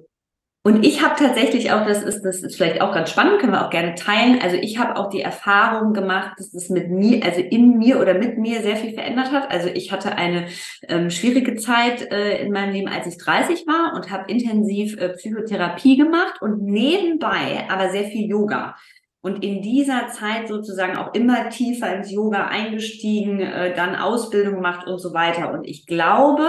Und 0.62 0.84
ich 0.84 1.04
habe 1.04 1.14
tatsächlich 1.16 1.70
auch, 1.72 1.86
das 1.86 2.02
ist, 2.02 2.22
das 2.22 2.42
ist 2.42 2.56
vielleicht 2.56 2.80
auch 2.80 2.94
ganz 2.94 3.10
spannend, 3.10 3.38
können 3.38 3.52
wir 3.52 3.66
auch 3.66 3.70
gerne 3.70 3.94
teilen. 3.96 4.40
Also 4.40 4.56
ich 4.56 4.78
habe 4.78 4.96
auch 4.96 5.10
die 5.10 5.20
Erfahrung 5.20 5.92
gemacht, 5.92 6.32
dass 6.38 6.54
es 6.54 6.70
mit 6.70 6.90
mir, 6.90 7.22
also 7.22 7.42
in 7.42 7.76
mir 7.76 8.00
oder 8.00 8.14
mit 8.14 8.38
mir 8.38 8.62
sehr 8.62 8.76
viel 8.76 8.94
verändert 8.94 9.30
hat. 9.30 9.50
Also 9.50 9.68
ich 9.68 9.92
hatte 9.92 10.16
eine 10.16 10.46
ähm, 10.88 11.10
schwierige 11.10 11.56
Zeit 11.56 12.10
äh, 12.10 12.42
in 12.42 12.50
meinem 12.50 12.72
Leben, 12.72 12.88
als 12.88 13.06
ich 13.06 13.18
30 13.18 13.66
war 13.66 13.94
und 13.94 14.10
habe 14.10 14.32
intensiv 14.32 14.96
äh, 14.96 15.10
Psychotherapie 15.10 15.98
gemacht 15.98 16.40
und 16.40 16.62
nebenbei 16.62 17.66
aber 17.68 17.90
sehr 17.90 18.04
viel 18.04 18.26
Yoga. 18.26 18.74
Und 19.26 19.42
in 19.42 19.60
dieser 19.60 20.06
Zeit 20.06 20.46
sozusagen 20.46 20.96
auch 20.96 21.12
immer 21.12 21.48
tiefer 21.48 21.92
ins 21.92 22.12
Yoga 22.12 22.46
eingestiegen, 22.46 23.40
äh, 23.40 23.74
dann 23.74 23.96
Ausbildung 23.96 24.54
gemacht 24.54 24.86
und 24.86 25.00
so 25.00 25.12
weiter. 25.14 25.52
Und 25.52 25.66
ich 25.66 25.84
glaube, 25.84 26.46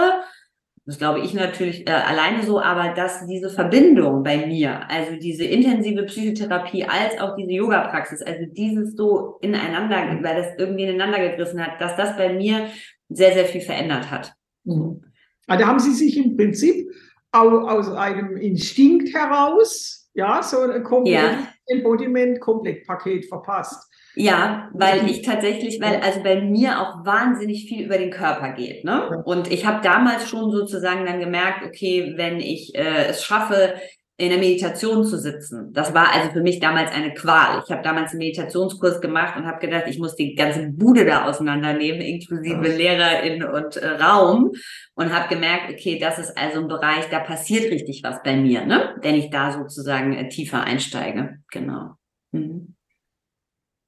das 0.86 0.96
glaube 0.96 1.18
ich 1.18 1.34
natürlich 1.34 1.88
äh, 1.88 1.90
alleine 1.90 2.44
so, 2.44 2.60
aber 2.60 2.94
dass 2.94 3.26
diese 3.26 3.50
Verbindung 3.50 4.22
bei 4.22 4.46
mir, 4.46 4.88
also 4.88 5.16
diese 5.20 5.42
intensive 5.42 6.04
Psychotherapie 6.04 6.84
als 6.84 7.18
auch 7.18 7.34
diese 7.34 7.50
Yoga-Praxis, 7.50 8.22
also 8.22 8.46
dieses 8.52 8.94
so 8.94 9.38
ineinander, 9.40 9.96
weil 10.22 10.36
das 10.36 10.54
irgendwie 10.56 10.84
ineinander 10.84 11.18
gegriffen 11.18 11.60
hat, 11.60 11.80
dass 11.80 11.96
das 11.96 12.16
bei 12.16 12.32
mir 12.32 12.68
sehr, 13.08 13.32
sehr 13.32 13.46
viel 13.46 13.62
verändert 13.62 14.08
hat. 14.08 14.34
Mhm. 14.62 15.02
Also 15.48 15.66
haben 15.66 15.80
Sie 15.80 15.94
sich 15.94 16.16
im 16.16 16.36
Prinzip 16.36 16.88
aus 17.32 17.90
einem 17.90 18.36
Instinkt 18.36 19.12
heraus, 19.12 19.97
ja, 20.18 20.42
so 20.42 20.62
ein 20.62 20.82
komplettes 20.82 21.38
ja. 21.38 21.48
Embodiment, 21.68 22.40
Komplettpaket 22.40 23.26
verpasst. 23.26 23.88
Ja, 24.16 24.68
weil 24.72 25.08
ich 25.08 25.22
tatsächlich, 25.22 25.80
weil 25.80 26.00
also 26.00 26.24
bei 26.24 26.40
mir 26.40 26.80
auch 26.80 27.06
wahnsinnig 27.06 27.68
viel 27.68 27.84
über 27.86 27.98
den 27.98 28.10
Körper 28.10 28.50
geht. 28.50 28.84
Ne? 28.84 29.22
Und 29.24 29.52
ich 29.52 29.64
habe 29.64 29.80
damals 29.80 30.28
schon 30.28 30.50
sozusagen 30.50 31.06
dann 31.06 31.20
gemerkt, 31.20 31.64
okay, 31.64 32.14
wenn 32.16 32.40
ich 32.40 32.74
äh, 32.74 33.06
es 33.06 33.22
schaffe, 33.22 33.74
in 34.20 34.30
der 34.30 34.38
Meditation 34.38 35.04
zu 35.04 35.16
sitzen. 35.16 35.72
Das 35.72 35.94
war 35.94 36.12
also 36.12 36.32
für 36.32 36.42
mich 36.42 36.58
damals 36.58 36.90
eine 36.90 37.14
Qual. 37.14 37.62
Ich 37.64 37.70
habe 37.70 37.82
damals 37.84 38.10
einen 38.10 38.18
Meditationskurs 38.18 39.00
gemacht 39.00 39.36
und 39.36 39.46
habe 39.46 39.60
gedacht, 39.60 39.84
ich 39.86 40.00
muss 40.00 40.16
die 40.16 40.34
ganze 40.34 40.70
Bude 40.70 41.04
da 41.04 41.26
auseinandernehmen, 41.26 42.00
inklusive 42.00 42.66
ja. 42.68 42.76
Lehrerin 42.76 43.44
und 43.44 43.76
äh, 43.76 43.90
Raum. 43.90 44.50
Und 44.94 45.14
habe 45.14 45.32
gemerkt, 45.32 45.70
okay, 45.70 46.00
das 46.00 46.18
ist 46.18 46.36
also 46.36 46.60
ein 46.60 46.66
Bereich, 46.66 47.08
da 47.10 47.20
passiert 47.20 47.70
richtig 47.70 48.02
was 48.02 48.20
bei 48.24 48.34
mir, 48.36 48.66
ne? 48.66 48.96
wenn 49.02 49.14
ich 49.14 49.30
da 49.30 49.52
sozusagen 49.52 50.12
äh, 50.12 50.28
tiefer 50.28 50.64
einsteige. 50.64 51.38
Genau. 51.52 51.94
Mhm. 52.32 52.74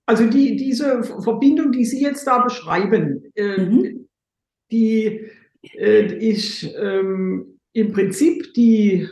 Also 0.06 0.26
die, 0.26 0.54
diese 0.54 1.02
Verbindung, 1.02 1.72
die 1.72 1.84
Sie 1.84 2.02
jetzt 2.02 2.24
da 2.24 2.38
beschreiben, 2.38 3.24
äh, 3.34 3.60
mhm. 3.60 4.08
die 4.70 5.28
äh, 5.76 6.28
ist 6.30 6.62
ähm, 6.76 7.58
im 7.72 7.92
Prinzip 7.92 8.54
die, 8.54 9.08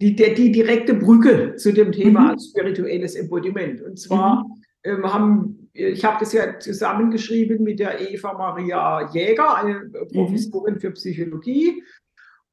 die, 0.00 0.14
die 0.14 0.52
direkte 0.52 0.94
Brücke 0.94 1.56
zu 1.56 1.72
dem 1.72 1.92
Thema 1.92 2.32
mhm. 2.32 2.38
spirituelles 2.38 3.14
Embodiment. 3.14 3.80
Und 3.82 3.98
zwar 3.98 4.44
mhm. 4.44 4.62
ähm, 4.84 5.12
haben, 5.12 5.70
ich 5.72 6.04
habe 6.04 6.18
das 6.20 6.32
ja 6.32 6.58
zusammengeschrieben 6.58 7.62
mit 7.62 7.78
der 7.78 8.00
Eva 8.00 8.32
Maria 8.34 9.10
Jäger, 9.12 9.56
eine 9.56 9.90
Professorin 10.12 10.78
für 10.78 10.90
Psychologie, 10.92 11.82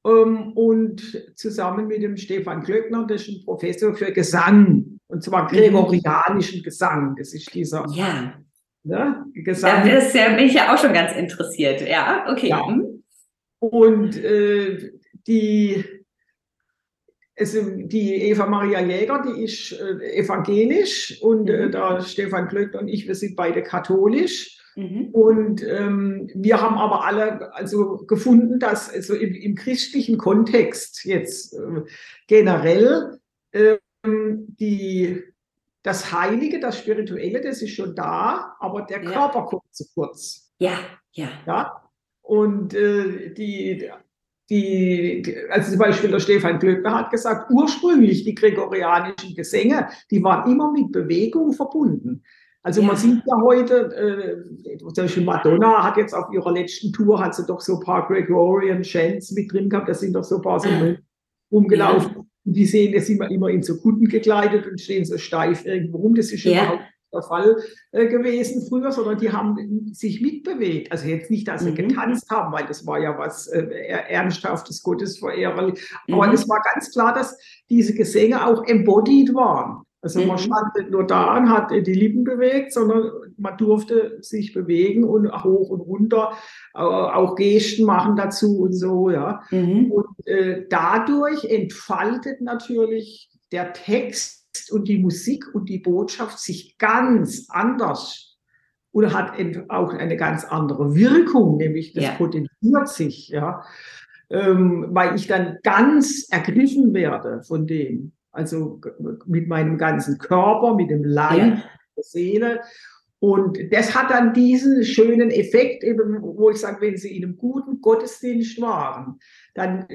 ähm, 0.04 0.54
und 0.54 1.02
zusammen 1.36 1.88
mit 1.88 2.02
dem 2.02 2.18
Stefan 2.18 2.64
Klöckner, 2.64 3.06
das 3.08 3.28
ist 3.28 3.30
ein 3.30 3.46
Professor 3.46 3.94
für 3.94 4.12
Gesang, 4.12 5.00
und 5.08 5.24
zwar 5.24 5.44
mhm. 5.44 5.56
gregorianischen 5.56 6.64
Gesang. 6.64 7.16
Das 7.18 7.34
ist 7.34 7.54
dieser 7.54 7.86
ja. 7.94 8.40
Ne, 8.84 9.26
Gesang. 9.34 9.88
Ja, 9.88 9.96
das 9.96 10.14
ja, 10.14 10.30
bin 10.30 10.46
ich 10.46 10.54
ja 10.54 10.74
auch 10.74 10.78
schon 10.78 10.94
ganz 10.94 11.16
interessiert. 11.16 11.88
Ja, 11.88 12.26
okay. 12.32 12.48
Ja. 12.48 12.66
Mhm. 12.66 13.04
Und 13.60 14.18
äh, 14.18 14.92
die, 15.28 15.86
also 17.38 17.62
die 17.64 18.16
Eva 18.30 18.46
Maria 18.46 18.82
Jäger, 18.82 19.24
die 19.26 19.44
ist 19.44 19.72
äh, 19.74 20.16
evangelisch 20.16 21.22
und 21.22 21.50
äh, 21.50 21.68
mhm. 21.68 21.72
der 21.72 22.02
Stefan 22.02 22.48
Klöckner 22.48 22.82
und 22.82 22.88
ich, 22.88 23.08
wir 23.08 23.16
sind 23.16 23.36
beide 23.36 23.64
katholisch. 23.64 24.58
Mhm. 24.76 25.10
Und 25.12 25.64
ähm, 25.68 26.30
wir 26.34 26.62
haben 26.62 26.78
aber 26.78 27.06
alle 27.06 27.54
also 27.54 27.98
gefunden, 28.08 28.60
dass 28.60 28.90
also 28.90 29.16
im, 29.16 29.34
im 29.34 29.56
christlichen 29.56 30.18
Kontext 30.18 31.04
jetzt 31.04 31.54
äh, 31.54 31.82
generell 32.28 33.20
äh, 33.52 33.78
die, 34.04 35.24
das 35.84 36.12
Heilige, 36.12 36.60
das 36.60 36.80
Spirituelle, 36.80 37.42
das 37.42 37.62
ist 37.62 37.76
schon 37.76 37.96
da, 37.96 38.56
aber 38.60 38.84
der 38.84 39.04
ja. 39.04 39.12
Körper 39.12 39.46
kommt 39.46 39.74
zu 39.74 39.86
kurz. 39.94 40.54
Ja, 40.60 40.80
ja. 41.12 41.30
ja? 41.46 41.90
Und 42.22 42.74
äh, 42.74 43.34
die, 43.34 43.90
die, 44.52 45.24
also 45.50 45.72
zum 45.72 45.80
Beispiel 45.80 46.12
der 46.12 46.20
Stefan 46.20 46.60
Glöckner 46.60 46.94
hat 46.94 47.10
gesagt, 47.10 47.50
ursprünglich 47.50 48.26
die 48.26 48.36
gregorianischen 48.36 49.34
Gesänge, 49.34 49.88
die 50.12 50.22
waren 50.22 50.52
immer 50.52 50.74
mit 50.74 50.92
Bewegung 50.92 51.54
verbunden. 51.54 52.22
Also 52.62 52.82
ja. 52.82 52.88
man 52.88 52.98
sieht 52.98 53.24
ja 53.26 53.42
heute, 53.42 54.44
äh, 54.66 54.78
zum 54.78 55.06
Beispiel 55.06 55.24
Madonna 55.24 55.84
hat 55.84 55.96
jetzt 55.96 56.14
auf 56.14 56.32
ihrer 56.34 56.52
letzten 56.52 56.92
Tour, 56.92 57.24
hat 57.24 57.34
sie 57.34 57.46
doch 57.46 57.62
so 57.62 57.80
ein 57.80 57.86
paar 57.86 58.06
Gregorian 58.08 58.84
Chants 58.84 59.32
mit 59.32 59.52
drin 59.52 59.70
gehabt, 59.70 59.88
da 59.88 59.94
sind 59.94 60.14
doch 60.14 60.24
so 60.26 60.36
ein 60.36 60.42
paar 60.42 60.60
so 60.60 60.68
ah. 60.68 60.96
rumgelaufen. 61.50 62.12
Ja. 62.14 62.26
Und 62.44 62.54
die 62.54 62.66
sehen 62.66 62.94
das 62.94 63.08
immer, 63.08 63.32
immer 63.32 63.50
in 63.50 63.64
so 63.64 63.78
Kutten 63.78 64.08
gekleidet 64.08 64.68
und 64.68 64.82
stehen 64.82 65.06
so 65.06 65.18
steif 65.18 65.66
irgendwo 65.66 66.00
rum. 66.00 66.16
Das 66.16 66.32
ist 66.32 66.44
ja. 66.44 66.64
überhaupt 66.64 66.84
der 67.14 67.22
Fall 67.22 67.58
äh, 67.92 68.08
gewesen 68.08 68.66
früher, 68.68 68.92
sondern 68.92 69.18
die 69.18 69.32
haben 69.32 69.92
sich 69.94 70.22
mitbewegt. 70.22 70.92
Also 70.92 71.08
jetzt 71.08 71.30
nicht, 71.30 71.48
dass 71.48 71.62
sie 71.62 71.72
mhm. 71.72 71.76
getanzt 71.76 72.30
haben, 72.30 72.54
weil 72.54 72.66
das 72.66 72.86
war 72.86 73.00
ja 73.00 73.18
was 73.18 73.48
äh, 73.48 73.62
ernsthaftes, 74.10 74.84
Gottesverehrer. 74.84 75.74
Aber 76.12 76.28
mhm. 76.28 76.34
es 76.34 76.48
war 76.48 76.62
ganz 76.74 76.92
klar, 76.92 77.14
dass 77.14 77.38
diese 77.70 77.94
Gesänge 77.94 78.46
auch 78.46 78.64
embodied 78.66 79.34
waren. 79.34 79.84
Also 80.02 80.20
mhm. 80.20 80.28
man 80.28 80.38
stand 80.40 80.76
nicht 80.76 80.90
nur 80.90 81.06
da 81.06 81.38
und 81.38 81.50
hat 81.50 81.72
die 81.72 81.94
Lippen 81.94 82.24
bewegt, 82.24 82.74
sondern 82.74 83.12
man 83.38 83.58
durfte 83.58 84.18
sich 84.22 84.54
bewegen 84.54 85.04
und 85.04 85.32
hoch 85.44 85.70
und 85.70 85.82
runter, 85.82 86.32
auch 86.74 87.36
Gesten 87.36 87.86
machen 87.86 88.16
dazu 88.16 88.62
und 88.62 88.74
so, 88.74 89.12
ja. 89.12 89.44
Mhm. 89.52 89.92
Und 89.92 90.28
äh, 90.28 90.66
dadurch 90.70 91.46
entfaltet 91.46 92.42
natürlich 92.42 93.30
der 93.52 93.74
Text 93.74 94.41
und 94.72 94.88
die 94.88 95.00
Musik 95.00 95.46
und 95.54 95.70
die 95.70 95.80
Botschaft 95.80 96.40
sich 96.40 96.78
ganz 96.78 97.48
anders 97.50 98.38
oder 98.92 99.14
hat 99.14 99.34
auch 99.70 99.94
eine 99.94 100.18
ganz 100.18 100.44
andere 100.44 100.96
Wirkung, 100.96 101.58
nämlich 101.58 101.94
das 101.94 102.04
ja. 102.04 102.12
potenziert 102.12 102.90
sich, 102.90 103.30
ja. 103.30 103.64
Ähm, 104.30 104.88
weil 104.92 105.16
ich 105.16 105.28
dann 105.28 105.58
ganz 105.62 106.28
ergriffen 106.30 106.94
werde 106.94 107.44
von 107.44 107.68
dem 107.68 108.14
also 108.32 108.80
mit 109.26 109.48
meinem 109.48 109.78
ganzen 109.78 110.18
Körper, 110.18 110.76
mit 110.76 110.90
dem 110.90 111.04
Leib, 111.04 111.38
ja. 111.38 111.64
der 111.98 112.04
Seele. 112.04 112.62
Und 113.20 113.60
das 113.72 113.94
hat 113.94 114.10
dann 114.10 114.34
diesen 114.34 114.84
schönen 114.84 115.30
Effekt, 115.30 115.84
eben, 115.84 116.22
wo 116.22 116.50
ich 116.50 116.58
sage, 116.58 116.82
wenn 116.82 116.98
Sie 116.98 117.16
in 117.16 117.24
einem 117.24 117.38
guten 117.38 117.82
Gottesdienst 117.82 118.60
waren, 118.62 119.20
dann, 119.54 119.86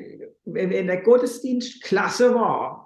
wenn 0.45 0.87
der 0.87 1.03
Gottesdienst 1.03 1.83
klasse 1.83 2.35
war, 2.35 2.86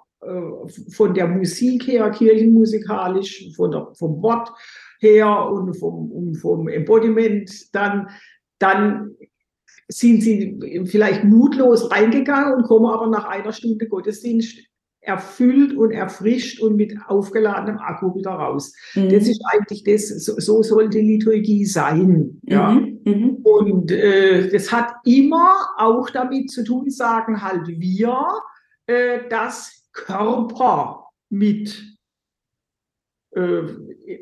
von 0.91 1.13
der 1.13 1.27
Musik 1.27 1.87
her, 1.87 2.09
kirchenmusikalisch, 2.11 3.51
von 3.55 3.71
der, 3.71 3.87
vom 3.95 4.21
Wort 4.21 4.51
her 4.99 5.49
und 5.49 5.73
vom, 5.75 6.11
und 6.11 6.35
vom 6.35 6.67
Embodiment, 6.67 7.73
dann, 7.73 8.09
dann 8.59 9.15
sind 9.87 10.21
Sie 10.21 10.85
vielleicht 10.85 11.23
mutlos 11.23 11.91
reingegangen 11.91 12.53
und 12.53 12.63
kommen 12.63 12.85
aber 12.85 13.07
nach 13.07 13.25
einer 13.25 13.51
Stunde 13.51 13.87
Gottesdienst 13.87 14.59
erfüllt 15.01 15.75
und 15.75 15.91
erfrischt 15.91 16.61
und 16.61 16.75
mit 16.75 16.95
aufgeladenem 17.07 17.79
Akku 17.79 18.13
wieder 18.15 18.31
raus. 18.31 18.73
Mhm. 18.93 19.09
Das 19.09 19.27
ist 19.27 19.41
eigentlich 19.51 19.83
das, 19.83 20.07
so, 20.09 20.39
so 20.39 20.61
sollte 20.61 20.99
Liturgie 20.99 21.65
sein. 21.65 22.39
Ja? 22.43 22.73
Mhm. 22.73 22.99
Mhm. 23.03 23.37
Und 23.43 23.91
äh, 23.91 24.49
das 24.49 24.71
hat 24.71 24.93
immer 25.03 25.69
auch 25.77 26.11
damit 26.11 26.51
zu 26.51 26.63
tun, 26.63 26.91
sagen 26.91 27.41
halt 27.41 27.67
wir, 27.67 28.27
äh, 28.85 29.27
dass 29.27 29.80
Körper 29.93 31.07
mit 31.29 31.97
äh, 33.31 33.61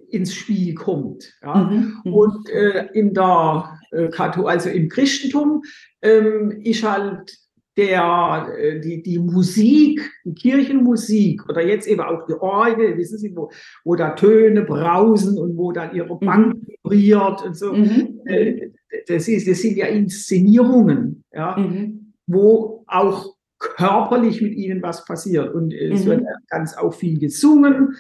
ins 0.10 0.34
Spiel 0.34 0.76
kommt. 0.76 1.34
Ja? 1.42 1.56
Mhm. 1.56 2.02
mhm. 2.04 2.14
Und 2.14 2.50
äh, 2.50 2.88
in 2.94 3.14
der 3.14 3.80
äh, 3.92 4.10
also 4.16 4.70
im 4.70 4.90
Christentum 4.90 5.64
ähm, 6.02 6.62
ist 6.64 6.84
halt 6.84 7.38
der, 7.80 8.54
äh, 8.58 8.80
die, 8.82 9.02
die 9.02 9.20
Musik, 9.20 10.02
die 10.26 10.34
Kirchenmusik 10.34 11.48
oder 11.48 11.66
jetzt 11.66 11.88
eben 11.88 12.02
auch 12.02 12.26
die 12.28 12.34
Orgel, 12.34 12.98
wissen 12.98 13.18
Sie, 13.18 13.34
wo, 13.36 13.50
wo 13.86 13.96
da 13.96 14.12
Töne 14.12 14.64
brausen 14.64 15.38
und 15.38 15.56
wo 15.56 15.72
dann 15.72 15.96
ihre 15.96 16.14
mhm. 16.16 16.20
Bank 16.20 16.68
vibriert 16.68 17.44
und 17.44 17.56
so. 17.56 17.74
Mhm. 17.74 18.20
Äh, 18.26 18.72
das, 19.08 19.28
ist, 19.28 19.48
das 19.48 19.60
sind 19.60 19.78
ja 19.78 19.86
Inszenierungen, 19.88 21.24
ja, 21.32 21.56
mhm. 21.58 22.14
wo 22.28 22.84
auch 22.88 23.36
körperlich 23.60 24.42
mit 24.42 24.54
ihnen 24.54 24.82
was 24.82 25.06
passiert. 25.06 25.54
Und 25.54 25.74
äh, 25.74 25.92
es 25.92 26.06
wird 26.06 26.22
mhm. 26.22 26.28
ganz 26.50 26.76
auch 26.76 26.94
viel 26.94 27.20
gesungen 27.20 27.96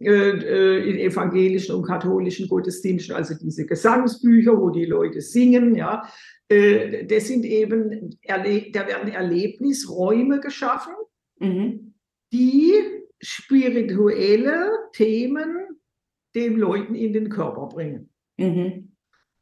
in 0.00 0.06
evangelischen 0.06 1.74
und 1.74 1.82
katholischen 1.82 2.46
Gottesdiensten, 2.46 3.16
also 3.16 3.34
diese 3.34 3.66
Gesangsbücher, 3.66 4.56
wo 4.56 4.70
die 4.70 4.84
Leute 4.84 5.20
singen, 5.20 5.74
ja, 5.74 6.08
äh, 6.48 7.04
das 7.04 7.28
sind 7.28 7.44
eben, 7.44 8.18
da 8.26 8.44
werden 8.86 9.08
Erlebnisräume 9.08 10.40
geschaffen, 10.40 10.94
mhm. 11.38 11.94
die 12.32 12.74
spirituelle 13.20 14.70
Themen 14.92 15.80
den 16.34 16.56
Leuten 16.56 16.94
in 16.94 17.12
den 17.12 17.28
Körper 17.28 17.66
bringen. 17.66 18.10
Mhm. 18.38 18.87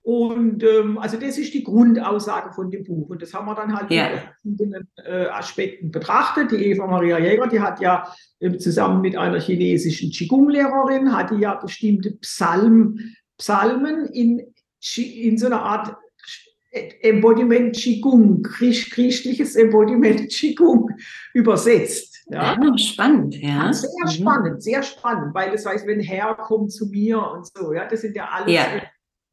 Und 0.06 0.62
ähm, 0.62 0.98
also 0.98 1.16
das 1.16 1.36
ist 1.36 1.52
die 1.52 1.64
Grundaussage 1.64 2.52
von 2.52 2.70
dem 2.70 2.84
Buch. 2.84 3.08
Und 3.08 3.22
das 3.22 3.34
haben 3.34 3.44
wir 3.44 3.56
dann 3.56 3.76
halt 3.76 3.90
ja. 3.90 4.08
mit 4.08 4.20
verschiedenen 4.20 4.88
äh, 5.04 5.26
Aspekten 5.26 5.90
betrachtet. 5.90 6.52
Die 6.52 6.64
Eva 6.64 6.86
Maria 6.86 7.18
Jäger, 7.18 7.48
die 7.48 7.58
hat 7.58 7.80
ja 7.80 8.06
äh, 8.38 8.56
zusammen 8.56 9.00
mit 9.00 9.16
einer 9.16 9.40
chinesischen 9.40 10.12
Qigong-Lehrerin, 10.12 11.12
hat 11.12 11.32
die 11.32 11.40
ja 11.40 11.54
bestimmte 11.54 12.12
Psalm, 12.18 13.00
Psalmen 13.36 14.06
in, 14.06 14.54
in 14.96 15.38
so 15.38 15.46
einer 15.46 15.62
Art 15.62 15.96
Embodiment 17.00 17.74
Qigong, 17.74 18.44
christliches 18.44 19.56
Embodiment 19.56 20.30
Qigong 20.30 20.88
übersetzt. 21.34 22.22
Ja, 22.28 22.56
ja 22.62 22.78
spannend, 22.78 23.34
ja. 23.42 23.72
Sehr 23.72 23.90
mhm. 24.04 24.08
spannend, 24.08 24.62
sehr 24.62 24.84
spannend, 24.84 25.34
weil 25.34 25.50
das 25.50 25.66
heißt, 25.66 25.84
wenn 25.84 25.98
Herr 25.98 26.36
kommt 26.36 26.70
zu 26.70 26.86
mir 26.86 27.20
und 27.20 27.48
so, 27.52 27.72
ja, 27.72 27.88
das 27.88 28.02
sind 28.02 28.14
ja 28.14 28.28
alles, 28.32 28.54
ja. 28.54 28.66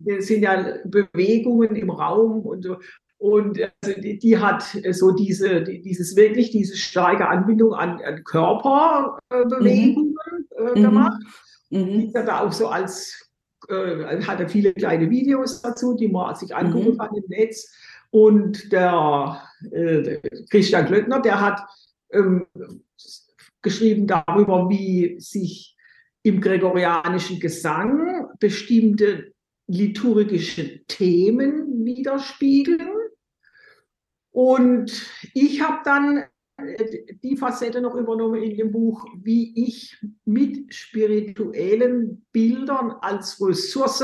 Das 0.06 0.28
sind 0.28 0.44
ja 0.44 0.78
Bewegungen 0.86 1.76
im 1.76 1.90
Raum 1.90 2.42
und 2.42 2.64
so. 2.64 2.78
Und 3.18 3.60
also 3.82 4.02
die, 4.02 4.20
die, 4.20 4.38
hat 4.38 4.64
so 4.92 5.12
diese, 5.12 5.62
die, 5.64 5.82
dieses 5.82 6.16
wirklich, 6.18 6.52
diese 6.52 6.76
starke 6.76 7.28
Anbindung 7.30 7.74
an, 7.74 8.02
an 8.02 8.24
Körperbewegungen 8.26 10.14
mhm. 10.14 10.68
äh, 10.68 10.82
gemacht. 10.82 11.24
Mhm. 11.70 11.86
Die 11.86 12.06
ist 12.08 12.16
ja 12.16 12.24
da 12.24 12.42
auch 12.42 12.52
so 12.52 12.68
als 12.68 13.32
äh, 13.70 14.22
hatte 14.24 14.50
viele 14.50 14.74
kleine 14.74 15.10
Videos 15.10 15.62
dazu, 15.62 15.96
die 15.96 16.10
man 16.10 16.36
sich 16.36 16.54
angucken 16.54 16.94
mhm. 16.94 16.98
kann 16.98 17.16
im 17.16 17.24
Netz. 17.28 17.74
Und 18.12 18.72
der, 18.72 19.42
äh, 19.72 20.02
der 20.02 20.22
Christian 20.50 20.86
Klöckner, 20.86 21.22
der 21.22 21.40
hat 21.40 21.62
ähm, 22.12 22.46
geschrieben 23.62 24.06
darüber, 24.06 24.70
wie 24.70 25.16
sich 25.20 25.76
im 26.24 26.40
gregorianischen 26.40 27.40
Gesang 27.40 28.28
bestimmte 28.40 29.33
liturgische 29.68 30.84
Themen 30.86 31.86
widerspiegeln. 31.86 32.90
Und 34.32 35.10
ich 35.34 35.62
habe 35.62 35.82
dann 35.86 36.24
die 37.24 37.38
Facette 37.38 37.82
noch 37.82 37.96
übernommen 37.96 38.42
in 38.42 38.56
dem 38.56 38.72
Buch, 38.72 39.06
wie 39.22 39.54
ich 39.66 39.98
mit 40.26 40.74
spirituellen 40.74 42.26
Bildern 42.32 42.92
als 43.02 43.42
Ressource 43.42 44.04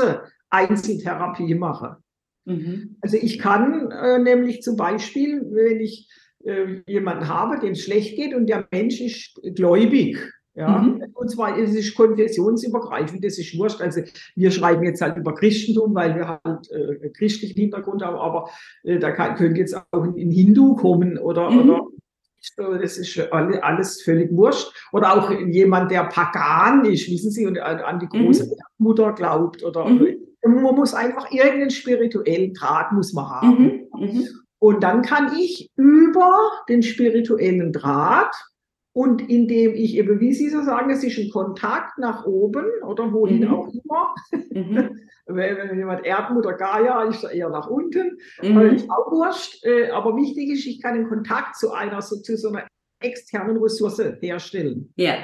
Einzeltherapie 0.50 1.54
mache. 1.54 1.96
Mhm. 2.44 2.96
Also 3.00 3.16
ich 3.16 3.38
kann 3.38 3.90
äh, 3.90 4.18
nämlich 4.18 4.62
zum 4.62 4.76
Beispiel, 4.76 5.42
wenn 5.52 5.80
ich 5.80 6.08
äh, 6.44 6.82
jemanden 6.86 7.28
habe, 7.28 7.60
dem 7.60 7.72
es 7.72 7.84
schlecht 7.84 8.16
geht 8.16 8.34
und 8.34 8.46
der 8.46 8.66
Mensch 8.70 9.00
ist 9.00 9.40
gläubig, 9.54 10.18
ja, 10.60 10.76
mhm. 10.76 11.02
und 11.14 11.30
zwar 11.30 11.56
ist 11.56 11.74
es 11.74 11.94
konfessionsübergreifend, 11.94 13.24
das 13.24 13.38
ist 13.38 13.56
wurscht. 13.56 13.80
Also 13.80 14.02
wir 14.36 14.50
schreiben 14.50 14.84
jetzt 14.84 15.00
halt 15.00 15.16
über 15.16 15.34
Christentum, 15.34 15.94
weil 15.94 16.14
wir 16.14 16.28
halt 16.28 16.70
äh, 16.70 17.08
christlichen 17.16 17.58
Hintergrund 17.58 18.04
haben, 18.04 18.16
aber 18.16 18.50
äh, 18.82 18.98
da 18.98 19.10
kann, 19.12 19.36
könnte 19.36 19.58
jetzt 19.58 19.74
auch 19.74 20.02
ein 20.02 20.30
Hindu 20.30 20.76
kommen 20.76 21.16
oder, 21.16 21.50
mhm. 21.50 21.60
oder 21.60 21.86
das 22.78 22.98
ist 22.98 23.18
alles 23.32 24.02
völlig 24.02 24.30
wurscht. 24.32 24.70
Oder 24.92 25.14
auch 25.14 25.30
jemand, 25.30 25.90
der 25.90 26.04
pagan 26.04 26.84
ist, 26.84 27.10
wissen 27.10 27.30
Sie, 27.30 27.46
und 27.46 27.58
an 27.58 27.98
die 27.98 28.08
große 28.08 28.44
mhm. 28.44 28.52
Mutter 28.84 29.12
glaubt. 29.14 29.62
Oder 29.62 29.86
mhm. 29.86 30.16
man 30.44 30.74
muss 30.74 30.92
einfach 30.92 31.30
irgendeinen 31.30 31.70
spirituellen 31.70 32.52
Draht 32.52 32.92
muss 32.92 33.14
man 33.14 33.28
haben. 33.30 33.88
Mhm. 33.94 34.00
mhm. 34.00 34.28
Und 34.58 34.82
dann 34.82 35.00
kann 35.00 35.32
ich 35.38 35.70
über 35.76 36.38
den 36.68 36.82
spirituellen 36.82 37.72
Draht 37.72 38.34
und 38.92 39.28
indem 39.28 39.74
ich 39.74 39.96
eben, 39.96 40.20
wie 40.20 40.32
Sie 40.32 40.48
so 40.48 40.62
sagen, 40.62 40.90
es 40.90 41.04
ist 41.04 41.18
ein 41.18 41.30
Kontakt 41.30 41.98
nach 41.98 42.24
oben 42.26 42.66
oder 42.84 43.12
wohin 43.12 43.44
mhm. 43.44 43.54
auch 43.54 43.68
immer. 43.68 44.14
Mhm. 44.50 45.00
wenn, 45.26 45.56
wenn 45.56 45.78
jemand 45.78 46.04
Erdmutter 46.04 46.54
Gaia 46.54 47.04
ist 47.04 47.24
eher 47.24 47.50
nach 47.50 47.68
unten, 47.68 48.18
mhm. 48.42 48.60
ist 48.60 48.90
auch 48.90 49.10
wurscht. 49.12 49.64
Äh, 49.64 49.90
aber 49.90 50.16
wichtig 50.16 50.50
ist, 50.50 50.66
ich 50.66 50.82
kann 50.82 50.94
den 50.94 51.08
Kontakt 51.08 51.56
zu 51.56 51.72
einer, 51.72 52.02
so, 52.02 52.16
zu 52.16 52.36
so 52.36 52.48
einer 52.48 52.66
externen 53.00 53.56
Ressource 53.58 54.02
herstellen. 54.20 54.92
Ja 54.96 55.14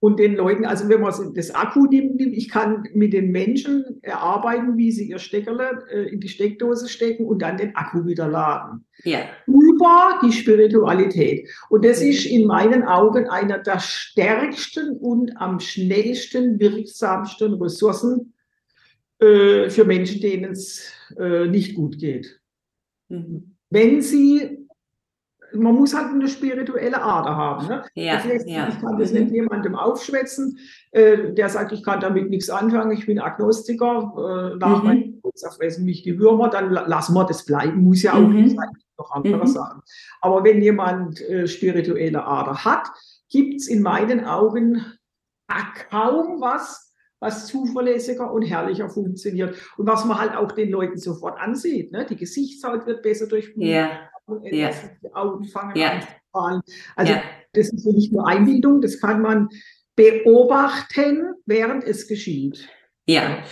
und 0.00 0.18
den 0.18 0.34
Leuten, 0.34 0.64
also 0.64 0.88
wenn 0.88 1.02
man 1.02 1.34
das 1.34 1.54
Akku 1.54 1.84
nimmt, 1.84 2.20
ich 2.22 2.48
kann 2.48 2.88
mit 2.94 3.12
den 3.12 3.30
Menschen 3.30 3.98
erarbeiten, 4.00 4.78
wie 4.78 4.90
sie 4.90 5.10
ihr 5.10 5.18
Steckerle 5.18 5.84
äh, 5.90 6.08
in 6.08 6.20
die 6.20 6.28
Steckdose 6.28 6.88
stecken 6.88 7.26
und 7.26 7.42
dann 7.42 7.58
den 7.58 7.76
Akku 7.76 8.06
wieder 8.06 8.26
laden. 8.26 8.86
Ja. 9.04 9.20
Über 9.46 10.18
die 10.24 10.32
Spiritualität. 10.32 11.46
Und 11.68 11.84
das 11.84 12.00
ist 12.00 12.24
in 12.24 12.46
meinen 12.46 12.82
Augen 12.82 13.28
einer 13.28 13.58
der 13.58 13.78
stärksten 13.78 14.96
und 14.96 15.36
am 15.36 15.60
schnellsten 15.60 16.58
wirksamsten 16.58 17.54
Ressourcen 17.54 18.32
äh, 19.18 19.68
für 19.68 19.84
Menschen, 19.84 20.22
denen 20.22 20.52
es 20.52 20.92
äh, 21.18 21.46
nicht 21.46 21.74
gut 21.74 21.98
geht. 21.98 22.40
Mhm. 23.10 23.54
Wenn 23.68 24.00
sie 24.00 24.59
man 25.54 25.74
muss 25.74 25.94
halt 25.94 26.12
eine 26.12 26.28
spirituelle 26.28 27.02
Ader 27.02 27.36
haben. 27.36 27.66
Ne? 27.66 27.84
Ja, 27.94 28.16
das 28.16 28.24
heißt, 28.24 28.48
ja. 28.48 28.68
Ich 28.68 28.80
kann 28.80 28.98
das 28.98 29.12
nicht 29.12 29.28
mhm. 29.28 29.34
jemandem 29.34 29.74
aufschwätzen, 29.74 30.58
äh, 30.92 31.32
der 31.32 31.48
sagt, 31.48 31.72
ich 31.72 31.82
kann 31.82 32.00
damit 32.00 32.30
nichts 32.30 32.50
anfangen, 32.50 32.92
ich 32.92 33.06
bin 33.06 33.18
Agnostiker, 33.18 34.52
äh, 34.54 34.56
nach 34.58 34.82
mhm. 34.82 35.20
zerfressen 35.34 35.84
mich 35.84 36.02
die 36.02 36.18
Würmer, 36.18 36.48
dann 36.48 36.70
lassen 36.70 37.14
wir 37.14 37.24
das 37.24 37.44
bleiben, 37.44 37.82
muss 37.82 38.02
ja 38.02 38.14
auch 38.14 38.20
mhm. 38.20 38.42
nicht 38.42 38.56
sein, 38.56 38.68
noch 38.98 39.10
andere 39.10 39.44
mhm. 39.44 39.46
sagen. 39.46 39.82
Aber 40.20 40.44
wenn 40.44 40.62
jemand 40.62 41.20
äh, 41.22 41.46
spirituelle 41.46 42.24
Ader 42.24 42.64
hat, 42.64 42.88
gibt 43.28 43.60
es 43.60 43.68
in 43.68 43.82
meinen 43.82 44.24
Augen 44.24 44.84
kaum 45.90 46.40
was, 46.40 46.94
was 47.20 47.46
zuverlässiger 47.46 48.32
und 48.32 48.42
herrlicher 48.42 48.88
funktioniert 48.88 49.54
und 49.76 49.86
was 49.86 50.04
man 50.04 50.18
halt 50.18 50.34
auch 50.34 50.52
den 50.52 50.70
Leuten 50.70 50.96
sofort 50.96 51.38
ansieht. 51.38 51.92
Ne? 51.92 52.06
Die 52.06 52.16
Gesichtshaut 52.16 52.86
wird 52.86 53.02
besser 53.02 53.26
durchblutet. 53.26 53.70
Ja 54.42 54.70
ja. 54.70 54.70
die 55.02 55.14
Augen 55.14 55.44
fangen 55.44 55.76
ja. 55.76 55.92
an 55.92 56.02
zu 56.02 56.08
fallen. 56.32 56.60
Also 56.96 57.12
ja. 57.12 57.22
das 57.52 57.72
ist 57.72 57.86
nicht 57.86 58.12
nur 58.12 58.26
Einbildung, 58.26 58.80
das 58.80 59.00
kann 59.00 59.22
man 59.22 59.48
beobachten, 59.96 61.34
während 61.46 61.84
es 61.84 62.08
geschieht. 62.08 62.68
Ja. 63.06 63.42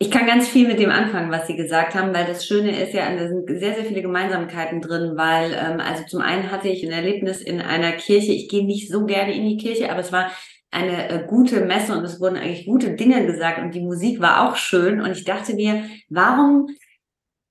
Ich 0.00 0.12
kann 0.12 0.26
ganz 0.26 0.48
viel 0.48 0.68
mit 0.68 0.78
dem 0.78 0.90
anfangen, 0.90 1.32
was 1.32 1.48
Sie 1.48 1.56
gesagt 1.56 1.96
haben, 1.96 2.14
weil 2.14 2.24
das 2.24 2.46
Schöne 2.46 2.80
ist 2.80 2.94
ja, 2.94 3.12
da 3.16 3.26
sind 3.26 3.48
sehr, 3.48 3.74
sehr 3.74 3.84
viele 3.84 4.00
Gemeinsamkeiten 4.00 4.80
drin, 4.80 5.16
weil, 5.16 5.52
ähm, 5.52 5.80
also 5.80 6.04
zum 6.04 6.20
einen 6.20 6.52
hatte 6.52 6.68
ich 6.68 6.86
ein 6.86 6.92
Erlebnis 6.92 7.42
in 7.42 7.60
einer 7.60 7.92
Kirche, 7.92 8.32
ich 8.32 8.48
gehe 8.48 8.64
nicht 8.64 8.90
so 8.90 9.06
gerne 9.06 9.34
in 9.34 9.48
die 9.48 9.56
Kirche, 9.56 9.90
aber 9.90 10.00
es 10.00 10.12
war 10.12 10.30
eine 10.70 11.08
äh, 11.08 11.24
gute 11.26 11.62
Messe 11.62 11.96
und 11.96 12.04
es 12.04 12.20
wurden 12.20 12.36
eigentlich 12.36 12.66
gute 12.66 12.94
Dinge 12.94 13.26
gesagt 13.26 13.58
und 13.58 13.74
die 13.74 13.80
Musik 13.80 14.20
war 14.20 14.48
auch 14.48 14.56
schön 14.56 15.00
und 15.00 15.10
ich 15.10 15.24
dachte 15.24 15.54
mir, 15.54 15.84
warum 16.08 16.68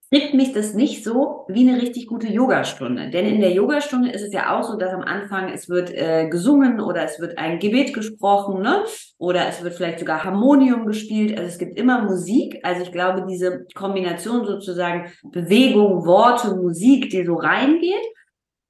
trifft 0.09 0.33
mich 0.33 0.53
das 0.53 0.73
nicht 0.73 1.03
so 1.03 1.45
wie 1.49 1.67
eine 1.67 1.81
richtig 1.81 2.07
gute 2.07 2.27
Yogastunde. 2.27 3.09
Denn 3.09 3.25
in 3.25 3.41
der 3.41 3.51
Yogastunde 3.51 4.09
ist 4.09 4.21
es 4.21 4.33
ja 4.33 4.57
auch 4.57 4.63
so, 4.63 4.77
dass 4.77 4.93
am 4.93 5.01
Anfang 5.01 5.51
es 5.51 5.67
wird 5.67 5.93
äh, 5.93 6.27
gesungen 6.29 6.79
oder 6.79 7.03
es 7.03 7.19
wird 7.19 7.37
ein 7.37 7.59
Gebet 7.59 7.93
gesprochen, 7.93 8.61
ne? 8.61 8.83
Oder 9.17 9.47
es 9.47 9.63
wird 9.63 9.73
vielleicht 9.73 9.99
sogar 9.99 10.23
Harmonium 10.23 10.85
gespielt. 10.85 11.37
Also 11.37 11.49
es 11.49 11.57
gibt 11.57 11.77
immer 11.77 12.03
Musik. 12.03 12.59
Also 12.63 12.83
ich 12.83 12.91
glaube, 12.91 13.25
diese 13.29 13.65
Kombination 13.75 14.45
sozusagen 14.45 15.11
Bewegung, 15.23 16.05
Worte, 16.05 16.55
Musik, 16.55 17.09
die 17.09 17.25
so 17.25 17.35
reingeht. 17.35 18.05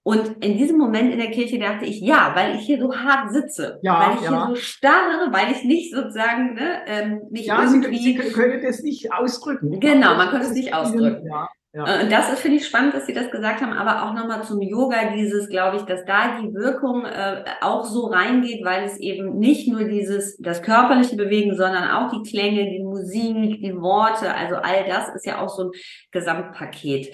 Und 0.08 0.42
in 0.42 0.58
diesem 0.58 0.78
Moment 0.78 1.12
in 1.12 1.20
der 1.20 1.32
Kirche 1.32 1.60
dachte 1.60 1.84
ich, 1.84 2.00
ja, 2.00 2.32
weil 2.34 2.56
ich 2.56 2.62
hier 2.62 2.80
so 2.80 2.96
hart 2.96 3.30
sitze, 3.34 3.78
ja, 3.82 4.00
weil 4.00 4.16
ich 4.16 4.22
ja. 4.22 4.30
hier 4.30 4.56
so 4.56 4.56
starre, 4.56 5.34
weil 5.34 5.52
ich 5.52 5.66
nicht 5.66 5.94
sozusagen, 5.94 6.54
ne, 6.54 6.78
ähm, 6.88 7.22
nicht 7.30 7.48
ja, 7.48 7.62
irgendwie... 7.62 7.98
Sie, 7.98 8.18
Sie 8.18 8.32
können 8.32 8.64
das 8.64 8.82
nicht 8.84 9.12
ausdrücken. 9.12 9.82
Genau, 9.82 10.16
man 10.16 10.30
könnte 10.30 10.48
es 10.48 10.54
nicht 10.54 10.74
ausdrücken. 10.74 11.28
Ja, 11.28 11.50
ja. 11.74 11.86
Äh, 11.86 12.04
und 12.06 12.10
das 12.10 12.32
ist, 12.32 12.40
finde 12.40 12.56
ich, 12.56 12.66
spannend, 12.66 12.94
dass 12.94 13.06
Sie 13.06 13.14
das 13.14 13.30
gesagt 13.32 13.60
haben, 13.60 13.74
aber 13.74 14.04
auch 14.08 14.14
nochmal 14.14 14.46
zum 14.46 14.62
Yoga, 14.62 15.12
dieses, 15.14 15.50
glaube 15.50 15.76
ich, 15.76 15.82
dass 15.82 16.06
da 16.06 16.40
die 16.40 16.54
Wirkung 16.54 17.04
äh, 17.04 17.44
auch 17.60 17.84
so 17.84 18.06
reingeht, 18.06 18.64
weil 18.64 18.86
es 18.86 18.98
eben 19.02 19.38
nicht 19.38 19.68
nur 19.68 19.84
dieses, 19.84 20.38
das 20.38 20.62
körperliche 20.62 21.18
Bewegen, 21.18 21.58
sondern 21.58 21.84
auch 21.84 22.14
die 22.14 22.30
Klänge, 22.30 22.64
die 22.64 22.82
Musik, 22.82 23.62
die 23.62 23.76
Worte, 23.76 24.34
also 24.34 24.56
all 24.56 24.86
das 24.88 25.14
ist 25.16 25.26
ja 25.26 25.42
auch 25.42 25.50
so 25.50 25.64
ein 25.64 25.72
Gesamtpaket. 26.12 27.14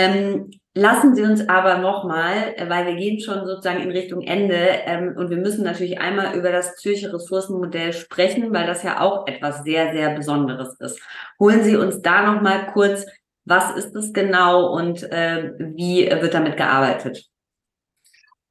Ähm, 0.00 0.50
lassen 0.74 1.14
Sie 1.14 1.22
uns 1.22 1.46
aber 1.48 1.78
nochmal, 1.78 2.54
äh, 2.56 2.70
weil 2.70 2.86
wir 2.86 2.94
gehen 2.94 3.20
schon 3.20 3.44
sozusagen 3.44 3.82
in 3.82 3.90
Richtung 3.90 4.22
Ende 4.22 4.56
ähm, 4.56 5.14
und 5.16 5.28
wir 5.28 5.36
müssen 5.36 5.62
natürlich 5.62 6.00
einmal 6.00 6.34
über 6.36 6.50
das 6.50 6.76
Zürcher 6.76 7.12
Ressourcenmodell 7.12 7.92
sprechen, 7.92 8.52
weil 8.54 8.66
das 8.66 8.82
ja 8.82 9.00
auch 9.00 9.26
etwas 9.26 9.62
sehr, 9.62 9.92
sehr 9.92 10.14
Besonderes 10.14 10.74
ist. 10.80 11.00
Holen 11.38 11.62
Sie 11.64 11.76
uns 11.76 12.00
da 12.00 12.32
nochmal 12.32 12.72
kurz, 12.72 13.04
was 13.44 13.76
ist 13.76 13.92
das 13.92 14.12
genau 14.12 14.74
und 14.74 15.02
äh, 15.02 15.52
wie 15.58 16.06
wird 16.06 16.32
damit 16.32 16.56
gearbeitet? 16.56 17.26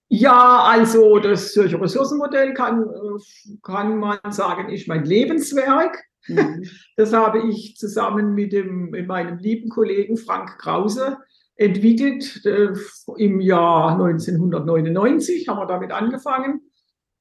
Ja, 0.09 0.63
also 0.65 1.19
das 1.19 1.53
Zürcher 1.53 1.81
Ressourcenmodell 1.81 2.53
kann, 2.53 2.83
äh, 2.83 3.57
kann 3.63 3.97
man 3.97 4.19
sagen, 4.29 4.69
ist 4.69 4.87
mein 4.87 5.05
Lebenswerk. 5.05 5.97
Mhm. 6.27 6.67
Das 6.95 7.13
habe 7.13 7.41
ich 7.49 7.75
zusammen 7.77 8.35
mit 8.35 8.51
dem, 8.51 8.89
mit 8.91 9.07
meinem 9.07 9.39
lieben 9.39 9.69
Kollegen 9.69 10.17
Frank 10.17 10.59
Krause 10.59 11.17
entwickelt. 11.59 12.41
Äh, 12.45 12.69
Im 13.17 13.41
Jahr 13.41 13.91
1999 13.93 15.47
haben 15.47 15.59
wir 15.59 15.67
damit 15.67 15.91
angefangen. 15.91 16.61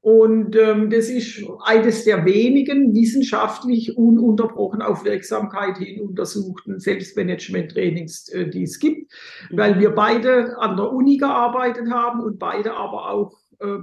Und 0.01 0.55
ähm, 0.55 0.91
das 0.91 1.11
ist 1.11 1.45
eines 1.65 2.05
der 2.05 2.25
wenigen 2.25 2.95
wissenschaftlich 2.95 3.97
ununterbrochen 3.97 4.81
auf 4.81 5.05
Wirksamkeit 5.05 5.79
hin 5.79 6.01
untersuchten 6.01 6.79
Selbstmanagement-Trainings, 6.79 8.29
äh, 8.29 8.49
die 8.49 8.63
es 8.63 8.79
gibt, 8.79 9.13
mhm. 9.51 9.59
weil 9.59 9.81
wir 9.81 9.91
beide 9.91 10.57
an 10.59 10.77
der 10.77 10.93
Uni 10.93 11.17
gearbeitet 11.17 11.91
haben 11.91 12.21
und 12.21 12.39
beide 12.39 12.75
aber 12.75 13.11
auch 13.11 13.37
äh, 13.59 13.83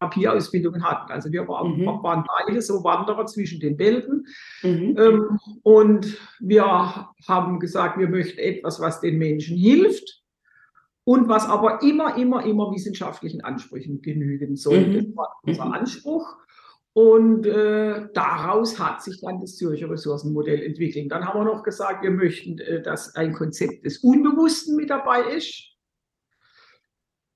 Psychotherapieausbildungen 0.00 0.82
hatten. 0.82 1.12
Also 1.12 1.30
wir 1.30 1.46
waren, 1.46 1.78
mhm. 1.78 1.86
waren, 2.02 2.24
beide 2.46 2.62
so 2.62 2.82
Wanderer 2.84 3.26
zwischen 3.26 3.60
den 3.60 3.78
Welten. 3.78 4.26
Mhm. 4.62 4.96
Ähm, 4.98 5.38
und 5.62 6.16
wir 6.40 7.06
haben 7.28 7.60
gesagt, 7.60 7.98
wir 7.98 8.08
möchten 8.08 8.38
etwas, 8.38 8.80
was 8.80 9.00
den 9.00 9.18
Menschen 9.18 9.56
hilft 9.56 10.22
und 11.04 11.28
was 11.28 11.46
aber 11.46 11.82
immer, 11.82 12.16
immer, 12.16 12.44
immer 12.44 12.72
wissenschaftlichen 12.72 13.42
Ansprüchen 13.42 14.00
genügen 14.00 14.56
soll. 14.56 14.86
Mhm. 14.86 14.94
Das 14.94 15.16
war 15.16 15.36
unser 15.42 15.64
mhm. 15.66 15.72
Anspruch. 15.72 16.36
Und 16.92 17.46
äh, 17.46 18.08
daraus 18.14 18.78
hat 18.80 19.00
sich 19.02 19.20
dann 19.20 19.40
das 19.40 19.56
Zürcher 19.56 19.88
Ressourcenmodell 19.88 20.60
entwickelt. 20.60 21.12
Dann 21.12 21.24
haben 21.24 21.38
wir 21.38 21.44
noch 21.44 21.62
gesagt, 21.62 22.02
wir 22.02 22.10
möchten, 22.10 22.58
äh, 22.58 22.82
dass 22.82 23.14
ein 23.14 23.32
Konzept 23.32 23.84
des 23.84 23.98
Unbewussten 23.98 24.74
mit 24.74 24.90
dabei 24.90 25.22
ist, 25.36 25.69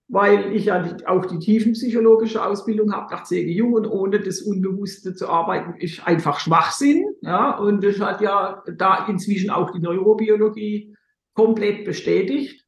weil 0.09 0.55
ich 0.55 0.67
ja 0.67 0.97
auch 1.07 1.25
die 1.27 1.39
tiefenpsychologische 1.39 2.45
Ausbildung 2.45 2.93
habe 2.93 3.13
nach 3.13 3.25
C.G. 3.25 3.51
Jung 3.51 3.73
und 3.73 3.87
ohne 3.87 4.21
das 4.21 4.43
Unbewusste 4.43 5.15
zu 5.15 5.29
arbeiten, 5.29 5.75
ist 5.79 6.07
einfach 6.07 6.41
Schwachsinn. 6.41 7.05
Ja? 7.23 7.57
Und 7.59 7.83
das 7.83 7.99
hat 8.01 8.21
ja 8.21 8.63
da 8.77 9.07
inzwischen 9.07 9.51
auch 9.51 9.71
die 9.71 9.81
Neurobiologie 9.81 10.95
komplett 11.35 11.85
bestätigt 11.85 12.65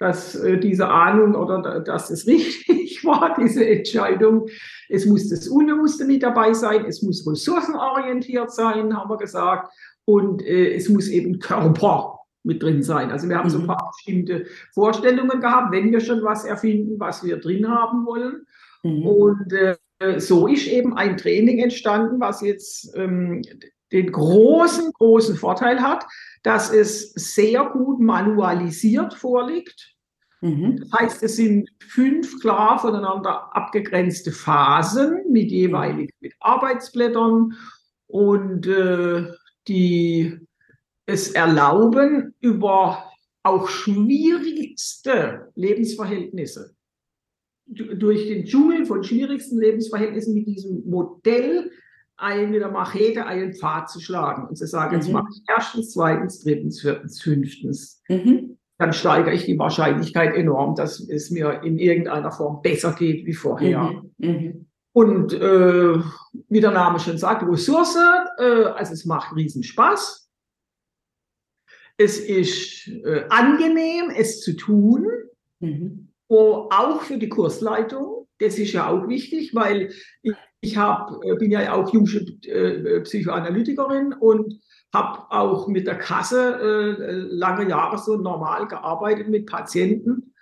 dass 0.00 0.34
äh, 0.34 0.58
diese 0.58 0.88
Ahnung 0.88 1.34
oder 1.34 1.80
dass 1.80 2.10
es 2.10 2.26
richtig 2.26 3.04
war, 3.04 3.36
diese 3.38 3.68
Entscheidung. 3.68 4.48
Es 4.88 5.06
muss 5.06 5.28
das 5.28 5.46
Unbewusste 5.46 6.06
mit 6.06 6.22
dabei 6.22 6.54
sein, 6.54 6.86
es 6.86 7.02
muss 7.02 7.24
ressourcenorientiert 7.26 8.50
sein, 8.50 8.96
haben 8.96 9.10
wir 9.10 9.18
gesagt, 9.18 9.72
und 10.06 10.42
äh, 10.42 10.74
es 10.74 10.88
muss 10.88 11.08
eben 11.08 11.38
Körper 11.38 12.19
mit 12.42 12.62
drin 12.62 12.82
sein. 12.82 13.10
Also 13.10 13.28
wir 13.28 13.36
haben 13.36 13.50
so 13.50 13.60
ein 13.60 13.66
paar 13.66 13.92
bestimmte 13.94 14.46
Vorstellungen 14.72 15.40
gehabt, 15.40 15.72
wenn 15.72 15.92
wir 15.92 16.00
schon 16.00 16.22
was 16.22 16.44
erfinden, 16.44 16.98
was 16.98 17.24
wir 17.24 17.38
drin 17.38 17.68
haben 17.68 18.06
wollen. 18.06 18.46
Mhm. 18.82 19.06
Und 19.06 19.52
äh, 19.52 19.76
so 20.18 20.46
ist 20.46 20.66
eben 20.66 20.96
ein 20.96 21.16
Training 21.16 21.58
entstanden, 21.58 22.20
was 22.20 22.40
jetzt 22.40 22.96
ähm, 22.96 23.42
den 23.92 24.12
großen, 24.12 24.92
großen 24.92 25.36
Vorteil 25.36 25.80
hat, 25.80 26.06
dass 26.42 26.72
es 26.72 27.12
sehr 27.12 27.64
gut 27.66 28.00
manualisiert 28.00 29.14
vorliegt. 29.14 29.94
Mhm. 30.40 30.78
Das 30.78 31.00
heißt, 31.00 31.22
es 31.22 31.36
sind 31.36 31.70
fünf 31.86 32.40
klar 32.40 32.78
voneinander 32.78 33.54
abgegrenzte 33.54 34.32
Phasen 34.32 35.24
mit 35.30 35.50
jeweilig 35.50 36.10
mit 36.20 36.34
Arbeitsblättern 36.40 37.54
und 38.06 38.66
äh, 38.66 39.26
die 39.68 40.40
es 41.10 41.32
erlauben, 41.32 42.34
über 42.40 43.04
auch 43.42 43.68
schwierigste 43.68 45.50
Lebensverhältnisse 45.54 46.74
durch 47.70 48.26
den 48.26 48.44
Dschungel 48.44 48.84
von 48.84 49.02
schwierigsten 49.04 49.58
Lebensverhältnissen 49.58 50.34
mit 50.34 50.46
diesem 50.46 50.82
Modell 50.88 51.70
ein, 52.16 52.50
mit 52.50 52.60
der 52.60 52.70
Machete 52.70 53.24
einen 53.26 53.54
Pfad 53.54 53.88
zu 53.88 54.00
schlagen 54.00 54.48
und 54.48 54.56
zu 54.56 54.66
sagen, 54.66 54.96
mhm. 54.96 55.02
jetzt 55.02 55.12
mache 55.12 55.28
ich 55.32 55.42
erstens, 55.48 55.92
zweitens, 55.92 56.42
drittens, 56.42 56.80
viertens, 56.80 57.22
fünftens. 57.22 58.02
Mhm. 58.08 58.58
Dann 58.78 58.92
steigere 58.92 59.34
ich 59.34 59.44
die 59.44 59.58
Wahrscheinlichkeit 59.58 60.34
enorm, 60.34 60.74
dass 60.74 61.00
es 61.00 61.30
mir 61.30 61.62
in 61.62 61.78
irgendeiner 61.78 62.32
Form 62.32 62.60
besser 62.62 62.92
geht 62.92 63.26
wie 63.26 63.34
vorher. 63.34 64.02
Mhm. 64.18 64.28
mhm. 64.28 64.66
Und 64.92 65.32
äh, 65.32 65.94
wie 66.48 66.60
der 66.60 66.72
Name 66.72 66.98
schon 66.98 67.16
sagt, 67.16 67.48
Ressource, 67.48 67.96
äh, 68.38 68.42
also 68.42 68.92
es 68.92 69.04
macht 69.04 69.36
riesen 69.36 69.62
Spaß. 69.62 70.29
Es 72.00 72.18
ist 72.18 72.88
äh, 73.04 73.26
angenehm, 73.28 74.10
es 74.16 74.40
zu 74.40 74.56
tun. 74.56 75.06
Mhm. 75.58 76.08
Oh, 76.28 76.66
auch 76.70 77.02
für 77.02 77.18
die 77.18 77.28
Kursleitung. 77.28 78.26
Das 78.38 78.58
ist 78.58 78.72
ja 78.72 78.88
auch 78.88 79.06
wichtig, 79.06 79.54
weil 79.54 79.92
ich, 80.22 80.32
ich 80.62 80.78
hab, 80.78 81.22
äh, 81.22 81.34
bin 81.34 81.50
ja 81.50 81.74
auch 81.74 81.92
junge 81.92 82.20
äh, 82.46 83.00
Psychoanalytikerin 83.02 84.14
und 84.14 84.62
habe 84.94 85.30
auch 85.30 85.68
mit 85.68 85.86
der 85.86 85.98
Kasse 85.98 86.96
äh, 86.98 87.12
lange 87.34 87.68
Jahre 87.68 87.98
so 87.98 88.16
normal 88.16 88.66
gearbeitet 88.66 89.28
mit 89.28 89.44
Patienten. 89.44 90.32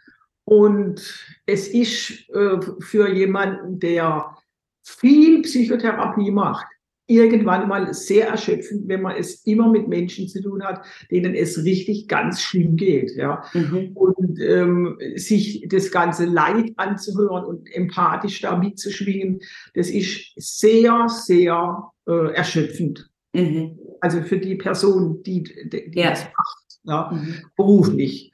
Und 0.44 1.02
es 1.44 1.66
ist 1.66 2.30
äh, 2.30 2.60
für 2.78 3.08
jemanden, 3.12 3.80
der 3.80 4.36
viel 4.84 5.42
Psychotherapie 5.42 6.30
macht, 6.30 6.68
irgendwann 7.08 7.68
mal 7.68 7.92
sehr 7.94 8.28
erschöpfend, 8.28 8.86
wenn 8.86 9.02
man 9.02 9.16
es 9.16 9.46
immer 9.46 9.68
mit 9.68 9.88
Menschen 9.88 10.28
zu 10.28 10.42
tun 10.42 10.62
hat, 10.62 10.84
denen 11.10 11.34
es 11.34 11.64
richtig 11.64 12.06
ganz 12.06 12.42
schlimm 12.42 12.76
geht. 12.76 13.16
Ja? 13.16 13.42
Mhm. 13.54 13.92
Und 13.94 14.38
ähm, 14.40 14.98
sich 15.16 15.66
das 15.68 15.90
ganze 15.90 16.26
Leid 16.26 16.72
anzuhören 16.76 17.44
und 17.46 17.74
empathisch 17.74 18.42
da 18.42 18.56
mitzuschwingen, 18.56 19.40
das 19.74 19.88
ist 19.88 20.32
sehr, 20.36 21.08
sehr 21.08 21.90
äh, 22.06 22.34
erschöpfend. 22.34 23.10
Mhm. 23.32 23.78
Also 24.00 24.20
für 24.22 24.38
die 24.38 24.56
Person, 24.56 25.22
die, 25.22 25.42
die, 25.42 25.90
die 25.90 25.98
ja. 25.98 26.10
das 26.10 26.24
macht, 26.24 26.78
ja, 26.84 27.10
mhm. 27.10 27.34
beruflich. 27.56 28.32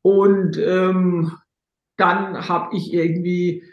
Und 0.00 0.58
ähm, 0.58 1.32
dann 1.98 2.48
habe 2.48 2.74
ich 2.74 2.92
irgendwie 2.92 3.64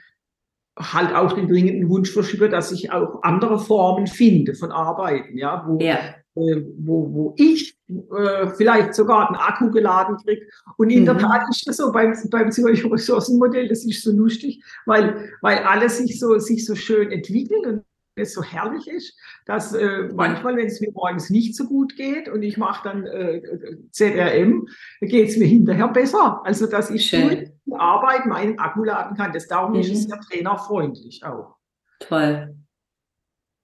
halt 0.77 1.13
auch 1.13 1.33
den 1.33 1.47
dringenden 1.47 1.89
Wunsch 1.89 2.11
verspürt, 2.11 2.53
dass 2.53 2.71
ich 2.71 2.91
auch 2.91 3.21
andere 3.23 3.59
Formen 3.59 4.07
finde 4.07 4.55
von 4.55 4.71
Arbeiten, 4.71 5.37
ja, 5.37 5.65
wo, 5.67 5.79
ja. 5.79 5.97
Äh, 6.35 6.61
wo, 6.77 7.13
wo 7.13 7.35
ich 7.37 7.77
äh, 7.89 8.47
vielleicht 8.55 8.95
sogar 8.95 9.27
einen 9.27 9.35
Akku 9.35 9.69
geladen 9.69 10.15
kriege. 10.23 10.45
Und 10.77 10.89
in 10.89 11.01
mhm. 11.01 11.05
der 11.05 11.17
Tat 11.17 11.43
ist 11.49 11.67
das 11.67 11.77
so 11.77 11.91
beim, 11.91 12.15
beim 12.29 12.47
Ressourcenmodell, 12.47 13.67
das 13.67 13.85
ist 13.85 14.01
so 14.01 14.11
lustig, 14.11 14.63
weil, 14.85 15.29
weil 15.41 15.57
alles 15.59 15.97
sich 15.97 16.19
so, 16.19 16.37
sich 16.39 16.65
so 16.65 16.75
schön 16.75 17.11
entwickelt 17.11 17.65
und 17.65 17.83
es 18.21 18.33
so 18.33 18.43
herrlich 18.43 18.87
ist, 18.87 19.17
dass 19.45 19.73
äh, 19.73 20.09
manchmal, 20.13 20.55
wenn 20.55 20.67
es 20.67 20.81
mir 20.81 20.91
morgens 20.93 21.29
nicht 21.29 21.55
so 21.55 21.65
gut 21.65 21.95
geht 21.95 22.29
und 22.29 22.43
ich 22.43 22.57
mache 22.57 22.89
dann 22.89 23.05
äh, 23.05 23.41
ZRM, 23.91 24.67
geht 25.01 25.29
es 25.29 25.37
mir 25.37 25.47
hinterher 25.47 25.87
besser. 25.89 26.41
Also 26.43 26.67
dass 26.67 26.89
ich 26.89 27.05
Schön. 27.05 27.51
die 27.65 27.73
Arbeit 27.73 28.25
meinen 28.25 28.59
Akku 28.59 28.83
laden 28.83 29.17
kann. 29.17 29.33
Das 29.33 29.47
darum 29.47 29.73
mhm. 29.73 29.79
ist 29.79 29.91
es 29.91 30.07
ja 30.07 30.17
trainerfreundlich 30.17 31.23
auch. 31.25 31.55
Toll. 31.99 32.55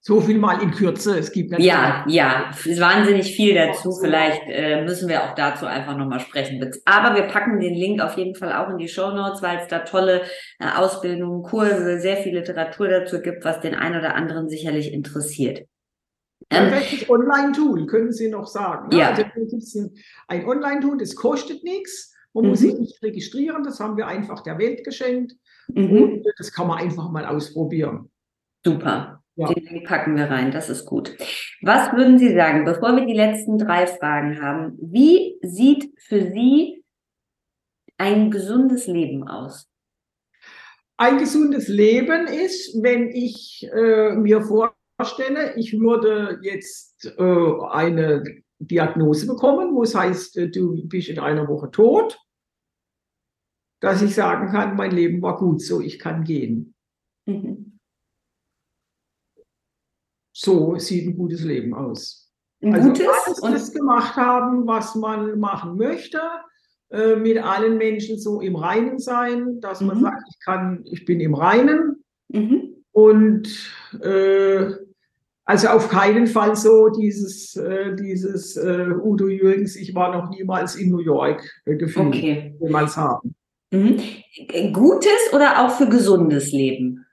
So 0.08 0.22
viel 0.22 0.39
mal 0.39 0.64
in 0.64 0.72
Kürze. 0.72 1.20
Es 1.20 1.34
gibt 1.34 1.51
ja, 1.60 2.05
ja, 2.08 2.49
wahnsinnig 2.78 3.36
viel 3.36 3.53
dazu. 3.53 3.91
Vielleicht 3.91 4.43
äh, 4.47 4.86
müssen 4.86 5.10
wir 5.10 5.22
auch 5.22 5.36
dazu 5.36 5.66
einfach 5.66 5.97
nochmal 5.97 6.22
sprechen. 6.22 6.66
Aber 6.86 7.14
wir 7.18 7.24
packen 7.24 7.60
den 7.60 7.74
Link 7.74 7.99
auf 7.99 8.16
jeden 8.16 8.34
Fall 8.34 8.53
auch 8.53 8.70
in 8.70 8.78
die 8.78 8.88
Show 8.88 9.12
Notes, 9.12 9.41
weil 9.41 9.58
es 9.58 9.68
da 9.68 9.80
tolle 9.80 10.22
äh, 10.60 10.70
Ausbildungen, 10.78 11.43
Kurse, 11.43 11.99
sehr 11.99 12.16
viel 12.16 12.36
Literatur 12.36 12.88
dazu 12.88 13.20
gibt, 13.20 13.43
was 13.43 13.60
den 13.60 13.76
einen 13.76 13.99
oder 13.99 14.16
anderen 14.16 14.47
sicherlich 14.47 14.93
interessiert. 14.93 15.68
Ähm, 16.51 16.72
welches 16.72 17.10
Online-Tool 17.10 17.86
können 17.88 18.14
Sie 18.14 18.30
noch 18.30 18.47
sagen? 18.47 18.88
Ne? 18.88 18.99
Ja. 18.99 19.10
Also 19.10 19.24
ein, 19.24 19.91
ein 20.30 20.45
Online-Tool, 20.47 20.99
das 20.99 21.18
kostet 21.18 21.66
nichts. 21.66 22.16
Man 22.32 22.45
mhm. 22.45 22.51
muss 22.51 22.60
sich 22.60 22.80
nicht 22.80 23.03
registrieren, 23.03 23.62
das 23.66 23.82
haben 23.82 23.97
wir 23.97 24.08
einfach 24.08 24.41
der 24.41 24.58
Welt 24.58 24.86
geschenkt. 24.86 25.34
Mhm. 25.68 26.01
Und 26.01 26.28
das 26.38 26.53
kann 26.53 26.68
man 26.68 26.78
einfach 26.78 27.12
mal 27.12 27.26
ausprobieren. 27.26 28.10
Super. 28.64 29.22
Ja. 29.38 29.54
Den 29.54 29.84
packen 29.84 30.16
wir 30.16 30.26
rein, 30.32 30.52
das 30.52 30.68
ist 30.68 30.86
gut. 30.86 31.16
Was 31.62 31.94
würden 31.94 32.18
Sie 32.18 32.34
sagen, 32.34 32.66
bevor 32.66 32.96
wir 32.96 33.06
die 33.06 33.14
letzten 33.14 33.60
drei 33.60 33.86
Fragen 33.86 34.42
haben, 34.42 34.78
wie 34.82 35.38
sieht 35.44 35.94
für 36.00 36.32
Sie 36.32 36.84
ein 37.98 38.32
gesundes 38.32 38.88
Leben 38.88 39.28
aus? 39.28 39.70
Ein 40.98 41.20
gesundes 41.20 41.68
Leben 41.68 42.26
ist, 42.26 42.82
wenn 42.82 43.10
ich 43.10 43.70
äh, 43.72 44.16
mir 44.16 44.42
vorstelle, 44.42 45.56
ich 45.56 45.80
würde 45.80 46.40
jetzt 46.42 47.06
äh, 47.06 47.62
eine 47.70 48.24
Diagnose 48.58 49.28
bekommen, 49.28 49.76
wo 49.76 49.84
es 49.84 49.94
heißt, 49.94 50.38
äh, 50.38 50.50
du 50.50 50.88
bist 50.88 51.10
in 51.10 51.20
einer 51.20 51.48
Woche 51.48 51.70
tot, 51.70 52.18
dass 53.82 54.02
ich 54.02 54.16
sagen 54.16 54.50
kann, 54.50 54.76
mein 54.76 54.90
Leben 54.90 55.22
war 55.22 55.38
gut 55.38 55.62
so, 55.62 55.80
ich 55.80 56.00
kann 56.00 56.24
gehen. 56.24 56.74
Mhm. 57.28 57.66
So 60.40 60.78
sieht 60.78 61.08
ein 61.08 61.18
gutes 61.18 61.44
Leben 61.44 61.74
aus. 61.74 62.32
Ein 62.62 62.76
also 62.76 62.90
gutes 62.90 63.08
alles 63.08 63.40
und 63.40 63.52
das 63.54 63.74
gemacht 63.74 64.16
haben, 64.16 64.68
was 64.68 64.94
man 64.94 65.40
machen 65.40 65.78
möchte, 65.78 66.20
äh, 66.92 67.16
mit 67.16 67.40
allen 67.40 67.80
Menschen 67.80 68.20
so 68.20 68.40
im 68.40 68.56
Reinen 68.56 69.00
sein, 69.00 69.60
dass 69.62 69.82
mhm. 69.82 69.88
man 69.88 70.02
sagt, 70.02 70.22
ich 70.30 70.40
kann, 70.46 70.86
ich 70.92 71.06
bin 71.06 71.20
im 71.22 71.34
Reinen 71.34 72.04
mhm. 72.30 72.76
und 72.92 73.48
äh, 74.00 74.74
Also 75.44 75.70
auf 75.70 75.90
keinen 75.90 76.28
Fall 76.28 76.56
so 76.56 76.90
dieses, 76.90 77.56
äh, 77.56 77.96
dieses 77.96 78.58
äh, 78.58 78.90
Udo 79.02 79.30
Jürgens, 79.30 79.76
ich 79.76 79.96
war 79.96 80.12
noch 80.16 80.30
niemals 80.30 80.76
in 80.76 80.92
New 80.92 81.00
York 81.00 81.42
äh, 81.66 81.78
Gefühl, 81.78 82.08
Okay. 82.08 82.56
jemals 82.62 82.96
haben. 82.96 83.34
Mhm. 83.72 84.00
Gutes 84.72 85.34
oder 85.34 85.66
auch 85.66 85.72
für 85.72 85.90
gesundes 85.90 86.52
Leben? 86.52 87.06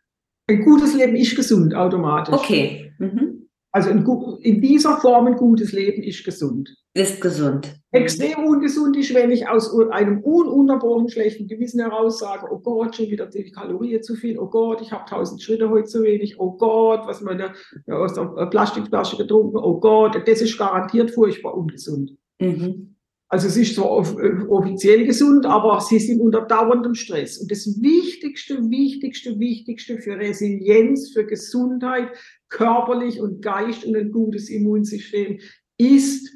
Ein 0.46 0.62
gutes 0.62 0.94
Leben 0.94 1.16
ist 1.16 1.34
gesund 1.36 1.74
automatisch. 1.74 2.34
Okay. 2.34 2.83
Mhm. 3.04 3.48
Also 3.72 3.90
in, 3.90 4.06
in 4.42 4.60
dieser 4.60 4.98
Form 4.98 5.26
ein 5.26 5.36
gutes 5.36 5.72
Leben 5.72 6.02
ist 6.04 6.24
gesund. 6.24 6.76
Ist 6.94 7.20
gesund. 7.20 7.74
Extrem 7.90 8.44
ungesund 8.44 8.96
ist, 8.96 9.12
wenn 9.14 9.32
ich 9.32 9.48
aus 9.48 9.76
einem 9.90 10.20
ununterbrochenen 10.20 11.08
schlechten 11.08 11.48
Gewissen 11.48 11.80
heraus 11.80 12.20
sage, 12.20 12.46
oh 12.52 12.60
Gott, 12.60 12.94
schon 12.94 13.10
wieder 13.10 13.26
die 13.26 13.50
Kalorien 13.50 14.00
zu 14.00 14.14
viel, 14.14 14.38
oh 14.38 14.46
Gott, 14.46 14.80
ich 14.80 14.92
habe 14.92 15.10
tausend 15.10 15.42
Schritte 15.42 15.70
heute 15.70 15.88
zu 15.88 16.04
wenig, 16.04 16.38
oh 16.38 16.52
Gott, 16.52 17.00
was 17.06 17.20
man 17.20 17.38
da 17.38 17.52
ja, 17.88 17.96
aus 17.96 18.14
der 18.14 18.46
Plastikflasche 18.46 19.16
getrunken, 19.16 19.56
oh 19.56 19.80
Gott, 19.80 20.22
das 20.24 20.40
ist 20.40 20.56
garantiert 20.56 21.10
furchtbar 21.10 21.56
ungesund. 21.56 22.16
Mhm. 22.40 22.94
Also 23.28 23.48
es 23.48 23.56
ist 23.56 23.74
zwar 23.74 23.90
off 23.90 24.16
äh, 24.16 24.44
offiziell 24.48 25.04
gesund, 25.04 25.46
aber 25.46 25.80
sie 25.80 25.98
sind 25.98 26.20
unter 26.20 26.42
dauerndem 26.42 26.94
Stress. 26.94 27.38
Und 27.38 27.50
das 27.50 27.66
Wichtigste, 27.82 28.70
Wichtigste, 28.70 29.40
Wichtigste 29.40 29.98
für 29.98 30.16
Resilienz, 30.16 31.12
für 31.12 31.26
Gesundheit, 31.26 32.10
körperlich 32.54 33.20
und 33.20 33.42
Geist 33.42 33.84
und 33.84 33.96
ein 33.96 34.12
gutes 34.12 34.48
Immunsystem 34.48 35.40
ist 35.76 36.30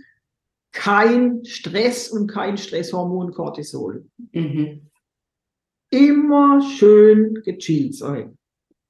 kein 0.72 1.44
Stress 1.44 2.10
und 2.10 2.26
kein 2.26 2.58
Stresshormon 2.58 3.32
Cortisol. 3.32 4.04
Mhm. 4.32 4.90
Immer 5.90 6.60
schön 6.60 7.34
gechillt 7.44 7.94
sein. 7.94 8.36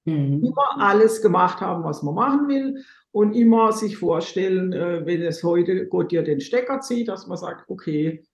Mhm. 0.07 0.43
Immer 0.43 0.81
alles 0.81 1.21
gemacht 1.21 1.61
haben, 1.61 1.85
was 1.85 2.03
man 2.03 2.15
machen 2.15 2.49
will. 2.49 2.83
Und 3.11 3.35
immer 3.35 3.73
sich 3.73 3.99
vorstellen, 3.99 4.73
äh, 4.73 5.05
wenn 5.05 5.23
es 5.23 5.43
heute 5.43 5.87
Gott 5.87 6.11
dir 6.11 6.23
den 6.23 6.41
Stecker 6.41 6.81
zieht, 6.81 7.09
dass 7.09 7.27
man 7.27 7.37
sagt, 7.37 7.69
okay, 7.69 8.25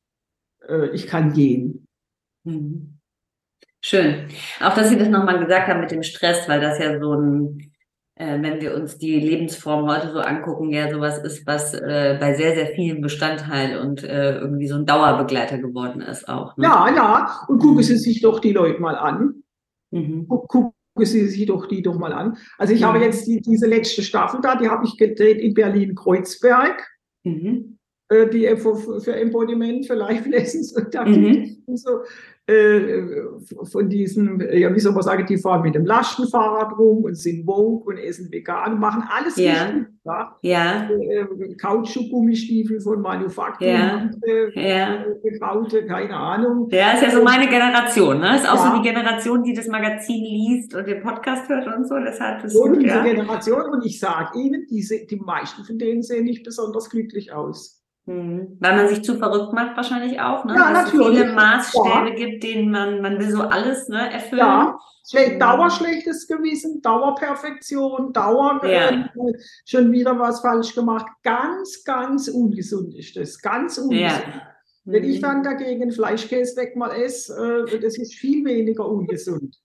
äh, 0.68 0.90
ich 0.90 1.09
kann 1.09 1.32
gehen. 1.32 1.88
Mhm. 2.45 2.99
Schön. 3.80 4.28
Auch, 4.61 4.74
dass 4.74 4.88
Sie 4.88 4.99
das 4.99 5.09
nochmal 5.09 5.40
gesagt 5.40 5.68
haben 5.68 5.80
mit 5.80 5.90
dem 5.90 6.03
Stress, 6.05 6.49
weil 6.49 6.61
das 6.61 6.78
ja 6.78 6.99
so 7.01 7.12
ein, 7.14 7.74
äh, 8.17 8.41
wenn 8.41 8.61
wir 8.61 8.75
uns 8.75 8.99
die 8.99 9.19
Lebensform 9.19 9.89
heute 9.91 10.12
so 10.12 10.21
angucken, 10.21 10.71
ja 10.71 10.91
sowas 10.91 11.19
ist, 11.19 11.47
was 11.47 11.75
äh, 11.75 12.17
bei 12.21 12.35
sehr, 12.35 12.55
sehr 12.55 12.69
vielen 12.69 13.01
Bestandteil 13.01 13.79
und 13.79 14.03
äh, 14.05 14.39
irgendwie 14.39 14.69
so 14.69 14.77
ein 14.77 14.87
Dauerbegleiter 14.87 15.59
geworden 15.59 16.01
ist 16.01 16.29
auch. 16.29 16.57
Ne? 16.57 16.65
Ja, 16.65 16.89
ja. 16.95 17.41
Und 17.49 17.59
gucken 17.59 17.77
Mhm. 17.79 17.83
Sie 17.83 17.97
sich 17.97 18.21
doch 18.21 18.39
die 18.41 18.53
Leute 18.53 18.81
mal 18.81 18.97
an. 18.97 19.43
Mhm. 19.91 20.29
Gu- 20.29 20.47
Gucken 20.47 20.73
Sie 21.07 21.27
sich 21.27 21.47
doch 21.47 21.67
die 21.67 21.83
doch 21.83 21.99
mal 21.99 22.12
an. 22.12 22.37
Also 22.57 22.73
ich 22.73 22.81
Mhm. 22.83 22.85
habe 22.85 22.99
jetzt 23.01 23.27
die, 23.27 23.41
diese 23.41 23.67
letzte 23.67 24.03
Staffel 24.03 24.41
da, 24.41 24.55
die 24.57 24.69
habe 24.69 24.85
ich 24.87 24.97
gedreht 24.97 25.39
in 25.41 25.55
Berlin-Kreuzberg. 25.55 26.87
Mhm. 27.25 27.79
äh, 28.11 28.29
die 28.29 28.47
für, 28.57 29.01
für 29.01 29.17
Embodiment, 29.17 29.87
für 29.87 29.95
Life 29.95 30.29
Lessons 30.29 30.77
und 30.77 30.95
da 30.95 31.05
Mhm. 31.07 31.57
es 31.73 31.83
so 31.83 32.01
äh, 32.47 33.03
von 33.70 33.88
diesen, 33.88 34.38
ja, 34.53 34.74
wie 34.74 34.78
soll 34.80 34.92
man 34.92 35.03
sagen, 35.03 35.24
die 35.26 35.38
fahren 35.38 35.62
mit 35.62 35.74
dem 35.74 35.86
Lastenfahrrad 35.86 36.78
rum 36.78 37.05
und 37.05 37.14
sind 37.16 37.47
woke 37.47 37.88
und 37.90 37.97
essen 37.99 38.30
vegan, 38.30 38.78
machen 38.78 39.03
alles 39.09 39.36
Ja. 39.36 39.53
richtig. 39.64 39.86
Ja? 40.05 40.36
Ja, 40.42 40.88
Äh, 40.90 41.55
Kautschuk-Gummistiefel 41.55 42.80
von 42.80 43.01
Manufaktur, 43.01 43.66
Ja. 43.66 44.11
äh, 44.26 44.68
ja. 44.68 45.05
gebaute, 45.22 45.86
keine 45.86 46.14
Ahnung. 46.14 46.68
Ja, 46.70 46.92
ist 46.92 47.03
ja 47.03 47.11
so 47.11 47.22
meine 47.24 47.49
Generation, 47.49 48.20
ne? 48.20 48.36
Ist 48.36 48.47
auch 48.51 48.57
Ja. 48.62 48.70
so 48.72 48.82
die 48.82 48.88
Generation, 48.88 49.42
die 49.42 49.55
das 49.55 49.66
Magazin 49.68 50.22
liest 50.24 50.74
und 50.74 50.86
den 50.86 51.03
Podcast 51.03 51.49
hört 51.49 51.66
und 51.74 51.88
so. 51.88 51.95
Deshalb 51.99 52.45
ist 52.45 52.53
So 52.53 52.64
gut, 52.64 52.76
diese 52.82 52.88
ja. 52.97 53.03
Generation 53.05 53.70
und 53.70 53.86
ich 53.86 53.99
sage 53.99 54.38
Ihnen, 54.38 54.66
diese, 54.70 55.07
die 55.07 55.16
meisten 55.16 55.64
von 55.64 55.78
denen 55.78 56.03
sehen 56.03 56.24
nicht 56.24 56.45
besonders 56.45 56.90
glücklich 56.90 57.32
aus. 57.32 57.80
Mhm. 58.07 58.59
Weil 58.61 58.77
man 58.77 58.89
sich 58.89 59.03
zu 59.03 59.17
verrückt 59.17 59.55
macht 59.55 59.77
wahrscheinlich 59.77 60.21
auch, 60.21 60.45
ne? 60.45 60.55
Ja, 60.55 60.73
Dass 60.73 60.89
es 60.89 60.93
natürlich. 60.95 61.19
viele 61.21 61.33
Maßstäbe 61.33 62.13
gibt, 62.15 62.43
denen 62.43 62.71
man, 62.71 63.01
man 63.01 63.19
will 63.19 63.31
so 63.31 63.41
alles, 63.43 63.89
ne, 63.89 64.13
erfüllen. 64.13 64.41
Ja, 64.41 64.79
schle 65.09 65.35
Mhm. 65.35 65.39
dauerschlechtes 65.39 66.27
Gewissen, 66.27 66.83
Dauerperfektion, 66.83 68.13
Dauer 68.13 68.61
Ja. 68.65 68.91
äh, 68.91 69.05
schon 69.65 69.91
wieder 69.91 70.19
was 70.19 70.41
falsch 70.41 70.75
gemacht. 70.75 71.07
Ganz, 71.23 71.83
ganz 71.85 72.29
ungesund 72.29 72.95
ist 72.95 73.17
das. 73.17 73.41
Ganz 73.41 73.79
ungesund. 73.79 74.01
Ja. 74.03 74.43
Wenn 74.85 75.05
ich 75.05 75.19
Mhm. 75.19 75.23
dann 75.23 75.43
dagegen 75.43 75.91
Fleischkäse 75.91 76.57
weg 76.61 76.77
mal 76.77 76.91
esse, 76.91 77.65
äh, 77.71 77.81
das 77.81 77.97
ist 77.97 78.15
viel 78.15 78.45
weniger 78.45 78.87
ungesund. 78.87 79.57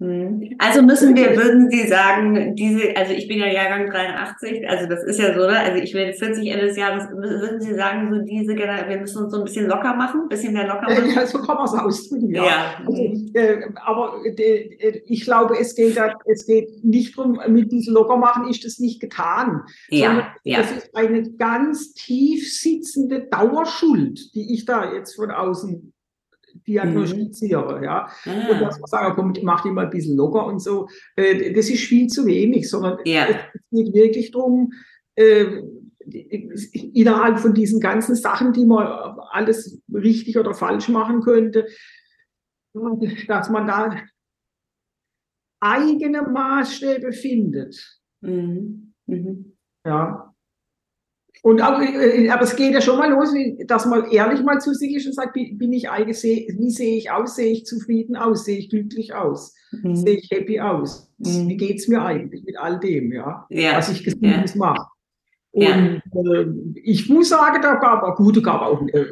Mhm. 0.00 0.56
Also 0.58 0.82
müssen 0.82 1.14
wir, 1.14 1.36
würden 1.36 1.70
Sie 1.70 1.86
sagen, 1.86 2.56
diese, 2.56 2.96
also 2.96 3.12
ich 3.12 3.28
bin 3.28 3.38
ja 3.38 3.46
Jahrgang 3.46 3.88
83, 3.88 4.68
also 4.68 4.88
das 4.88 5.04
ist 5.04 5.20
ja 5.20 5.32
so, 5.32 5.46
ne? 5.46 5.56
Also 5.56 5.80
ich 5.80 5.94
werde 5.94 6.12
40 6.12 6.48
Ende 6.48 6.66
des 6.66 6.76
Jahres, 6.76 7.08
würden 7.12 7.60
Sie 7.60 7.74
sagen, 7.74 8.12
so 8.12 8.20
diese 8.22 8.56
Generation, 8.56 8.90
wir 8.90 9.00
müssen 9.00 9.24
uns 9.24 9.32
so 9.32 9.38
ein 9.38 9.44
bisschen 9.44 9.68
locker 9.68 9.94
machen, 9.94 10.22
ein 10.22 10.28
bisschen 10.28 10.52
mehr 10.52 10.66
locker 10.66 10.90
machen? 10.90 11.16
Äh, 11.16 11.26
so 11.26 11.38
kann 11.38 11.56
man 11.56 11.66
es 11.66 11.74
ausdrücken, 11.74 12.34
ja. 12.34 12.44
Ja. 12.44 12.74
Also, 12.84 13.02
äh, 13.34 13.62
aber 13.76 14.20
äh, 14.36 15.00
ich 15.06 15.24
glaube, 15.24 15.56
es 15.60 15.76
geht, 15.76 15.96
da, 15.96 16.14
es 16.26 16.44
geht 16.44 16.84
nicht 16.84 17.16
darum, 17.16 17.38
mit 17.48 17.70
diesem 17.70 17.94
Lockermachen 17.94 18.48
ist 18.48 18.64
das 18.64 18.80
nicht 18.80 19.00
getan. 19.00 19.62
Ja, 19.90 20.34
ja. 20.42 20.58
Das 20.58 20.72
ist 20.72 20.96
eine 20.96 21.22
ganz 21.34 21.94
tief 21.94 22.52
sitzende 22.52 23.28
Dauerschuld, 23.30 24.34
die 24.34 24.54
ich 24.54 24.64
da 24.64 24.92
jetzt 24.92 25.14
von 25.14 25.30
außen 25.30 25.93
diagnostiziere. 26.66 27.82
Ja. 27.84 28.08
Und 28.26 28.60
dass 28.60 28.76
Ah. 28.76 28.78
man 28.80 28.86
sagt, 28.88 29.16
komm, 29.16 29.32
mach 29.42 29.62
die 29.62 29.70
mal 29.70 29.84
ein 29.84 29.90
bisschen 29.90 30.16
locker 30.16 30.46
und 30.46 30.60
so, 30.60 30.88
äh, 31.16 31.52
das 31.52 31.68
ist 31.70 31.84
viel 31.84 32.06
zu 32.08 32.26
wenig, 32.26 32.68
sondern 32.70 32.98
Ja. 33.04 33.26
es 33.28 33.62
geht 33.70 33.94
wirklich 33.94 34.30
darum, 34.32 34.72
äh, 35.16 35.62
innerhalb 36.92 37.38
von 37.38 37.54
diesen 37.54 37.80
ganzen 37.80 38.14
Sachen, 38.14 38.52
die 38.52 38.66
man 38.66 38.86
alles 39.30 39.80
richtig 39.92 40.36
oder 40.38 40.52
falsch 40.54 40.88
machen 40.90 41.22
könnte, 41.22 41.66
dass 43.26 43.48
man 43.50 43.66
da 43.66 43.96
eigene 45.60 46.22
Maßstäbe 46.22 47.12
findet. 47.12 48.00
Mhm. 48.20 48.92
Mhm. 49.06 49.56
Ja. 49.86 50.33
Und 51.44 51.60
auch, 51.60 51.78
äh, 51.78 52.30
aber 52.30 52.44
es 52.44 52.56
geht 52.56 52.72
ja 52.72 52.80
schon 52.80 52.96
mal 52.96 53.10
los, 53.10 53.34
dass 53.66 53.84
man 53.84 54.10
ehrlich 54.10 54.42
mal 54.42 54.62
zu 54.62 54.72
sich 54.72 54.94
ist 54.96 55.04
und 55.04 55.12
sagt, 55.12 55.34
bin 55.34 55.74
ich 55.74 55.90
eigentlich, 55.90 56.22
wie 56.22 56.70
sehe 56.70 56.96
ich 56.96 57.10
aus? 57.10 57.36
Sehe 57.36 57.52
ich 57.52 57.66
zufrieden 57.66 58.16
aus? 58.16 58.46
Sehe 58.46 58.56
ich 58.56 58.70
glücklich 58.70 59.12
aus? 59.12 59.54
Mhm. 59.70 59.94
Sehe 59.94 60.16
ich 60.16 60.30
happy 60.30 60.58
aus? 60.58 61.12
Mhm. 61.18 61.50
Wie 61.50 61.56
geht's 61.58 61.86
mir 61.86 62.02
eigentlich 62.02 62.44
mit 62.44 62.58
all 62.58 62.80
dem, 62.80 63.12
ja, 63.12 63.44
Ja. 63.50 63.76
was 63.76 63.90
ich 63.90 64.54
mache? 64.54 64.86
Ja. 65.52 66.00
Und 66.10 66.34
äh, 66.34 66.80
ich 66.82 67.10
muss 67.10 67.28
sagen, 67.28 67.60
da 67.60 67.74
gab 67.74 68.02
es 68.08 68.16
gute, 68.16 68.40
gab 68.40 68.62
auch 68.62 68.80
äh, 68.88 69.04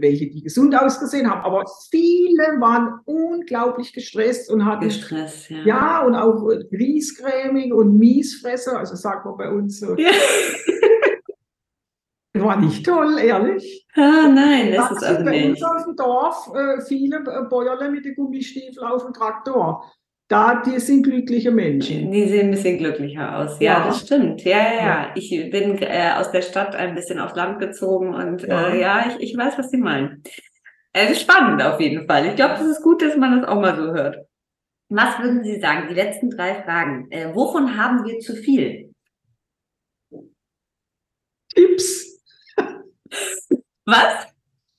welche, 0.00 0.30
die 0.30 0.42
gesund 0.42 0.76
ausgesehen 0.76 1.28
haben, 1.28 1.42
aber 1.42 1.64
viele 1.90 2.60
waren 2.60 3.00
unglaublich 3.04 3.92
gestresst 3.92 4.48
und 4.48 4.64
hatten 4.64 4.84
Gestresst, 4.84 5.50
ja. 5.50 5.64
ja 5.64 6.06
und 6.06 6.14
auch 6.14 6.48
äh, 6.50 6.64
griesgrämig 6.70 7.72
und 7.72 7.98
miesfresser, 7.98 8.78
also 8.78 8.94
sagt 8.94 9.26
man 9.26 9.36
bei 9.36 9.50
uns 9.50 9.80
so. 9.80 9.96
Ja. 9.96 10.08
War 12.44 12.56
nicht 12.60 12.84
toll, 12.84 13.18
ehrlich. 13.18 13.86
Ah, 13.94 14.28
nein, 14.28 14.72
das 14.72 14.88
Da 14.88 14.94
ist 14.94 15.00
sind 15.00 15.08
also 15.08 15.24
bei 15.24 15.44
uns 15.44 15.52
nicht. 15.60 15.64
auf 15.64 15.84
dem 15.84 15.96
Dorf 15.96 16.50
äh, 16.54 16.80
viele 16.86 17.16
äh, 17.18 17.48
Bäuerle 17.48 17.90
mit 17.90 18.04
den 18.04 18.14
Gummistiefeln 18.14 18.86
auf 18.86 19.04
dem 19.04 19.12
Traktor. 19.12 19.84
Da, 20.28 20.60
die 20.62 20.78
sind 20.78 21.04
glückliche 21.04 21.50
Menschen. 21.50 22.12
Die 22.12 22.28
sehen 22.28 22.48
ein 22.48 22.50
bisschen 22.50 22.76
glücklicher 22.78 23.38
aus. 23.38 23.58
Ja, 23.60 23.78
Ja. 23.78 23.86
das 23.86 24.00
stimmt. 24.02 24.42
Ja, 24.44 24.58
ja, 24.58 24.74
ja. 24.86 25.10
Ich 25.14 25.30
bin 25.50 25.78
äh, 25.80 26.12
aus 26.18 26.30
der 26.30 26.42
Stadt 26.42 26.76
ein 26.76 26.94
bisschen 26.94 27.18
aufs 27.18 27.34
Land 27.34 27.58
gezogen 27.60 28.14
und 28.14 28.42
Ja. 28.42 28.68
äh, 28.68 28.80
ja, 28.80 29.04
ich, 29.08 29.30
ich 29.32 29.36
weiß, 29.38 29.56
was 29.58 29.70
Sie 29.70 29.78
meinen. 29.78 30.22
Es 30.92 31.10
ist 31.12 31.22
spannend 31.22 31.62
auf 31.62 31.80
jeden 31.80 32.06
Fall. 32.06 32.26
Ich 32.26 32.36
glaube, 32.36 32.54
es 32.54 32.62
ist 32.66 32.82
gut, 32.82 33.00
dass 33.02 33.16
man 33.16 33.40
das 33.40 33.48
auch 33.48 33.60
mal 33.60 33.74
so 33.76 33.82
hört. 33.92 34.18
Was 34.90 35.18
würden 35.18 35.44
Sie 35.44 35.60
sagen? 35.60 35.86
Die 35.88 35.94
letzten 35.94 36.30
drei 36.30 36.62
Fragen. 36.62 37.08
Äh, 37.10 37.34
wovon 37.34 37.76
haben 37.76 38.04
wir 38.04 38.18
zu 38.20 38.34
viel? 38.34 38.92
Tipps. 41.54 42.17
Was? 43.84 44.26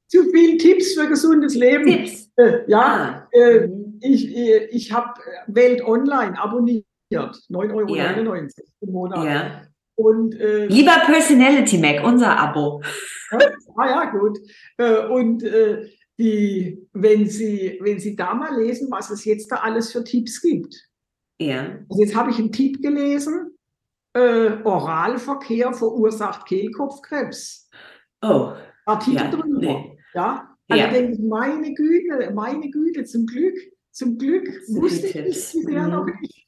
Zu 0.08 0.24
viel 0.32 0.58
Tipps 0.58 0.94
für 0.94 1.08
gesundes 1.08 1.56
Leben. 1.56 1.86
Tipps. 1.86 2.30
Äh, 2.36 2.70
ja, 2.70 3.28
Ah. 3.32 3.38
äh, 3.38 3.68
ich, 4.02 4.36
äh, 4.36 4.66
ich 4.72 4.92
habe 4.92 5.20
Welt 5.48 5.82
Online 5.84 6.40
abonniert. 6.40 6.86
9,99 7.12 7.74
Euro 7.74 7.96
Ja. 7.96 8.12
im 8.82 8.92
Monat. 8.92 9.26
Ja. 9.26 9.62
Und 9.96 10.36
äh, 10.36 10.68
Lieber 10.68 11.02
Personality 11.06 11.78
Mac, 11.80 12.04
unser 12.06 12.38
Abo. 12.40 12.82
Ah 13.76 13.88
ja, 13.88 14.06
gut. 14.12 14.38
Äh, 14.78 15.06
Und 15.08 15.44
äh, 15.44 15.90
die, 16.18 16.88
wenn, 16.94 17.28
Sie, 17.28 17.78
wenn 17.82 18.00
Sie 18.00 18.16
da 18.16 18.34
mal 18.34 18.56
lesen, 18.62 18.90
was 18.92 19.10
es 19.10 19.26
jetzt 19.26 19.52
da 19.52 19.58
alles 19.58 19.92
für 19.92 20.04
Tipps 20.04 20.42
gibt. 20.42 20.76
Ja. 21.40 21.78
Also 21.90 22.02
jetzt 22.04 22.16
habe 22.16 22.32
ich 22.32 22.40
einen 22.40 22.52
Tipp 22.52 22.82
gelesen. 22.82 23.58
Äh, 24.14 24.58
Oralverkehr 24.64 25.74
verursacht 25.74 26.46
Kehlkopfkrebs. 26.48 27.69
Oh. 28.22 28.54
Artikel 28.86 29.22
Ja. 29.22 29.32
drüber. 29.32 29.60
Nee. 29.60 29.98
Ja, 30.14 30.56
also 30.68 30.84
Ja. 30.84 30.92
denke 30.92 31.14
ich, 31.14 31.20
meine 31.20 31.74
Güte, 31.74 32.32
meine 32.34 32.70
Güte, 32.70 33.04
zum 33.06 33.26
Glück, 33.26 33.56
zum 33.92 34.18
Glück 34.18 34.48
wusste 34.70 35.08
ich 35.08 35.14
das 35.14 35.26
bisher 35.54 35.84
Mhm. 35.84 35.90
noch 35.92 36.06
nicht. 36.06 36.48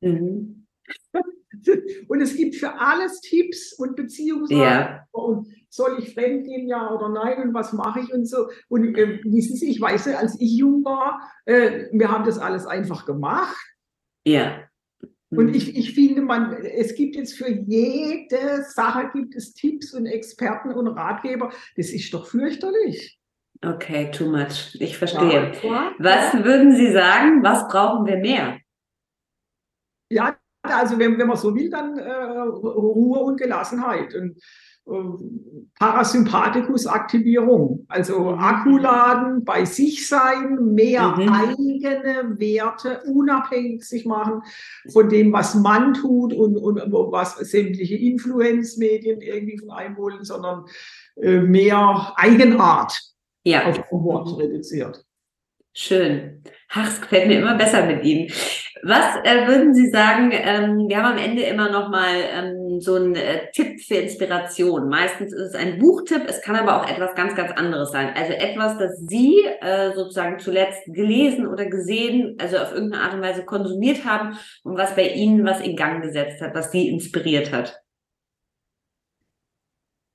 Mhm. 0.00 0.66
Und 2.08 2.20
es 2.20 2.36
gibt 2.36 2.56
für 2.56 2.78
alles 2.78 3.20
Tipps 3.20 3.72
und 3.78 3.96
Beziehungsratgeber 3.96 4.64
Ja. 4.70 5.06
und 5.12 5.48
soll 5.70 5.96
ich 5.98 6.12
fremdgehen, 6.12 6.68
ja 6.68 6.90
oder 6.92 7.08
nein 7.08 7.40
und 7.42 7.54
was 7.54 7.72
mache 7.72 8.00
ich 8.00 8.12
und 8.12 8.26
so. 8.26 8.48
Und 8.68 8.96
äh, 8.98 9.20
wissen 9.24 9.56
Sie, 9.56 9.70
ich 9.70 9.80
weiß, 9.80 10.06
ja, 10.06 10.18
als 10.18 10.38
ich 10.40 10.56
jung 10.58 10.84
war, 10.84 11.20
äh, 11.46 11.86
wir 11.92 12.10
haben 12.10 12.24
das 12.24 12.38
alles 12.38 12.66
einfach 12.66 13.06
gemacht. 13.06 13.56
Ja. 14.26 14.63
Und 15.36 15.54
ich, 15.54 15.76
ich 15.76 15.94
finde, 15.94 16.22
man, 16.22 16.52
es 16.52 16.94
gibt 16.94 17.16
jetzt 17.16 17.34
für 17.34 17.48
jede 17.50 18.62
Sache 18.68 19.10
gibt 19.12 19.34
es 19.34 19.54
Tipps 19.54 19.94
und 19.94 20.06
Experten 20.06 20.72
und 20.72 20.88
Ratgeber. 20.88 21.52
Das 21.76 21.90
ist 21.90 22.12
doch 22.12 22.26
fürchterlich. 22.26 23.18
Okay, 23.64 24.10
too 24.10 24.30
much. 24.30 24.76
Ich 24.78 24.98
verstehe. 24.98 25.52
Ja, 25.62 25.92
Was 25.98 26.34
würden 26.44 26.74
Sie 26.74 26.92
sagen, 26.92 27.42
was 27.42 27.66
brauchen 27.68 28.06
wir 28.06 28.18
mehr? 28.18 28.58
ja 30.10 30.36
also 30.64 30.98
wenn, 30.98 31.18
wenn 31.18 31.26
man 31.26 31.36
so 31.36 31.54
will, 31.54 31.68
dann 31.70 31.98
äh, 31.98 32.10
Ruhe 32.10 33.18
und 33.20 33.38
Gelassenheit. 33.38 34.14
Und 34.14 34.40
Parasympathikus-Aktivierung, 35.78 37.84
also 37.88 38.32
Mhm. 38.32 38.38
Akkuladen, 38.38 39.44
bei 39.44 39.64
sich 39.64 40.06
sein, 40.08 40.74
mehr 40.74 41.14
Mhm. 41.16 41.28
eigene 41.32 42.34
Werte 42.38 43.02
unabhängig 43.06 43.84
sich 43.84 44.04
machen 44.06 44.42
von 44.92 45.08
dem, 45.08 45.32
was 45.32 45.54
man 45.54 45.94
tut 45.94 46.32
und, 46.32 46.56
und 46.56 46.76
was 47.12 47.36
sämtliche 47.36 47.96
Influenzmedien 47.96 49.20
irgendwie 49.20 49.58
von 49.58 49.70
einem 49.70 49.96
wollen, 49.96 50.24
sondern 50.24 50.64
äh, 51.16 51.40
mehr 51.40 52.12
Eigenart 52.16 52.98
Ja. 53.44 53.66
auf 53.66 53.78
Wort 53.90 54.38
reduziert. 54.38 55.04
Schön. 55.72 56.42
Ach, 56.70 56.88
es 56.88 57.00
gefällt 57.00 57.28
mir 57.28 57.38
immer 57.40 57.56
besser 57.56 57.86
mit 57.86 58.04
Ihnen. 58.04 58.30
Was 58.86 59.16
äh, 59.24 59.46
würden 59.46 59.72
Sie 59.72 59.88
sagen, 59.88 60.30
ähm, 60.30 60.88
wir 60.88 60.98
haben 60.98 61.12
am 61.12 61.18
Ende 61.18 61.40
immer 61.40 61.70
noch 61.70 61.88
mal 61.88 62.16
ähm, 62.34 62.80
so 62.80 62.96
einen 62.96 63.14
äh, 63.14 63.50
Tipp 63.50 63.80
für 63.80 63.94
Inspiration. 63.94 64.90
Meistens 64.90 65.32
ist 65.32 65.40
es 65.40 65.54
ein 65.54 65.78
Buchtipp, 65.78 66.24
es 66.28 66.42
kann 66.42 66.54
aber 66.54 66.76
auch 66.82 66.86
etwas 66.86 67.14
ganz, 67.14 67.34
ganz 67.34 67.50
anderes 67.52 67.92
sein. 67.92 68.12
Also 68.14 68.34
etwas, 68.34 68.76
das 68.76 68.98
Sie 69.08 69.42
äh, 69.62 69.92
sozusagen 69.94 70.38
zuletzt 70.38 70.82
gelesen 70.86 71.46
oder 71.46 71.64
gesehen, 71.64 72.36
also 72.38 72.58
auf 72.58 72.74
irgendeine 72.74 73.04
Art 73.04 73.14
und 73.14 73.22
Weise 73.22 73.46
konsumiert 73.46 74.04
haben 74.04 74.36
und 74.64 74.76
was 74.76 74.94
bei 74.94 75.08
Ihnen 75.08 75.46
was 75.46 75.62
in 75.62 75.76
Gang 75.76 76.02
gesetzt 76.02 76.42
hat, 76.42 76.54
was 76.54 76.70
Sie 76.70 76.90
inspiriert 76.90 77.52
hat. 77.52 77.83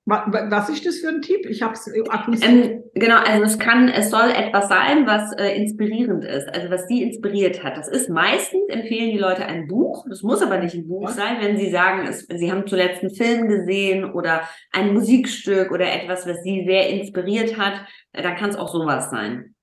Wa- 0.09 0.25
wa- 0.27 0.49
Was 0.49 0.69
ist 0.69 0.85
das 0.87 0.97
für 0.97 1.09
ein 1.09 1.21
Tipp? 1.21 1.45
Ich 1.47 1.61
habe 1.61 1.73
es 1.73 1.87
akustisch. 2.09 2.49
Ähm, 2.49 2.83
genau, 2.95 3.17
also 3.17 3.43
es 3.43 3.59
kann, 3.59 3.89
es 3.89 4.09
soll 4.09 4.31
etwas 4.31 4.67
sein, 4.67 5.05
was 5.05 5.33
äh, 5.37 5.55
inspirierend 5.55 6.25
ist, 6.25 6.47
also 6.49 6.71
was 6.71 6.87
sie 6.87 7.03
inspiriert 7.03 7.63
hat. 7.63 7.77
Das 7.77 7.87
ist 7.87 8.09
meistens, 8.09 8.63
empfehlen 8.69 9.11
die 9.11 9.19
Leute 9.19 9.45
ein 9.45 9.67
Buch. 9.67 10.07
Das 10.09 10.23
muss 10.23 10.41
aber 10.41 10.57
nicht 10.57 10.73
ein 10.73 10.87
Buch 10.87 11.09
sein, 11.09 11.37
wenn 11.41 11.57
sie 11.57 11.69
sagen, 11.69 12.07
es, 12.07 12.21
sie 12.27 12.51
haben 12.51 12.65
zuletzt 12.65 13.01
einen 13.03 13.13
Film 13.13 13.47
gesehen 13.47 14.03
oder 14.11 14.49
ein 14.71 14.93
Musikstück 14.95 15.71
oder 15.71 15.85
etwas, 15.85 16.25
was 16.25 16.41
sie 16.41 16.65
sehr 16.65 16.89
inspiriert 16.89 17.57
hat, 17.59 17.85
äh, 18.13 18.23
dann 18.23 18.35
kann 18.35 18.49
es 18.49 18.55
auch 18.55 18.69
sowas 18.71 19.11
sein. 19.11 19.53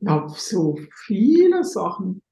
Ich 0.00 0.08
habe 0.08 0.28
so 0.30 0.78
viele 1.04 1.62
Sachen. 1.64 2.22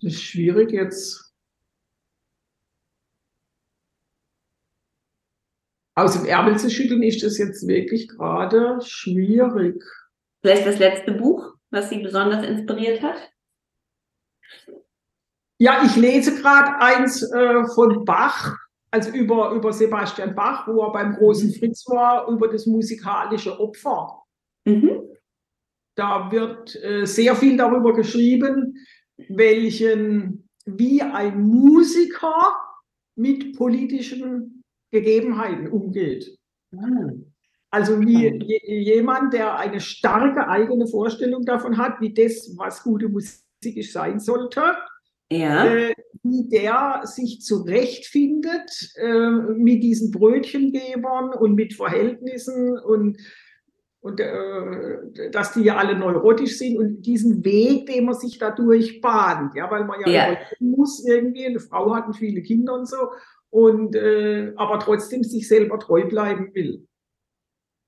Das 0.00 0.14
ist 0.14 0.22
schwierig 0.22 0.70
jetzt. 0.72 1.23
Aus 5.96 6.14
dem 6.14 6.26
Ärmel 6.26 6.58
zu 6.58 6.70
schütteln 6.70 7.02
ist 7.02 7.22
das 7.22 7.38
jetzt 7.38 7.66
wirklich 7.68 8.08
gerade 8.08 8.80
schwierig. 8.82 9.82
Vielleicht 10.42 10.66
das 10.66 10.78
letzte 10.78 11.12
Buch, 11.12 11.54
was 11.70 11.88
sie 11.88 11.98
besonders 11.98 12.44
inspiriert 12.44 13.00
hat? 13.02 13.16
Ja, 15.58 15.82
ich 15.84 15.94
lese 15.96 16.34
gerade 16.34 16.80
eins 16.80 17.22
äh, 17.22 17.64
von 17.74 18.04
Bach, 18.04 18.56
also 18.90 19.10
über, 19.10 19.52
über 19.52 19.72
Sebastian 19.72 20.34
Bach, 20.34 20.66
wo 20.66 20.82
er 20.82 20.92
beim 20.92 21.14
großen 21.14 21.48
Mhm. 21.48 21.54
Fritz 21.54 21.88
war, 21.88 22.28
über 22.28 22.48
das 22.48 22.66
musikalische 22.66 23.58
Opfer. 23.58 24.22
Mhm. 24.64 25.00
Da 25.94 26.30
wird 26.32 26.74
äh, 26.82 27.06
sehr 27.06 27.36
viel 27.36 27.56
darüber 27.56 27.94
geschrieben, 27.94 28.78
welchen, 29.28 30.48
wie 30.66 31.00
ein 31.02 31.40
Musiker 31.40 32.56
mit 33.14 33.56
politischen 33.56 34.53
Gegebenheiten 34.94 35.68
umgeht. 35.68 36.38
Ah. 36.76 37.10
Also 37.70 38.00
wie 38.00 38.28
jemand, 38.68 39.32
der 39.32 39.58
eine 39.58 39.80
starke 39.80 40.46
eigene 40.48 40.86
Vorstellung 40.86 41.44
davon 41.44 41.76
hat, 41.76 42.00
wie 42.00 42.14
das, 42.14 42.54
was 42.56 42.84
gute 42.84 43.08
Musik 43.08 43.42
ist, 43.64 43.92
sein 43.92 44.20
sollte, 44.20 44.62
Ja, 45.32 45.66
äh, 45.66 45.92
wie 46.22 46.48
der 46.48 47.00
sich 47.04 47.40
zurechtfindet 47.40 48.92
äh, 48.94 49.28
mit 49.56 49.82
diesen 49.82 50.12
Brötchengebern 50.12 51.34
und 51.34 51.56
mit 51.56 51.74
Verhältnissen 51.74 52.78
und, 52.78 53.18
und 54.00 54.20
äh, 54.20 55.30
dass 55.32 55.52
die 55.54 55.62
ja 55.62 55.76
alle 55.76 55.98
neurotisch 55.98 56.56
sind 56.58 56.78
und 56.78 57.02
diesen 57.02 57.44
Weg, 57.44 57.86
den 57.86 58.04
man 58.04 58.14
sich 58.14 58.38
dadurch 58.38 59.00
bahnt, 59.00 59.56
ja, 59.56 59.68
weil 59.68 59.84
man 59.84 60.00
ja, 60.06 60.08
Ja. 60.12 60.38
muss 60.60 61.04
irgendwie, 61.04 61.46
eine 61.46 61.58
Frau 61.58 61.92
hat 61.92 62.06
und 62.06 62.14
viele 62.14 62.40
Kinder 62.42 62.74
und 62.74 62.86
so, 62.88 62.96
und 63.54 63.94
äh, 63.94 64.52
aber 64.56 64.80
trotzdem 64.80 65.22
sich 65.22 65.46
selber 65.46 65.78
treu 65.78 66.06
bleiben 66.08 66.52
will. 66.54 66.86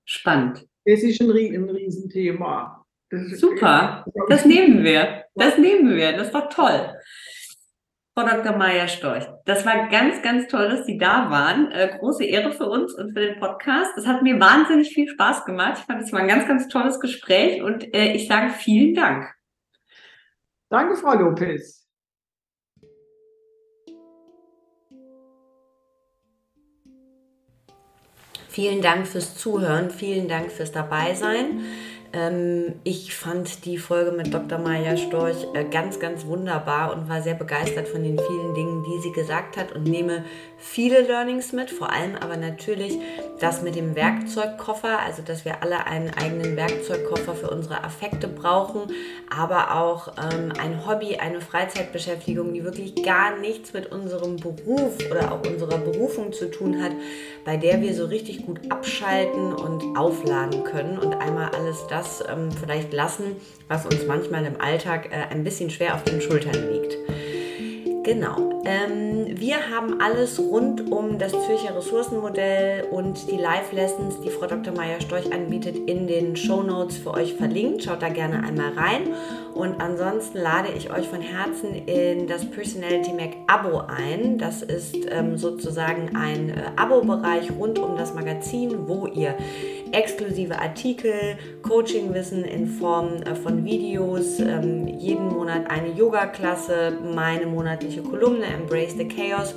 spannend. 0.05 0.65
Das 0.85 1.03
ist 1.03 1.19
ein, 1.19 1.29
ein 1.29 1.69
Riesenthema. 1.69 2.85
Das 3.09 3.21
ist- 3.23 3.41
Super. 3.41 4.05
Das 4.29 4.45
nehmen 4.45 4.83
wir. 4.85 5.25
Das 5.35 5.57
nehmen 5.57 5.93
wir. 5.97 6.13
Das 6.15 6.33
war 6.33 6.49
toll. 6.49 6.93
Frau 8.17 8.25
Dr. 8.25 8.55
Maya 8.57 8.87
Storch, 8.87 9.25
das 9.45 9.63
war 9.65 9.89
ganz, 9.89 10.23
ganz 10.23 10.47
toll, 10.47 10.69
dass 10.69 10.85
Sie 10.87 10.97
da 10.97 11.29
waren. 11.29 11.71
Äh, 11.71 11.97
große 11.99 12.23
Ehre 12.23 12.51
für 12.51 12.67
uns 12.67 12.93
und 12.95 13.11
für 13.13 13.19
den 13.19 13.39
Podcast. 13.39 13.95
Es 13.97 14.07
hat 14.07 14.23
mir 14.23 14.39
wahnsinnig 14.39 14.89
viel 14.93 15.07
Spaß 15.09 15.45
gemacht. 15.45 15.79
Ich 15.79 15.83
fand, 15.85 16.01
es 16.01 16.11
war 16.13 16.21
ein 16.21 16.27
ganz, 16.27 16.47
ganz 16.47 16.67
tolles 16.69 16.99
Gespräch 16.99 17.61
und 17.61 17.93
äh, 17.93 18.13
ich 18.13 18.27
sage 18.27 18.51
vielen 18.53 18.95
Dank. 18.95 19.31
Danke, 20.69 20.95
Frau 20.95 21.13
Lopez. 21.13 21.86
Vielen 28.57 28.81
Dank 28.81 29.05
fürs 29.05 29.37
Zuhören, 29.37 29.91
vielen 29.91 30.27
Dank 30.27 30.51
fürs 30.51 30.71
Dabeisein. 30.71 31.63
Ähm, 32.17 32.73
ich 32.83 33.15
fand 33.15 33.65
die 33.65 33.77
Folge 33.77 34.11
mit 34.11 34.33
Dr. 34.33 34.57
Maja 34.57 34.97
Storch 34.97 35.45
äh, 35.53 35.65
ganz, 35.65 35.99
ganz 35.99 36.25
wunderbar 36.25 36.95
und 36.95 37.07
war 37.07 37.21
sehr 37.21 37.35
begeistert 37.35 37.87
von 37.87 38.01
den 38.01 38.17
vielen 38.17 38.55
Dingen, 38.55 38.83
die 38.83 39.01
sie 39.03 39.11
gesagt 39.11 39.55
hat 39.55 39.71
und 39.73 39.83
nehme 39.83 40.23
viele 40.57 41.01
Learnings 41.01 41.53
mit, 41.53 41.69
vor 41.69 41.91
allem 41.91 42.15
aber 42.15 42.35
natürlich 42.35 42.97
das 43.39 43.61
mit 43.61 43.75
dem 43.75 43.95
Werkzeugkoffer, 43.95 44.97
also 44.99 45.21
dass 45.21 45.45
wir 45.45 45.61
alle 45.61 45.85
einen 45.85 46.09
eigenen 46.09 46.55
Werkzeugkoffer 46.55 47.35
für 47.35 47.51
unsere 47.51 47.83
Affekte 47.83 48.27
brauchen, 48.27 48.91
aber 49.29 49.75
auch 49.75 50.13
ähm, 50.17 50.51
ein 50.59 50.87
Hobby, 50.87 51.17
eine 51.17 51.39
Freizeitbeschäftigung, 51.39 52.51
die 52.51 52.63
wirklich 52.63 52.95
gar 53.03 53.37
nichts 53.37 53.73
mit 53.73 53.91
unserem 53.91 54.37
Beruf 54.37 54.97
oder 55.11 55.33
auch 55.33 55.47
unserer 55.47 55.77
Berufung 55.77 56.33
zu 56.33 56.49
tun 56.49 56.81
hat, 56.81 56.93
bei 57.45 57.57
der 57.57 57.81
wir 57.81 57.93
so 57.93 58.05
richtig 58.05 58.43
gut 58.43 58.59
abschalten 58.71 59.53
und 59.53 59.95
aufladen 59.95 60.63
können 60.63 60.97
und 60.97 61.13
einmal 61.13 61.51
alles 61.53 61.85
das 61.87 62.06
ähm, 62.29 62.49
vielleicht 62.51 62.93
lassen, 62.93 63.35
was 63.67 63.85
uns 63.85 64.05
manchmal 64.07 64.45
im 64.45 64.59
Alltag 64.59 65.09
äh, 65.11 65.33
ein 65.33 65.43
bisschen 65.43 65.69
schwer 65.69 65.95
auf 65.95 66.03
den 66.03 66.21
Schultern 66.21 66.55
liegt. 66.71 66.97
Genau. 68.07 68.61
Ähm, 68.63 69.37
wir 69.37 69.69
haben 69.69 69.99
alles 69.99 70.39
rund 70.39 70.89
um 70.93 71.19
das 71.19 71.33
Zürcher 71.33 71.75
Ressourcenmodell 71.75 72.85
und 72.89 73.29
die 73.29 73.35
Live-Lessons, 73.35 74.21
die 74.21 74.29
Frau 74.29 74.47
Dr. 74.47 74.73
Meier 74.73 75.01
Storch 75.01 75.33
anbietet, 75.33 75.75
in 75.75 76.07
den 76.07 76.37
Show 76.37 76.63
Notes 76.63 76.97
für 76.97 77.11
euch 77.11 77.33
verlinkt. 77.33 77.83
Schaut 77.83 78.01
da 78.01 78.07
gerne 78.07 78.45
einmal 78.45 78.71
rein. 78.77 79.13
Und 79.53 79.81
ansonsten 79.81 80.37
lade 80.37 80.69
ich 80.77 80.89
euch 80.89 81.05
von 81.09 81.19
Herzen 81.19 81.75
in 81.85 82.27
das 82.27 82.49
Personality 82.49 83.11
Mac 83.11 83.31
Abo 83.47 83.81
ein. 83.87 84.37
Das 84.37 84.61
ist 84.61 84.95
ähm, 85.09 85.37
sozusagen 85.37 86.15
ein 86.15 86.51
äh, 86.51 86.61
Abo-Bereich 86.77 87.51
rund 87.59 87.77
um 87.77 87.97
das 87.97 88.13
Magazin, 88.13 88.87
wo 88.87 89.07
ihr 89.07 89.35
exklusive 89.93 90.59
Artikel, 90.59 91.37
Coachingwissen 91.61 92.43
in 92.43 92.67
Form 92.67 93.21
äh, 93.23 93.35
von 93.35 93.63
Videos, 93.65 94.39
ähm, 94.39 94.87
jeden 94.87 95.27
Monat 95.27 95.69
eine 95.69 95.91
Yoga-Klasse, 95.91 96.93
meine 97.15 97.45
monatliche 97.45 98.01
Kolumne 98.01 98.45
Embrace 98.45 98.95
the 98.97 99.07
Chaos 99.07 99.55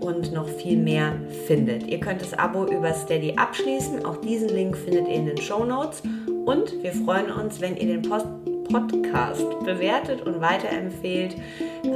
und 0.00 0.32
noch 0.32 0.48
viel 0.48 0.78
mehr 0.78 1.12
findet. 1.46 1.86
Ihr 1.86 2.00
könnt 2.00 2.20
das 2.20 2.34
Abo 2.34 2.66
über 2.66 2.92
Steady 2.94 3.34
abschließen. 3.36 4.04
Auch 4.04 4.16
diesen 4.18 4.48
Link 4.48 4.76
findet 4.76 5.08
ihr 5.08 5.14
in 5.14 5.26
den 5.26 5.38
Show 5.38 5.64
Notes. 5.64 6.02
Und 6.44 6.82
wir 6.82 6.92
freuen 6.92 7.30
uns, 7.30 7.60
wenn 7.60 7.76
ihr 7.76 7.86
den 7.86 8.02
Post 8.02 8.26
Podcast 8.70 9.44
bewertet 9.64 10.22
und 10.22 10.40
weiterempfehlt 10.40 11.36
ähm, 11.84 11.90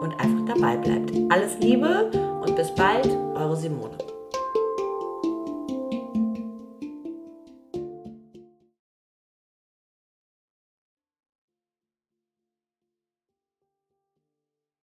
und 0.00 0.12
einfach 0.18 0.54
dabei 0.54 0.76
bleibt. 0.76 1.12
Alles 1.30 1.58
Liebe 1.60 2.10
und 2.44 2.56
bis 2.56 2.74
bald, 2.74 3.08
eure 3.34 3.56
Simone. 3.56 4.19